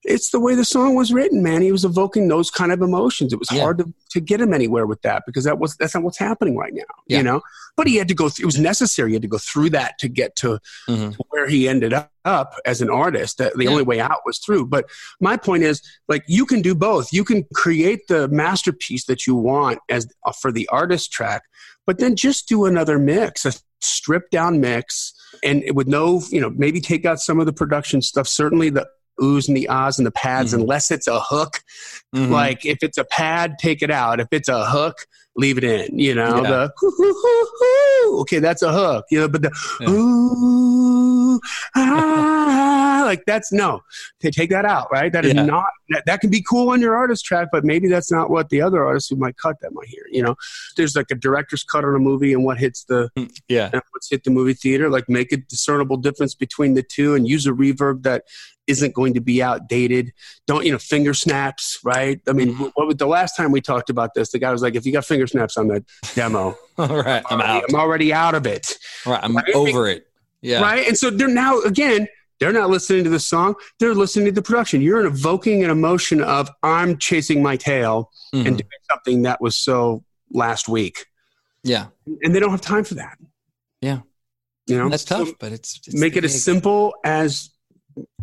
it's 0.07 0.29
the 0.29 0.39
way 0.39 0.55
the 0.55 0.63
song 0.63 0.95
was 0.95 1.11
written, 1.11 1.41
man. 1.41 1.61
He 1.61 1.71
was 1.71 1.83
evoking 1.83 2.27
those 2.27 2.51
kind 2.51 2.71
of 2.71 2.81
emotions. 2.81 3.33
It 3.33 3.39
was 3.39 3.51
Yeah. 3.51 3.61
hard 3.61 3.79
to, 3.79 3.93
to 4.11 4.19
get 4.21 4.39
him 4.39 4.53
anywhere 4.53 4.85
with 4.85 5.01
that 5.01 5.23
because 5.25 5.43
that 5.45 5.57
was 5.59 5.75
that's 5.77 5.95
not 5.95 6.03
what's 6.03 6.17
happening 6.19 6.55
right 6.55 6.73
now. 6.73 6.83
Yeah. 7.07 7.17
You 7.17 7.23
know, 7.23 7.41
but 7.75 7.87
he 7.87 7.95
had 7.95 8.07
to 8.09 8.13
go. 8.13 8.29
Through, 8.29 8.43
it 8.43 8.45
was 8.45 8.59
necessary. 8.59 9.09
He 9.09 9.13
had 9.15 9.23
to 9.23 9.27
go 9.27 9.39
through 9.39 9.71
that 9.71 9.97
to 9.99 10.07
get 10.07 10.35
to 10.37 10.59
Mhm. 10.87 11.15
where 11.29 11.47
he 11.47 11.67
ended 11.67 11.91
up, 11.91 12.11
up 12.23 12.53
as 12.65 12.81
an 12.81 12.89
artist. 12.89 13.39
That 13.39 13.55
the 13.57 13.65
Yeah. 13.65 13.71
only 13.71 13.83
way 13.83 13.99
out 13.99 14.19
was 14.25 14.37
through. 14.37 14.67
But 14.67 14.85
my 15.19 15.37
point 15.37 15.63
is, 15.63 15.81
like, 16.07 16.23
you 16.27 16.45
can 16.45 16.61
do 16.61 16.75
both. 16.75 17.11
You 17.11 17.23
can 17.23 17.43
create 17.53 18.07
the 18.07 18.27
masterpiece 18.27 19.05
that 19.05 19.25
you 19.27 19.35
want 19.35 19.79
as 19.89 20.07
uh, 20.25 20.31
for 20.31 20.51
the 20.51 20.67
artist 20.71 21.11
track, 21.11 21.43
but 21.85 21.97
then 21.99 22.15
just 22.15 22.47
do 22.47 22.65
another 22.65 22.99
mix, 22.99 23.45
a 23.45 23.53
stripped 23.81 24.31
down 24.31 24.59
mix, 24.59 25.13
and 25.43 25.63
with 25.73 25.87
no, 25.87 26.21
you 26.29 26.39
know, 26.41 26.49
maybe 26.51 26.79
take 26.79 27.05
out 27.05 27.19
some 27.19 27.39
of 27.39 27.45
the 27.45 27.53
production 27.53 28.01
stuff. 28.01 28.27
Certainly 28.27 28.69
the 28.69 28.87
oohs 29.21 29.47
and 29.47 29.55
the 29.55 29.67
ahs 29.67 29.97
and 29.97 30.05
the 30.05 30.11
pads, 30.11 30.53
Mhm. 30.53 30.61
unless 30.61 30.91
it's 30.91 31.07
a 31.07 31.19
hook. 31.19 31.61
Mhm. 32.15 32.29
Like 32.29 32.65
if 32.65 32.79
it's 32.81 32.97
a 32.97 33.05
pad, 33.05 33.55
take 33.59 33.81
it 33.81 33.91
out. 33.91 34.19
If 34.19 34.27
it's 34.31 34.49
a 34.49 34.65
hook, 34.65 35.05
leave 35.37 35.57
it 35.57 35.63
in. 35.63 35.97
You 35.99 36.15
know 36.15 36.41
Yeah. 36.43 36.49
the 36.49 36.71
hoo, 36.77 36.91
hoo, 36.97 37.13
hoo, 37.13 37.47
hoo. 37.59 38.19
okay, 38.21 38.39
that's 38.39 38.61
a 38.61 38.71
hook. 38.71 39.05
You 39.11 39.21
know, 39.21 39.27
but 39.27 39.41
the 39.41 39.51
Yeah. 39.81 39.89
ooh 39.89 41.39
ah, 41.75 43.03
like 43.05 43.23
that's 43.25 43.51
no. 43.51 43.81
They 44.21 44.31
take 44.31 44.49
that 44.49 44.65
out, 44.65 44.87
right? 44.91 45.11
That 45.11 45.25
is 45.25 45.33
Yeah. 45.33 45.45
not 45.45 45.65
that, 45.89 46.03
that 46.05 46.21
can 46.21 46.29
be 46.29 46.41
cool 46.41 46.69
on 46.69 46.81
your 46.81 46.95
artist 46.95 47.25
track, 47.25 47.49
but 47.51 47.63
maybe 47.63 47.87
that's 47.87 48.11
not 48.11 48.29
what 48.29 48.49
the 48.49 48.61
other 48.61 48.83
artists 48.83 49.09
who 49.09 49.15
might 49.17 49.37
cut 49.37 49.57
that 49.61 49.73
might 49.73 49.87
hear. 49.87 50.03
You 50.11 50.23
know, 50.23 50.35
there's 50.77 50.95
like 50.95 51.07
a 51.11 51.15
director's 51.15 51.63
cut 51.63 51.83
on 51.85 51.95
a 51.95 51.99
movie 51.99 52.33
and 52.33 52.43
what 52.45 52.57
hits 52.57 52.85
the 52.85 53.09
yeah. 53.47 53.69
and 53.71 53.81
what's 53.91 54.09
hit 54.09 54.23
the 54.23 54.31
movie 54.31 54.53
theater. 54.53 54.89
Like 54.89 55.09
make 55.09 55.31
a 55.31 55.37
discernible 55.37 55.97
difference 55.97 56.33
between 56.33 56.73
the 56.73 56.83
two 56.83 57.13
and 57.13 57.27
use 57.27 57.45
a 57.45 57.51
reverb 57.51 58.03
that 58.03 58.23
isn't 58.67 58.93
going 58.93 59.13
to 59.13 59.21
be 59.21 59.41
outdated. 59.43 60.11
Don't 60.47 60.65
you 60.65 60.71
know 60.71 60.77
finger 60.79 61.13
snaps, 61.13 61.79
right? 61.83 62.19
I 62.27 62.33
mean, 62.33 62.55
Mhm. 62.55 62.71
what 62.75 62.87
was 62.87 62.97
the 62.97 63.05
last 63.07 63.35
time 63.35 63.51
we 63.51 63.61
talked 63.61 63.89
about 63.89 64.13
this? 64.15 64.31
The 64.31 64.39
guy 64.39 64.51
was 64.51 64.61
like, 64.61 64.75
"If 64.75 64.85
you 64.85 64.91
got 64.91 65.05
finger 65.05 65.27
snaps 65.27 65.55
on 65.57 65.67
that 65.69 65.83
demo, 66.15 66.57
All 66.77 66.87
right. 67.03 67.23
I'm 67.29 67.41
out. 67.41 67.63
I'm 67.69 67.75
already 67.75 68.11
out 68.13 68.33
of 68.35 68.45
it." 68.47 68.77
All 69.05 69.13
right. 69.13 69.23
I'm 69.23 69.35
Right? 69.35 69.53
over 69.53 69.87
it. 69.87 70.07
Yeah. 70.41 70.61
Right? 70.61 70.87
And 70.87 70.97
so 70.97 71.09
they're 71.09 71.27
now 71.27 71.59
again. 71.61 72.07
They're 72.39 72.51
not 72.51 72.69
listening 72.69 73.03
to 73.05 73.09
the 73.09 73.19
song. 73.19 73.55
They're 73.79 73.93
listening 73.93 74.25
to 74.25 74.31
the 74.33 74.41
production. 74.41 74.81
You're 74.81 75.05
evoking 75.05 75.63
an 75.63 75.69
emotion 75.69 76.21
of 76.21 76.49
"I'm 76.63 76.97
chasing 76.97 77.41
my 77.41 77.55
tail" 77.55 78.11
Mhm. 78.33 78.45
and 78.47 78.57
doing 78.57 78.69
something 78.91 79.21
that 79.21 79.39
was 79.41 79.55
so 79.55 80.03
last 80.33 80.67
week, 80.67 81.05
yeah. 81.63 81.85
and 82.23 82.35
they 82.35 82.39
don't 82.39 82.49
have 82.51 82.61
time 82.61 82.83
for 82.83 82.95
that. 82.95 83.17
Yeah. 83.81 83.99
you 84.67 84.75
know 84.77 84.89
That's 84.89 85.07
So- 85.07 85.25
tough, 85.25 85.35
but 85.39 85.51
it's, 85.53 85.79
it's 85.85 85.95
make 85.95 86.15
it 86.17 86.25
as 86.25 86.43
simple 86.43 86.95
as 87.05 87.51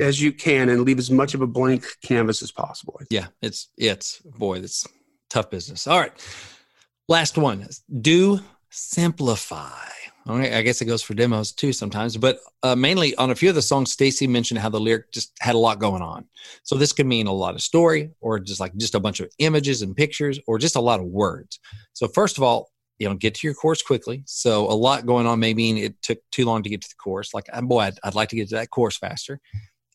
as 0.00 0.20
you 0.20 0.32
can 0.32 0.68
and 0.68 0.82
leave 0.82 0.98
as 0.98 1.10
much 1.10 1.34
of 1.34 1.40
a 1.40 1.46
blank 1.46 1.84
canvas 2.02 2.42
as 2.42 2.50
possible. 2.50 3.00
Yeah, 3.10 3.26
it's 3.40 3.68
it's 3.76 4.20
boy, 4.20 4.60
that's 4.60 4.86
tough 5.30 5.50
business. 5.50 5.86
All 5.86 6.00
right. 6.00 6.12
Last 7.08 7.36
one. 7.38 7.66
Do 8.00 8.40
simplify. 8.70 9.88
Okay, 10.28 10.54
I 10.54 10.62
guess 10.62 10.80
it 10.80 10.84
goes 10.84 11.02
for 11.02 11.14
demos 11.14 11.50
too 11.50 11.72
sometimes, 11.72 12.16
but 12.16 12.38
uh, 12.62 12.76
mainly 12.76 13.14
on 13.16 13.30
a 13.30 13.34
few 13.34 13.48
of 13.48 13.56
the 13.56 13.62
songs, 13.62 13.90
Stacy 13.90 14.28
mentioned 14.28 14.60
how 14.60 14.68
the 14.68 14.78
lyric 14.78 15.10
just 15.10 15.32
had 15.40 15.56
a 15.56 15.58
lot 15.58 15.80
going 15.80 16.00
on. 16.00 16.26
So 16.62 16.76
this 16.76 16.92
could 16.92 17.06
mean 17.06 17.26
a 17.26 17.32
lot 17.32 17.54
of 17.54 17.62
story, 17.62 18.10
or 18.20 18.38
just 18.38 18.60
like 18.60 18.76
just 18.76 18.94
a 18.94 19.00
bunch 19.00 19.18
of 19.18 19.28
images 19.38 19.82
and 19.82 19.96
pictures, 19.96 20.38
or 20.46 20.58
just 20.58 20.76
a 20.76 20.80
lot 20.80 21.00
of 21.00 21.06
words. 21.06 21.58
So 21.92 22.06
first 22.06 22.36
of 22.36 22.44
all, 22.44 22.70
you 22.98 23.08
know, 23.08 23.14
get 23.14 23.34
to 23.34 23.46
your 23.46 23.54
chorus 23.54 23.82
quickly. 23.82 24.22
So 24.26 24.68
a 24.70 24.74
lot 24.74 25.06
going 25.06 25.26
on 25.26 25.40
may 25.40 25.54
mean 25.54 25.76
it 25.76 26.00
took 26.02 26.18
too 26.30 26.44
long 26.44 26.62
to 26.62 26.68
get 26.68 26.82
to 26.82 26.88
the 26.88 26.94
chorus. 27.02 27.34
Like, 27.34 27.46
boy, 27.62 27.80
I'd, 27.80 27.98
I'd 28.04 28.14
like 28.14 28.28
to 28.28 28.36
get 28.36 28.48
to 28.50 28.56
that 28.56 28.70
chorus 28.70 28.96
faster. 28.96 29.40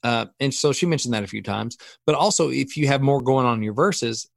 Uh, 0.03 0.25
and 0.39 0.53
so 0.53 0.71
she 0.71 0.85
mentioned 0.85 1.13
that 1.13 1.23
a 1.23 1.27
few 1.27 1.41
times. 1.41 1.77
But 2.05 2.15
also, 2.15 2.49
if 2.49 2.77
you 2.77 2.87
have 2.87 3.01
more 3.01 3.21
going 3.21 3.45
on 3.45 3.57
in 3.57 3.63
your 3.63 3.73
verses, 3.73 4.29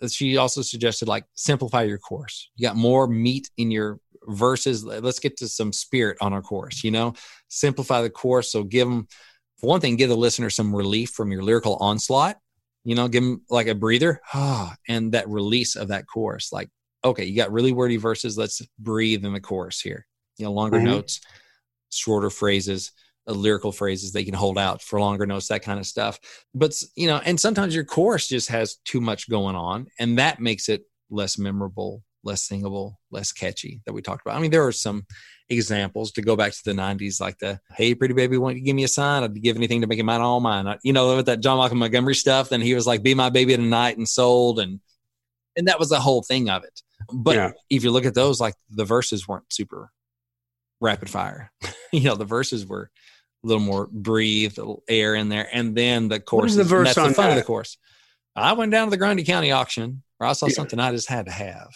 uh, 0.00 0.08
she 0.08 0.36
also 0.36 0.62
suggested 0.62 1.08
like 1.08 1.24
simplify 1.34 1.82
your 1.82 1.98
chorus. 1.98 2.50
You 2.56 2.66
got 2.66 2.76
more 2.76 3.06
meat 3.06 3.50
in 3.56 3.70
your 3.70 3.98
verses. 4.26 4.84
Let's 4.84 5.18
get 5.18 5.36
to 5.38 5.48
some 5.48 5.72
spirit 5.72 6.16
on 6.20 6.32
our 6.32 6.42
chorus. 6.42 6.84
You 6.84 6.90
know, 6.90 7.14
simplify 7.48 8.02
the 8.02 8.10
chorus. 8.10 8.50
So 8.50 8.64
give 8.64 8.88
them, 8.88 9.06
for 9.58 9.68
one 9.68 9.80
thing, 9.80 9.96
give 9.96 10.08
the 10.08 10.16
listener 10.16 10.50
some 10.50 10.74
relief 10.74 11.10
from 11.10 11.32
your 11.32 11.42
lyrical 11.42 11.76
onslaught. 11.76 12.38
You 12.84 12.94
know, 12.94 13.08
give 13.08 13.22
them 13.22 13.42
like 13.48 13.66
a 13.66 13.74
breather, 13.74 14.20
ah, 14.34 14.74
and 14.88 15.12
that 15.12 15.28
release 15.28 15.74
of 15.74 15.88
that 15.88 16.06
chorus. 16.06 16.52
Like 16.52 16.68
okay, 17.04 17.24
you 17.24 17.36
got 17.36 17.52
really 17.52 17.72
wordy 17.72 17.96
verses. 17.96 18.38
Let's 18.38 18.62
breathe 18.78 19.24
in 19.24 19.32
the 19.32 19.40
chorus 19.40 19.80
here. 19.80 20.06
You 20.38 20.46
know, 20.46 20.52
longer 20.52 20.78
mm-hmm. 20.78 20.86
notes, 20.86 21.20
shorter 21.90 22.30
phrases, 22.30 22.92
uh, 23.28 23.32
lyrical 23.32 23.72
phrases 23.72 24.12
they 24.12 24.24
can 24.24 24.34
hold 24.34 24.58
out 24.58 24.82
for 24.82 25.00
longer 25.00 25.26
notes, 25.26 25.48
that 25.48 25.62
kind 25.62 25.78
of 25.78 25.86
stuff. 25.86 26.18
But, 26.54 26.74
you 26.96 27.06
know, 27.06 27.20
and 27.24 27.38
sometimes 27.38 27.74
your 27.74 27.84
chorus 27.84 28.28
just 28.28 28.48
has 28.48 28.76
too 28.84 29.00
much 29.00 29.28
going 29.28 29.56
on, 29.56 29.86
and 29.98 30.18
that 30.18 30.40
makes 30.40 30.68
it 30.68 30.82
less 31.10 31.38
memorable, 31.38 32.02
less 32.24 32.42
singable, 32.42 32.98
less 33.10 33.32
catchy 33.32 33.80
that 33.86 33.92
we 33.92 34.02
talked 34.02 34.26
about. 34.26 34.36
I 34.36 34.40
mean, 34.40 34.50
there 34.50 34.66
are 34.66 34.72
some 34.72 35.06
examples 35.48 36.10
to 36.12 36.22
go 36.22 36.36
back 36.36 36.52
to 36.52 36.64
the 36.64 36.72
90s, 36.72 37.20
like 37.20 37.38
the 37.38 37.60
Hey, 37.76 37.94
pretty 37.94 38.14
baby, 38.14 38.38
won't 38.38 38.56
you 38.56 38.64
give 38.64 38.76
me 38.76 38.84
a 38.84 38.88
sign? 38.88 39.22
I'd 39.22 39.42
give 39.42 39.56
anything 39.56 39.82
to 39.82 39.86
make 39.86 39.98
it 39.98 40.04
mine 40.04 40.20
all 40.20 40.40
mine. 40.40 40.78
You 40.82 40.92
know, 40.92 41.16
with 41.16 41.26
that 41.26 41.40
John 41.40 41.58
Michael 41.58 41.76
Montgomery 41.76 42.14
stuff, 42.14 42.48
then 42.48 42.60
he 42.60 42.74
was 42.74 42.86
like, 42.86 43.02
Be 43.02 43.14
my 43.14 43.30
baby 43.30 43.54
tonight 43.54 43.98
and 43.98 44.08
sold. 44.08 44.58
And, 44.58 44.80
and 45.56 45.68
that 45.68 45.78
was 45.78 45.90
the 45.90 46.00
whole 46.00 46.22
thing 46.22 46.50
of 46.50 46.64
it. 46.64 46.80
But 47.12 47.36
yeah. 47.36 47.52
if 47.70 47.84
you 47.84 47.90
look 47.90 48.06
at 48.06 48.14
those, 48.14 48.40
like 48.40 48.54
the 48.70 48.84
verses 48.84 49.26
weren't 49.26 49.52
super 49.52 49.90
rapid 50.80 51.10
fire. 51.10 51.50
you 51.92 52.02
know, 52.02 52.14
the 52.14 52.24
verses 52.24 52.66
were 52.66 52.90
a 53.42 53.46
little 53.46 53.62
more 53.62 53.88
breathed, 53.90 54.58
air 54.88 55.14
in 55.14 55.28
there, 55.28 55.48
and 55.52 55.76
then 55.76 56.08
the 56.08 56.20
chorus. 56.20 56.56
The 56.56 56.64
verse 56.64 56.94
that's 56.94 57.08
the 57.08 57.14
fun 57.14 57.26
that? 57.26 57.30
of 57.32 57.36
the 57.36 57.44
chorus. 57.44 57.78
I 58.36 58.52
went 58.52 58.72
down 58.72 58.86
to 58.88 58.90
the 58.90 58.96
Grundy 58.96 59.24
County 59.24 59.52
auction 59.52 60.02
where 60.18 60.28
I 60.28 60.32
saw 60.32 60.46
yeah. 60.46 60.54
something 60.54 60.78
I 60.78 60.90
just 60.90 61.08
had 61.08 61.26
to 61.26 61.32
have. 61.32 61.68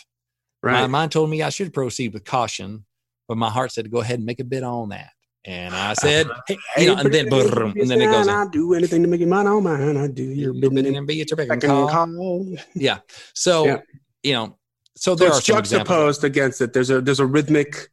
Right. 0.62 0.81
My 0.81 0.87
mind 0.87 1.12
told 1.12 1.31
me 1.31 1.43
I 1.43 1.51
should 1.51 1.72
proceed 1.72 2.12
with 2.12 2.24
caution, 2.24 2.85
but 3.29 3.39
my 3.39 3.49
heart 3.49 3.72
said 3.72 3.85
to 3.85 3.91
go 3.91 4.01
ahead 4.01 4.18
and 4.18 4.26
make 4.26 4.41
a 4.41 4.45
bid 4.45 4.64
on 4.64 4.89
that. 4.89 5.11
And 5.45 5.74
I 5.74 5.93
said, 5.95 6.26
hey, 6.49 6.59
you 6.79 6.87
know, 6.89 6.97
and 6.97 7.14
then, 7.14 7.29
boom, 7.29 7.74
and 7.79 7.89
then 7.89 8.01
it 8.01 8.07
goes. 8.07 8.26
I 8.26 8.47
do 8.49 8.74
anything 8.74 9.03
to 9.03 9.09
make 9.09 9.20
it 9.20 9.29
mine 9.29 9.47
on 9.47 9.62
mine. 9.62 9.97
I 9.97 10.09
do 10.09 10.24
your 10.24 10.53
bidding 10.53 10.97
and 10.97 11.07
be 11.07 11.20
at 11.20 11.31
your 11.31 11.57
call. 11.59 12.57
Yeah. 12.74 12.99
So, 13.35 13.66
yeah. 13.66 13.81
you 14.24 14.33
know, 14.33 14.57
so 14.99 15.14
there 15.14 15.30
so 15.30 15.38
it's 15.38 15.49
are 15.49 15.53
juxtaposed 15.55 16.24
against 16.24 16.61
it. 16.61 16.72
There's 16.72 16.90
a 16.90 17.01
there's 17.01 17.20
a 17.20 17.26
rhythmic 17.26 17.88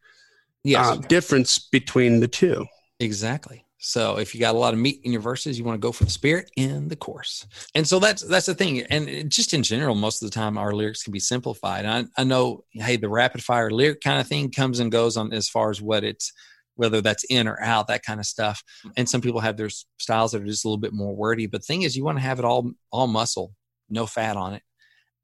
yes. 0.64 0.86
Uh, 0.86 0.96
difference 0.96 1.60
between 1.60 2.20
the 2.20 2.28
two. 2.28 2.66
Exactly. 3.00 3.66
So 3.78 4.18
if 4.18 4.34
you 4.34 4.40
got 4.40 4.56
a 4.56 4.58
lot 4.58 4.74
of 4.74 4.80
meat 4.80 5.02
in 5.04 5.12
your 5.12 5.22
verses, 5.22 5.60
you 5.60 5.64
want 5.64 5.76
to 5.80 5.86
go 5.86 5.92
for 5.92 6.06
the 6.06 6.10
spirit 6.10 6.50
in 6.58 6.88
the 6.88 6.96
chorus. 6.96 7.46
And 7.76 7.88
so 7.88 8.00
that's 8.00 8.24
that's 8.24 8.48
the 8.48 8.56
thing. 8.56 8.82
And 8.82 9.32
just 9.32 9.54
in 9.54 9.62
general, 9.62 9.94
most 9.94 10.24
of 10.24 10.30
the 10.30 10.34
time 10.34 10.58
our 10.58 10.74
lyrics 10.74 11.04
can 11.04 11.14
be 11.14 11.20
simplified. 11.20 11.86
I, 11.86 12.06
I 12.18 12.24
know, 12.24 12.64
hey, 12.72 12.98
the 12.98 13.10
rapid 13.10 13.44
fire 13.44 13.70
lyric 13.70 14.02
kind 14.02 14.20
of 14.20 14.28
thing 14.28 14.50
comes 14.50 14.80
and 14.80 14.92
goes 14.92 15.18
on 15.18 15.32
as 15.34 15.48
far 15.48 15.70
as 15.70 15.82
what 15.82 16.04
it's 16.04 16.34
whether 16.78 17.00
that's 17.00 17.24
in 17.26 17.48
or 17.48 17.62
out, 17.62 17.88
that 17.88 18.04
kind 18.04 18.20
of 18.20 18.26
stuff. 18.26 18.62
And 18.98 19.08
some 19.08 19.22
people 19.22 19.40
have 19.40 19.56
their 19.56 19.70
styles 19.98 20.32
that 20.32 20.42
are 20.42 20.46
just 20.46 20.66
a 20.66 20.68
little 20.68 20.82
bit 20.82 20.92
more 20.92 21.16
wordy. 21.16 21.46
But 21.46 21.62
the 21.62 21.68
thing 21.68 21.84
is, 21.84 21.96
you 21.96 22.04
want 22.04 22.18
to 22.18 22.24
have 22.24 22.40
it 22.40 22.46
all 22.46 22.72
all 22.92 23.08
muscle, 23.08 23.54
no 23.88 24.08
fat 24.08 24.36
on 24.36 24.56
it. 24.56 24.64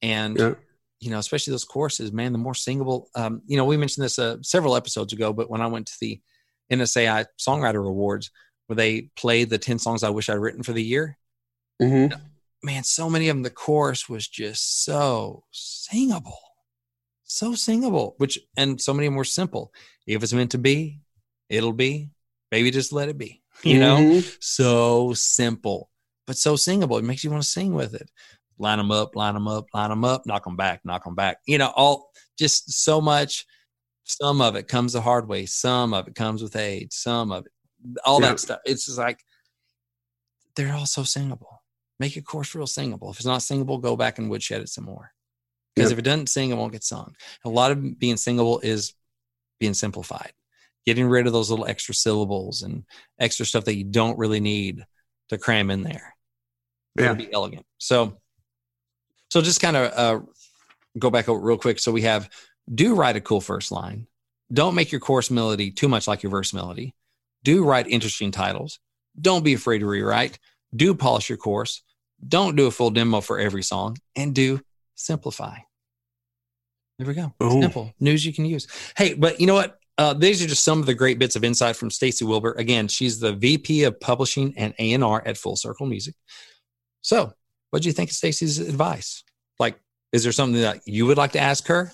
And 0.04 0.38
yeah 0.38 0.54
you 1.02 1.10
know, 1.10 1.18
especially 1.18 1.52
those 1.52 1.66
choruses, 1.66 2.14
man, 2.14 2.32
the 2.32 2.38
more 2.38 2.54
singable, 2.54 3.10
um, 3.16 3.42
you 3.48 3.58
know, 3.58 3.66
we 3.66 3.76
mentioned 3.76 4.06
this 4.06 4.20
uh, 4.20 4.38
several 4.44 4.76
episodes 4.76 5.14
ago, 5.14 5.34
but 5.34 5.50
when 5.50 5.62
I 5.62 5.68
went 5.68 5.88
to 5.88 5.98
the 6.00 6.22
NSAI 6.72 7.26
Songwriter 7.40 7.86
Awards, 7.86 8.30
where 8.68 8.76
they 8.76 9.10
played 9.16 9.50
the 9.50 9.58
10 9.58 9.80
songs 9.80 10.04
I 10.04 10.12
wish 10.12 10.30
I'd 10.30 10.36
written 10.36 10.62
for 10.62 10.74
the 10.74 10.84
year, 10.84 11.18
mm-hmm. 11.82 12.16
man, 12.64 12.84
so 12.84 13.10
many 13.10 13.30
of 13.30 13.36
them, 13.36 13.42
the 13.42 13.50
chorus 13.50 14.08
was 14.08 14.28
just 14.28 14.84
so 14.84 15.44
singable, 15.52 16.40
so 17.24 17.56
singable, 17.56 18.14
which, 18.18 18.38
and 18.56 18.80
so 18.80 18.94
many 18.94 19.08
of 19.08 19.12
them 19.12 19.18
were 19.18 19.24
simple. 19.24 19.74
If 20.06 20.22
it's 20.22 20.34
meant 20.34 20.52
to 20.52 20.60
be, 20.60 21.00
it'll 21.50 21.74
be, 21.74 22.10
baby, 22.52 22.70
just 22.70 22.94
let 22.94 23.10
it 23.10 23.18
be, 23.18 23.42
you 23.64 23.80
mm-hmm. 23.80 24.14
know, 24.20 24.22
so 24.40 25.14
simple, 25.14 25.90
but 26.28 26.38
so 26.38 26.56
singable. 26.56 27.00
It 27.00 27.06
makes 27.06 27.24
you 27.24 27.32
want 27.32 27.42
to 27.42 27.50
sing 27.50 27.74
with 27.74 27.96
it 27.96 28.08
line 28.62 28.78
them 28.78 28.92
up, 28.92 29.16
line 29.16 29.34
them 29.34 29.48
up, 29.48 29.66
line 29.74 29.90
them 29.90 30.06
up, 30.06 30.26
knock 30.26 30.46
them 30.46 30.56
back, 30.56 30.82
knock 30.86 31.04
them 31.04 31.16
back. 31.16 31.38
You 31.46 31.58
know, 31.58 31.72
all 31.76 32.12
just 32.38 32.72
so 32.72 33.02
much. 33.02 33.46
Some 34.04 34.42
of 34.42 34.56
it 34.56 34.68
comes 34.68 34.94
the 34.94 35.02
hard 35.02 35.28
way. 35.28 35.46
Some 35.46 35.94
of 35.94 36.08
it 36.08 36.16
comes 36.16 36.42
with 36.42 36.56
age. 36.56 36.92
Some 36.92 37.32
of 37.32 37.46
it, 37.46 37.52
all 38.06 38.22
yeah. 38.22 38.30
that 38.30 38.40
stuff. 38.40 38.60
It's 38.66 38.86
just 38.86 38.98
like 38.98 39.20
they're 40.56 40.74
all 40.74 40.86
so 40.86 41.04
singable. 41.04 41.62
Make 42.00 42.16
your 42.16 42.24
chorus 42.24 42.56
real 42.56 42.68
singable. 42.68 43.12
If 43.12 43.18
it's 43.18 43.26
not 43.26 43.42
singable, 43.42 43.78
go 43.78 43.96
back 43.96 44.18
and 44.18 44.30
woodshed 44.30 44.62
it 44.62 44.70
some 44.70 44.86
more. 44.86 45.12
Because 45.76 45.92
yep. 45.92 45.96
if 45.96 46.00
it 46.00 46.10
doesn't 46.10 46.30
sing, 46.30 46.50
it 46.50 46.58
won't 46.58 46.74
get 46.74 46.84
sung. 46.84 47.16
A 47.46 47.50
lot 47.50 47.72
of 47.72 48.00
being 48.00 48.18
singable 48.18 48.60
is 48.60 48.94
being 49.60 49.74
simplified, 49.74 50.34
getting 50.86 51.08
rid 51.08 51.28
of 51.28 51.34
those 51.34 51.50
little 51.50 51.68
extra 51.68 51.94
syllables 51.94 52.64
and 52.64 52.84
extra 53.20 53.46
stuff 53.46 53.66
that 53.66 53.76
you 53.76 53.86
don't 53.86 54.18
really 54.18 54.40
need 54.40 54.86
to 55.30 55.38
cram 55.38 55.72
in 55.72 55.84
there. 55.84 56.16
Yeah. 56.98 57.14
be 57.14 57.32
elegant. 57.32 57.66
So 57.78 58.18
so 59.32 59.42
just 59.42 59.62
kind 59.62 59.78
of 59.78 59.92
uh, 59.96 60.20
go 61.00 61.10
back 61.10 61.28
real 61.30 61.58
quick. 61.58 61.80
So 61.80 61.92
we 61.92 62.02
have 62.02 62.30
do 62.74 62.96
write 62.96 63.16
a 63.16 63.22
cool 63.22 63.40
first 63.40 63.72
line. 63.72 64.08
Don't 64.52 64.76
make 64.76 64.92
your 64.92 65.00
chorus 65.00 65.32
melody 65.32 65.72
too 65.72 65.88
much 65.88 66.06
like 66.06 66.22
your 66.22 66.32
verse 66.32 66.54
melody. 66.54 66.94
Do 67.44 67.64
write 67.64 67.88
interesting 67.88 68.32
titles. 68.32 68.80
Don't 69.20 69.46
be 69.46 69.54
afraid 69.54 69.80
to 69.80 69.86
rewrite. 69.86 70.38
Do 70.76 70.94
polish 70.94 71.30
your 71.30 71.38
chorus. 71.38 71.82
Don't 72.28 72.58
do 72.58 72.68
a 72.68 72.72
full 72.72 72.90
demo 72.90 73.22
for 73.22 73.40
every 73.40 73.64
song. 73.64 73.98
And 74.18 74.36
do 74.36 74.60
simplify. 74.96 75.60
There 77.00 77.08
we 77.08 77.14
go. 77.14 77.34
Simple 77.42 77.94
news 78.02 78.26
you 78.26 78.34
can 78.34 78.46
use. 78.46 78.68
Hey, 78.98 79.14
but 79.14 79.40
you 79.40 79.48
know 79.48 79.56
what? 79.56 79.80
Uh, 79.98 80.14
these 80.14 80.44
are 80.44 80.48
just 80.48 80.66
some 80.66 80.82
of 80.82 80.86
the 80.86 80.94
great 80.94 81.20
bits 81.20 81.38
of 81.38 81.46
insight 81.46 81.78
from 81.78 81.90
Stacy 81.90 82.26
Wilbur. 82.26 82.52
Again, 82.54 82.90
she's 82.90 83.20
the 83.20 83.34
VP 83.34 83.84
of 83.86 84.00
Publishing 84.00 84.54
and 84.58 84.74
A&R 84.78 85.26
at 85.26 85.38
Full 85.38 85.56
Circle 85.56 85.86
Music. 85.86 86.16
So 87.02 87.34
what 87.72 87.82
do 87.82 87.90
you 87.90 87.94
think 87.94 88.12
of 88.12 88.16
Stacy's 88.16 88.60
advice? 88.60 89.24
Like, 89.60 89.80
is 90.12 90.24
there 90.24 90.32
something 90.32 90.62
that 90.62 90.82
you 90.86 91.06
would 91.08 91.18
like 91.18 91.32
to 91.34 91.40
ask 91.40 91.68
her? 91.68 91.92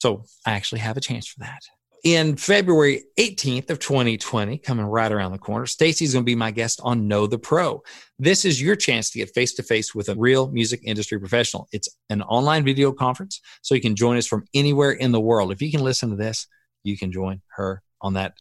So 0.00 0.24
I 0.46 0.52
actually 0.52 0.80
have 0.80 0.96
a 0.96 1.00
chance 1.00 1.26
for 1.28 1.40
that. 1.40 1.60
In 2.04 2.34
February 2.34 3.04
18th 3.16 3.70
of 3.70 3.78
2020, 3.78 4.58
coming 4.58 4.84
right 4.84 5.12
around 5.12 5.30
the 5.30 5.38
corner, 5.38 5.66
Stacy's 5.66 6.12
going 6.12 6.24
to 6.24 6.26
be 6.26 6.34
my 6.34 6.50
guest 6.50 6.80
on 6.82 7.06
Know 7.06 7.28
the 7.28 7.38
Pro. 7.38 7.80
This 8.18 8.44
is 8.44 8.60
your 8.60 8.74
chance 8.74 9.10
to 9.10 9.18
get 9.18 9.32
face 9.32 9.54
to 9.54 9.62
face 9.62 9.94
with 9.94 10.08
a 10.08 10.16
real 10.16 10.50
music 10.50 10.80
industry 10.82 11.20
professional. 11.20 11.68
It's 11.70 11.88
an 12.10 12.22
online 12.22 12.64
video 12.64 12.90
conference, 12.90 13.40
so 13.62 13.76
you 13.76 13.80
can 13.80 13.94
join 13.94 14.16
us 14.16 14.26
from 14.26 14.44
anywhere 14.52 14.90
in 14.90 15.12
the 15.12 15.20
world. 15.20 15.52
If 15.52 15.62
you 15.62 15.70
can 15.70 15.84
listen 15.84 16.10
to 16.10 16.16
this, 16.16 16.48
you 16.82 16.98
can 16.98 17.12
join 17.12 17.40
her 17.54 17.82
on 18.00 18.14
that 18.14 18.34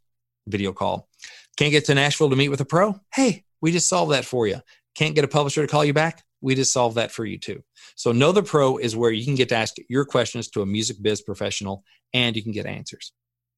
video 0.48 0.74
call. 0.74 1.08
Can't 1.56 1.72
get 1.72 1.86
to 1.86 1.94
Nashville 1.94 2.32
to 2.32 2.36
meet 2.36 2.50
with 2.50 2.62
a 2.62 2.66
pro? 2.66 3.00
Hey, 3.14 3.44
we 3.62 3.72
just 3.72 3.88
solved 3.88 4.12
that 4.12 4.26
for 4.26 4.48
you. 4.48 4.60
Can't 4.96 5.14
get 5.14 5.24
a 5.24 5.28
publisher 5.28 5.62
to 5.62 5.68
call 5.68 5.86
you 5.86 5.94
back? 5.94 6.24
We 6.42 6.56
just 6.56 6.74
solve 6.74 6.96
that 6.96 7.12
for 7.12 7.26
you 7.26 7.38
too. 7.38 7.64
So 7.96 8.12
Know 8.12 8.32
the 8.32 8.44
Pro 8.44 8.78
is 8.78 8.96
where 8.96 9.12
you 9.12 9.24
can 9.24 9.36
get 9.36 9.50
to 9.50 9.56
ask 9.56 9.76
your 9.90 10.06
questions 10.06 10.50
to 10.50 10.62
a 10.62 10.66
music 10.66 10.98
biz 11.02 11.22
professional 11.22 11.84
and 12.14 12.36
you 12.36 12.44
can 12.44 12.52
get 12.52 12.66
answers. 12.66 13.14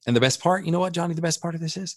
And 0.06 0.16
the 0.16 0.22
best 0.22 0.42
part, 0.42 0.66
you 0.66 0.72
know 0.72 0.80
what, 0.80 0.94
Johnny, 0.94 1.14
the 1.14 1.22
best 1.22 1.42
part 1.42 1.56
of 1.56 1.62
this 1.62 1.78
is? 1.78 1.96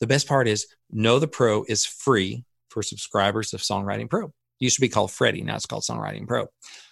The 0.00 0.06
best 0.06 0.26
part 0.26 0.48
is 0.48 0.66
Know 0.90 1.18
the 1.18 1.28
Pro 1.28 1.64
is 1.68 1.84
free 1.84 2.44
for 2.70 2.82
subscribers 2.82 3.52
of 3.52 3.60
Songwriting 3.60 4.08
Pro. 4.08 4.26
It 4.26 4.32
used 4.60 4.76
to 4.76 4.80
be 4.80 4.88
called 4.88 5.12
Freddie, 5.12 5.42
now 5.42 5.56
it's 5.56 5.66
called 5.66 5.84
Songwriting 5.84 6.26
Pro. 6.26 6.46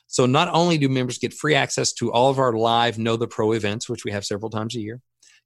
So 0.07 0.27
not 0.27 0.51
only 0.53 0.77
do 0.77 0.91
members 0.91 1.19
get 1.19 1.33
free 1.33 1.55
access 1.55 1.93
to 1.95 2.13
all 2.13 2.29
of 2.29 2.39
our 2.39 2.53
live 2.53 2.99
Know 2.99 3.17
the 3.17 3.27
Pro 3.27 3.53
events, 3.53 3.89
which 3.89 4.05
we 4.05 4.13
have 4.13 4.27
several 4.27 4.51
times 4.51 4.77
a 4.77 4.81
year, 4.81 5.01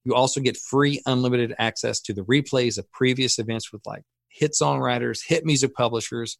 you 0.04 0.14
also 0.14 0.40
get 0.40 0.56
free 0.56 1.00
unlimited 1.06 1.54
access 1.58 2.00
to 2.02 2.12
the 2.12 2.22
replays 2.22 2.78
of 2.78 2.90
previous 2.92 3.38
events 3.38 3.72
with 3.72 3.82
like 3.86 4.02
hit 4.28 4.52
songwriters, 4.52 5.20
hit 5.26 5.44
music 5.44 5.74
publishers, 5.74 6.38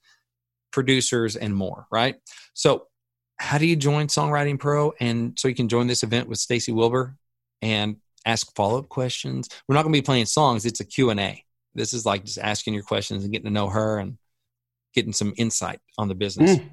producers, 0.77 1.37
and 1.37 1.57
more, 1.57 1.87
right? 1.91 2.17
So, 2.53 2.89
how 3.39 3.57
do 3.57 3.67
you 3.67 3.77
join 3.77 4.09
Songwriting 4.09 4.59
Pro? 4.59 4.93
And 5.01 5.39
so 5.39 5.49
you 5.49 5.55
can 5.55 5.69
join 5.69 5.87
this 5.87 6.03
event 6.03 6.29
with 6.29 6.39
Stacy 6.39 6.71
Wilbur 6.71 7.17
and 7.63 7.97
ask 8.27 8.55
follow-up 8.55 8.91
questions. 8.91 9.49
We're 9.67 9.75
not 9.75 9.83
going 9.85 9.95
to 9.95 9.99
be 9.99 10.05
playing 10.05 10.27
songs; 10.27 10.67
it's 10.67 10.81
a 10.81 10.85
Q 10.85 11.09
and 11.09 11.19
A. 11.19 11.43
This 11.75 11.95
is 11.95 12.05
like 12.05 12.25
just 12.25 12.39
asking 12.39 12.75
your 12.75 12.83
questions 12.83 13.25
and 13.25 13.33
getting 13.33 13.47
to 13.47 13.53
know 13.53 13.69
her 13.71 13.99
and 13.99 14.19
getting 14.95 15.15
some 15.15 15.33
insight 15.39 15.81
on 15.97 16.09
the 16.09 16.15
business. 16.15 16.57
Mm. 16.57 16.71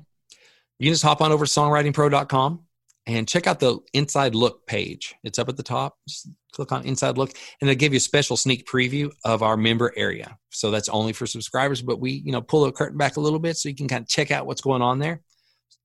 You 0.80 0.88
can 0.88 0.93
just 0.93 1.04
hop 1.04 1.22
on 1.22 1.32
over 1.32 1.45
to 1.45 1.51
songwritingpro.com 1.51 2.60
and 3.06 3.28
check 3.28 3.47
out 3.47 3.62
the 3.62 3.80
inside 3.93 4.36
look 4.36 4.68
page. 4.68 5.16
It's 5.24 5.39
up 5.39 5.47
at 5.47 5.56
the 5.56 5.64
top. 5.64 5.97
Just 6.08 6.28
click 6.54 6.72
on 6.72 6.86
inside 6.86 7.18
look 7.18 7.32
and 7.60 7.68
they'll 7.68 7.76
give 7.76 7.93
you 7.93 7.97
a 7.97 8.01
special 8.01 8.38
sneak 8.38 8.68
preview 8.68 9.12
of 9.26 9.43
our 9.43 9.58
member 9.58 9.91
area. 9.95 10.38
So 10.51 10.72
that's 10.72 10.89
only 10.89 11.14
for 11.14 11.26
subscribers, 11.26 11.82
but 11.82 11.99
we, 11.99 12.12
you 12.26 12.32
know, 12.32 12.41
pull 12.41 12.64
the 12.64 12.72
curtain 12.72 12.97
back 12.97 13.18
a 13.18 13.20
little 13.20 13.39
bit 13.39 13.58
so 13.58 13.70
you 13.70 13.76
can 13.76 13.88
kind 13.88 14.04
of 14.04 14.08
check 14.08 14.32
out 14.32 14.45
what's 14.45 14.62
going 14.62 14.82
on 14.82 14.99
there. 14.99 15.22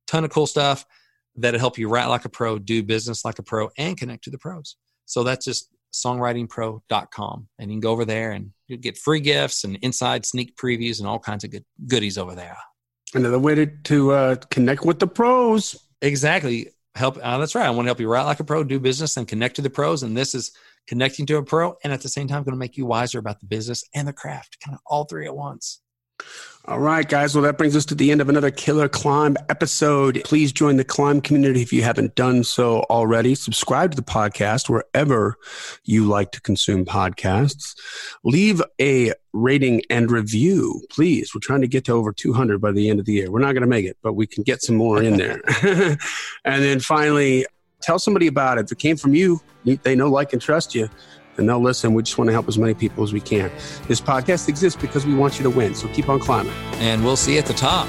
Ton 0.06 0.24
of 0.24 0.30
cool 0.30 0.46
stuff 0.46 0.84
that'll 1.36 1.60
help 1.60 1.78
you 1.78 1.88
write 1.88 2.06
like 2.06 2.24
a 2.24 2.28
pro, 2.28 2.58
do 2.58 2.82
business 2.82 3.24
like 3.24 3.38
a 3.38 3.42
pro, 3.42 3.70
and 3.78 3.96
connect 3.96 4.24
to 4.24 4.30
the 4.30 4.38
pros. 4.38 4.76
So 5.06 5.24
that's 5.24 5.44
just 5.44 5.70
songwritingpro.com. 5.94 7.48
And 7.58 7.70
you 7.70 7.74
can 7.74 7.80
go 7.80 7.90
over 7.90 8.04
there 8.04 8.32
and 8.32 8.52
you 8.66 8.76
get 8.76 8.98
free 8.98 9.20
gifts 9.20 9.64
and 9.64 9.76
inside 9.82 10.26
sneak 10.26 10.56
previews 10.56 10.98
and 10.98 11.08
all 11.08 11.18
kinds 11.18 11.44
of 11.44 11.50
good 11.50 11.64
goodies 11.86 12.18
over 12.18 12.34
there. 12.34 12.56
Another 13.14 13.38
way 13.38 13.54
to, 13.54 13.66
to 13.66 14.12
uh, 14.12 14.36
connect 14.50 14.84
with 14.84 14.98
the 14.98 15.06
pros. 15.06 15.76
Exactly 16.02 16.68
help. 16.98 17.18
Uh, 17.22 17.38
that's 17.38 17.54
right. 17.54 17.66
I 17.66 17.70
want 17.70 17.86
to 17.86 17.88
help 17.88 18.00
you 18.00 18.08
write 18.08 18.24
like 18.24 18.40
a 18.40 18.44
pro, 18.44 18.64
do 18.64 18.78
business, 18.80 19.16
and 19.16 19.26
connect 19.26 19.56
to 19.56 19.62
the 19.62 19.70
pros. 19.70 20.02
And 20.02 20.16
this 20.16 20.34
is 20.34 20.52
connecting 20.86 21.26
to 21.26 21.36
a 21.36 21.42
pro, 21.42 21.76
and 21.84 21.92
at 21.92 22.00
the 22.00 22.08
same 22.08 22.28
time, 22.28 22.42
going 22.42 22.52
to 22.52 22.58
make 22.58 22.76
you 22.76 22.86
wiser 22.86 23.18
about 23.18 23.40
the 23.40 23.46
business 23.46 23.84
and 23.94 24.08
the 24.08 24.12
craft, 24.12 24.58
kind 24.64 24.74
of 24.74 24.80
all 24.86 25.04
three 25.04 25.26
at 25.26 25.36
once. 25.36 25.80
All 26.68 26.80
right, 26.80 27.08
guys. 27.08 27.34
Well, 27.34 27.44
that 27.44 27.56
brings 27.56 27.74
us 27.74 27.86
to 27.86 27.94
the 27.94 28.10
end 28.10 28.20
of 28.20 28.28
another 28.28 28.50
Killer 28.50 28.90
Climb 28.90 29.38
episode. 29.48 30.20
Please 30.24 30.52
join 30.52 30.76
the 30.76 30.84
Climb 30.84 31.22
community 31.22 31.62
if 31.62 31.72
you 31.72 31.82
haven't 31.82 32.14
done 32.14 32.44
so 32.44 32.80
already. 32.90 33.34
Subscribe 33.34 33.92
to 33.92 33.96
the 33.96 34.02
podcast 34.02 34.68
wherever 34.68 35.36
you 35.84 36.04
like 36.04 36.30
to 36.32 36.42
consume 36.42 36.84
podcasts. 36.84 37.74
Leave 38.22 38.60
a 38.78 39.14
rating 39.32 39.80
and 39.88 40.10
review, 40.10 40.82
please. 40.90 41.34
We're 41.34 41.40
trying 41.40 41.62
to 41.62 41.68
get 41.68 41.86
to 41.86 41.92
over 41.92 42.12
200 42.12 42.60
by 42.60 42.72
the 42.72 42.90
end 42.90 43.00
of 43.00 43.06
the 43.06 43.14
year. 43.14 43.30
We're 43.30 43.38
not 43.38 43.52
going 43.52 43.62
to 43.62 43.66
make 43.66 43.86
it, 43.86 43.96
but 44.02 44.12
we 44.12 44.26
can 44.26 44.42
get 44.42 44.60
some 44.60 44.76
more 44.76 45.02
in 45.02 45.16
there. 45.16 45.40
and 46.44 46.62
then 46.62 46.80
finally, 46.80 47.46
tell 47.80 47.98
somebody 47.98 48.26
about 48.26 48.58
it. 48.58 48.66
If 48.66 48.72
it 48.72 48.78
came 48.78 48.98
from 48.98 49.14
you, 49.14 49.40
they 49.64 49.96
know, 49.96 50.10
like, 50.10 50.34
and 50.34 50.42
trust 50.42 50.74
you 50.74 50.90
and 51.38 51.48
they'll 51.48 51.62
listen. 51.62 51.94
We 51.94 52.02
just 52.02 52.18
want 52.18 52.28
to 52.28 52.32
help 52.32 52.48
as 52.48 52.58
many 52.58 52.74
people 52.74 53.04
as 53.04 53.12
we 53.12 53.20
can. 53.20 53.50
This 53.86 54.00
podcast 54.00 54.48
exists 54.48 54.80
because 54.80 55.06
we 55.06 55.14
want 55.14 55.38
you 55.38 55.42
to 55.44 55.50
win. 55.50 55.74
So 55.74 55.88
keep 55.88 56.08
on 56.08 56.20
climbing. 56.20 56.52
And 56.74 57.04
we'll 57.04 57.16
see 57.16 57.34
you 57.34 57.38
at 57.38 57.46
the 57.46 57.54
top. 57.54 57.88